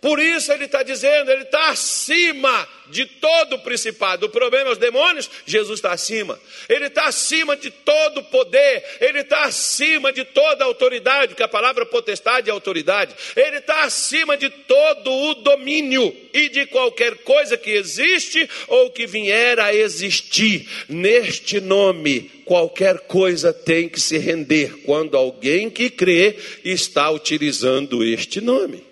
Por 0.00 0.20
isso 0.20 0.52
ele 0.52 0.66
está 0.66 0.84
dizendo, 0.84 1.30
ele 1.30 1.42
está 1.42 1.70
acima 1.70 2.68
de 2.86 3.04
todo 3.04 3.56
o 3.56 3.58
principado. 3.58 4.26
O 4.26 4.30
problema 4.30 4.70
é 4.70 4.72
os 4.72 4.78
demônios, 4.78 5.28
Jesus 5.44 5.78
está 5.78 5.90
acima. 5.90 6.38
Ele 6.68 6.86
está 6.86 7.06
acima 7.06 7.56
de 7.56 7.68
todo 7.70 8.18
o 8.20 8.24
poder, 8.24 8.84
ele 9.00 9.20
está 9.20 9.42
acima 9.42 10.12
de 10.12 10.24
toda 10.24 10.64
autoridade, 10.64 11.28
porque 11.28 11.42
a 11.42 11.48
palavra 11.48 11.84
potestade 11.84 12.48
é 12.48 12.52
autoridade. 12.52 13.12
Ele 13.34 13.58
está 13.58 13.82
acima 13.82 14.36
de 14.36 14.48
todo 14.48 15.10
o 15.10 15.34
domínio 15.34 16.14
e 16.32 16.48
de 16.48 16.66
qualquer 16.66 17.16
coisa 17.18 17.56
que 17.56 17.70
existe 17.70 18.48
ou 18.68 18.90
que 18.90 19.04
vier 19.04 19.58
a 19.58 19.74
existir. 19.74 20.68
Neste 20.88 21.60
nome, 21.60 22.30
qualquer 22.44 23.00
coisa 23.00 23.52
tem 23.52 23.88
que 23.88 24.00
se 24.00 24.16
render 24.16 24.82
quando 24.84 25.16
alguém 25.16 25.68
que 25.68 25.90
crê 25.90 26.36
está 26.64 27.10
utilizando 27.10 28.04
este 28.04 28.40
nome. 28.40 28.87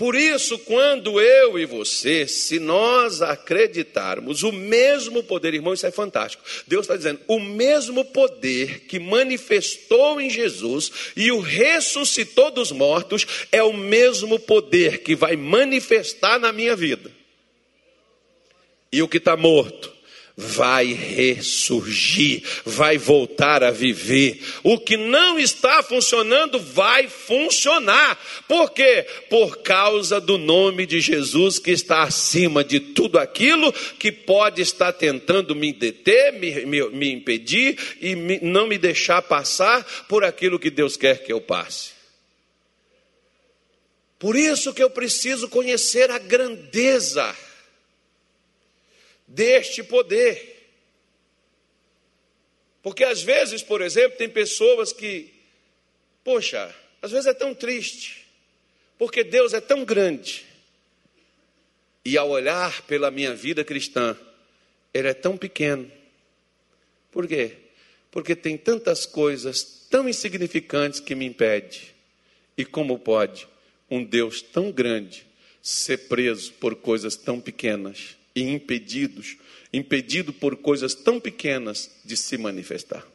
Por 0.00 0.14
isso, 0.14 0.58
quando 0.60 1.20
eu 1.20 1.58
e 1.58 1.66
você, 1.66 2.26
se 2.26 2.58
nós 2.58 3.20
acreditarmos 3.20 4.42
o 4.42 4.50
mesmo 4.50 5.22
poder, 5.22 5.52
irmão, 5.52 5.74
isso 5.74 5.86
é 5.86 5.90
fantástico. 5.90 6.42
Deus 6.66 6.84
está 6.84 6.96
dizendo, 6.96 7.20
o 7.28 7.38
mesmo 7.38 8.02
poder 8.02 8.86
que 8.86 8.98
manifestou 8.98 10.18
em 10.18 10.30
Jesus 10.30 10.90
e 11.14 11.30
o 11.30 11.38
ressuscitou 11.38 12.50
dos 12.50 12.72
mortos, 12.72 13.26
é 13.52 13.62
o 13.62 13.74
mesmo 13.74 14.38
poder 14.38 15.02
que 15.02 15.14
vai 15.14 15.36
manifestar 15.36 16.40
na 16.40 16.50
minha 16.50 16.74
vida. 16.74 17.12
E 18.90 19.02
o 19.02 19.08
que 19.08 19.18
está 19.18 19.36
morto 19.36 19.99
vai 20.40 20.92
ressurgir, 20.92 22.42
vai 22.64 22.96
voltar 22.96 23.62
a 23.62 23.70
viver. 23.70 24.40
O 24.62 24.78
que 24.78 24.96
não 24.96 25.38
está 25.38 25.82
funcionando 25.82 26.58
vai 26.58 27.08
funcionar. 27.08 28.18
Por 28.48 28.70
quê? 28.70 29.06
Por 29.28 29.58
causa 29.58 30.18
do 30.18 30.38
nome 30.38 30.86
de 30.86 30.98
Jesus 30.98 31.58
que 31.58 31.70
está 31.70 32.02
acima 32.02 32.64
de 32.64 32.80
tudo 32.80 33.18
aquilo 33.18 33.72
que 33.98 34.10
pode 34.10 34.62
estar 34.62 34.92
tentando 34.94 35.54
me 35.54 35.72
deter, 35.72 36.32
me, 36.32 36.64
me, 36.64 36.88
me 36.88 37.12
impedir 37.12 37.76
e 38.00 38.16
me, 38.16 38.40
não 38.40 38.66
me 38.66 38.78
deixar 38.78 39.20
passar 39.20 39.84
por 40.08 40.24
aquilo 40.24 40.58
que 40.58 40.70
Deus 40.70 40.96
quer 40.96 41.22
que 41.22 41.32
eu 41.32 41.40
passe. 41.40 41.90
Por 44.18 44.36
isso 44.36 44.72
que 44.72 44.82
eu 44.82 44.90
preciso 44.90 45.48
conhecer 45.48 46.10
a 46.10 46.18
grandeza 46.18 47.34
deste 49.30 49.82
poder. 49.82 50.58
Porque 52.82 53.04
às 53.04 53.22
vezes, 53.22 53.62
por 53.62 53.80
exemplo, 53.80 54.18
tem 54.18 54.28
pessoas 54.28 54.92
que, 54.92 55.32
poxa, 56.24 56.74
às 57.00 57.10
vezes 57.10 57.26
é 57.26 57.34
tão 57.34 57.54
triste, 57.54 58.26
porque 58.98 59.22
Deus 59.22 59.54
é 59.54 59.60
tão 59.60 59.84
grande, 59.84 60.44
e 62.04 62.16
ao 62.16 62.30
olhar 62.30 62.82
pela 62.82 63.10
minha 63.10 63.34
vida 63.34 63.62
cristã, 63.62 64.16
Ele 64.92 65.08
é 65.08 65.14
tão 65.14 65.36
pequeno. 65.36 65.90
Por 67.12 67.26
quê? 67.28 67.56
Porque 68.10 68.34
tem 68.34 68.56
tantas 68.56 69.04
coisas 69.04 69.62
tão 69.90 70.08
insignificantes 70.08 70.98
que 70.98 71.14
me 71.14 71.26
impede. 71.26 71.94
E 72.56 72.64
como 72.64 72.98
pode 72.98 73.46
um 73.90 74.02
Deus 74.02 74.40
tão 74.40 74.72
grande 74.72 75.26
ser 75.62 76.08
preso 76.08 76.52
por 76.54 76.74
coisas 76.76 77.16
tão 77.16 77.38
pequenas? 77.40 78.16
E 78.40 78.54
impedidos, 78.54 79.36
impedido 79.72 80.32
por 80.32 80.56
coisas 80.56 80.94
tão 80.94 81.20
pequenas 81.20 81.90
de 82.04 82.16
se 82.16 82.36
manifestar. 82.38 83.06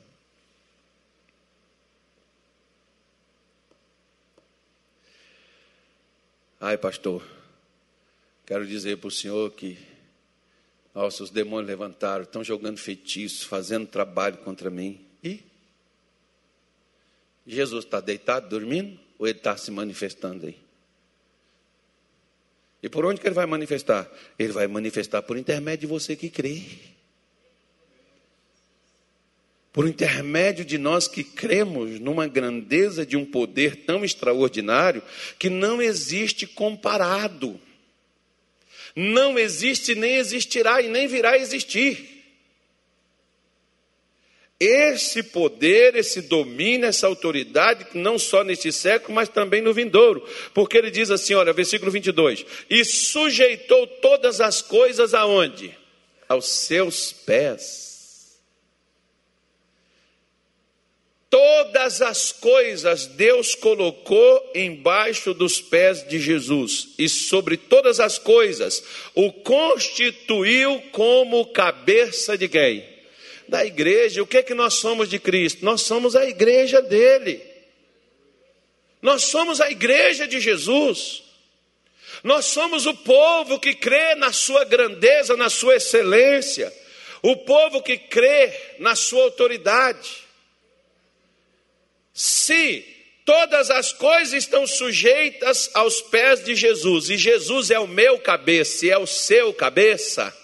Ai, 6.60 6.78
pastor, 6.78 7.24
quero 8.46 8.66
dizer 8.66 8.98
para 8.98 9.08
o 9.08 9.12
senhor 9.12 9.52
que 9.52 9.78
nossa, 10.96 11.24
os 11.24 11.30
demônios 11.30 11.68
levantaram, 11.68 12.24
estão 12.24 12.42
jogando 12.42 12.78
feitiço, 12.78 13.48
fazendo 13.50 13.86
trabalho 13.86 14.38
contra 14.38 14.70
mim. 14.70 15.06
E 15.22 15.44
Jesus 17.46 17.84
está 17.84 18.00
deitado, 18.00 18.48
dormindo, 18.48 18.98
ou 19.20 19.28
ele 19.28 19.38
está 19.38 19.58
se 19.58 19.70
manifestando 19.72 20.46
aí? 20.46 20.65
E 22.86 22.90
por 22.90 23.04
onde 23.04 23.20
que 23.20 23.28
ele 23.28 23.34
vai 23.34 23.48
manifestar? 23.48 24.08
Ele 24.38 24.54
vai 24.54 24.68
manifestar 24.68 25.24
por 25.24 25.40
intermédio 25.40 25.88
de 25.88 25.88
você 25.88 26.16
que 26.16 26.30
crê. 26.30 26.62
Por 29.74 29.88
intermédio 29.88 30.64
de 30.64 30.78
nós 30.78 31.08
que 31.08 31.24
cremos 31.24 32.00
numa 32.00 32.28
grandeza 32.28 33.04
de 33.04 33.18
um 33.18 33.26
poder 33.26 33.86
tão 33.88 34.06
extraordinário 34.06 35.02
que 35.40 35.50
não 35.50 35.82
existe 35.82 36.46
comparado. 36.46 37.60
Não 38.96 39.40
existe, 39.40 39.96
nem 39.96 40.18
existirá 40.18 40.80
e 40.80 40.88
nem 40.88 41.08
virá 41.08 41.32
a 41.32 41.40
existir. 41.40 42.15
Esse 44.58 45.22
poder, 45.22 45.96
esse 45.96 46.22
domínio, 46.22 46.88
essa 46.88 47.08
autoridade, 47.08 47.88
não 47.94 48.18
só 48.18 48.42
neste 48.42 48.72
século, 48.72 49.14
mas 49.14 49.28
também 49.28 49.62
no 49.62 49.74
vindouro. 49.74 50.26
Porque 50.54 50.78
ele 50.78 50.90
diz 50.90 51.12
assim, 51.12 51.34
olha, 51.34 51.52
versículo 51.52 51.92
22: 51.92 52.46
E 52.70 52.86
sujeitou 52.86 53.86
todas 53.86 54.40
as 54.40 54.62
coisas 54.62 55.14
aonde? 55.14 55.78
Aos 56.30 56.48
seus 56.48 57.12
pés. 57.12 57.86
Todas 61.30 62.02
as 62.02 62.32
coisas 62.32 63.08
Deus 63.08 63.56
colocou 63.56 64.52
embaixo 64.56 65.34
dos 65.34 65.60
pés 65.60 66.08
de 66.08 66.18
Jesus, 66.18 66.94
e 66.98 67.10
sobre 67.10 67.58
todas 67.58 68.00
as 68.00 68.18
coisas 68.18 68.82
o 69.14 69.34
constituiu 69.34 70.82
como 70.94 71.52
cabeça 71.52 72.38
de 72.38 72.48
quem? 72.48 72.95
Da 73.48 73.66
igreja. 73.66 74.22
O 74.22 74.28
que 74.28 74.38
é 74.38 74.44
que 74.44 74.54
nós 74.54 74.76
somos 74.76 75.10
de 75.10 75.20
Cristo? 75.20 75.64
Nós 75.64 75.82
somos 75.82 76.16
a 76.16 76.26
igreja 76.26 76.82
dele. 76.82 77.42
Nós 79.02 79.24
somos 79.24 79.62
a 79.62 79.70
igreja 79.70 80.28
de 80.28 80.40
Jesus. 80.40 81.24
Nós 82.24 82.46
somos 82.46 82.86
o 82.86 82.94
povo 82.94 83.60
que 83.60 83.76
crê 83.76 84.16
na 84.16 84.34
sua 84.34 84.64
grandeza, 84.64 85.38
na 85.38 85.50
sua 85.50 85.76
excelência. 85.76 86.74
O 87.22 87.38
povo 87.38 87.82
que 87.82 87.98
crê 87.98 88.52
na 88.80 88.96
sua 88.96 89.24
autoridade. 89.24 90.26
Se 92.14 92.84
todas 93.26 93.70
as 93.70 93.92
coisas 93.92 94.34
estão 94.34 94.66
sujeitas 94.66 95.70
aos 95.74 96.02
pés 96.02 96.44
de 96.44 96.56
Jesus, 96.56 97.10
e 97.10 97.18
Jesus 97.18 97.72
é 97.72 97.80
o 97.80 97.88
meu 97.88 98.20
cabeça 98.20 98.86
e 98.86 98.90
é 98.90 98.98
o 98.98 99.08
seu 99.08 99.54
cabeça, 99.54 100.36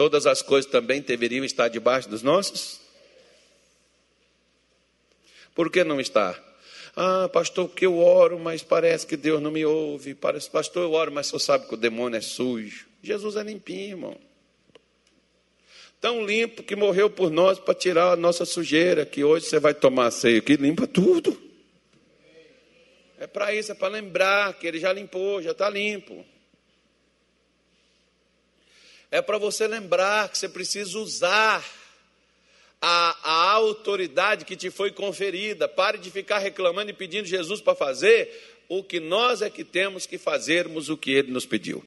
todas 0.00 0.26
as 0.26 0.40
coisas 0.40 0.70
também 0.70 1.02
deveriam 1.02 1.44
estar 1.44 1.68
debaixo 1.68 2.08
dos 2.08 2.22
nossos? 2.22 2.80
Por 5.54 5.70
que 5.70 5.84
não 5.84 6.00
está? 6.00 6.42
Ah, 6.96 7.28
pastor, 7.28 7.68
porque 7.68 7.84
eu 7.84 7.98
oro, 7.98 8.38
mas 8.38 8.62
parece 8.62 9.06
que 9.06 9.14
Deus 9.14 9.42
não 9.42 9.50
me 9.50 9.62
ouve. 9.62 10.14
Parece, 10.14 10.48
pastor, 10.48 10.84
eu 10.84 10.92
oro, 10.92 11.12
mas 11.12 11.26
só 11.26 11.38
sabe 11.38 11.68
que 11.68 11.74
o 11.74 11.76
demônio 11.76 12.16
é 12.16 12.22
sujo. 12.22 12.86
Jesus 13.02 13.36
é 13.36 13.42
limpinho, 13.42 13.90
irmão. 13.90 14.16
Tão 16.00 16.24
limpo 16.24 16.62
que 16.62 16.74
morreu 16.74 17.10
por 17.10 17.30
nós 17.30 17.58
para 17.58 17.74
tirar 17.74 18.12
a 18.12 18.16
nossa 18.16 18.46
sujeira, 18.46 19.04
que 19.04 19.22
hoje 19.22 19.44
você 19.44 19.60
vai 19.60 19.74
tomar 19.74 20.10
ceia 20.12 20.38
aqui, 20.38 20.56
limpa 20.56 20.86
tudo. 20.86 21.38
É 23.18 23.26
para 23.26 23.54
isso, 23.54 23.72
é 23.72 23.74
para 23.74 23.88
lembrar 23.88 24.54
que 24.54 24.66
ele 24.66 24.78
já 24.78 24.94
limpou, 24.94 25.42
já 25.42 25.50
está 25.50 25.68
limpo. 25.68 26.24
É 29.10 29.20
para 29.20 29.38
você 29.38 29.66
lembrar 29.66 30.28
que 30.28 30.38
você 30.38 30.48
precisa 30.48 30.98
usar 30.98 31.64
a, 32.80 33.16
a 33.22 33.52
autoridade 33.52 34.44
que 34.44 34.56
te 34.56 34.70
foi 34.70 34.90
conferida. 34.90 35.68
Pare 35.68 35.98
de 35.98 36.10
ficar 36.10 36.38
reclamando 36.38 36.90
e 36.90 36.94
pedindo 36.94 37.26
Jesus 37.26 37.60
para 37.60 37.74
fazer 37.74 38.30
o 38.68 38.84
que 38.84 39.00
nós 39.00 39.42
é 39.42 39.50
que 39.50 39.64
temos 39.64 40.06
que 40.06 40.16
fazermos 40.16 40.88
o 40.88 40.96
que 40.96 41.10
ele 41.10 41.32
nos 41.32 41.44
pediu. 41.44 41.78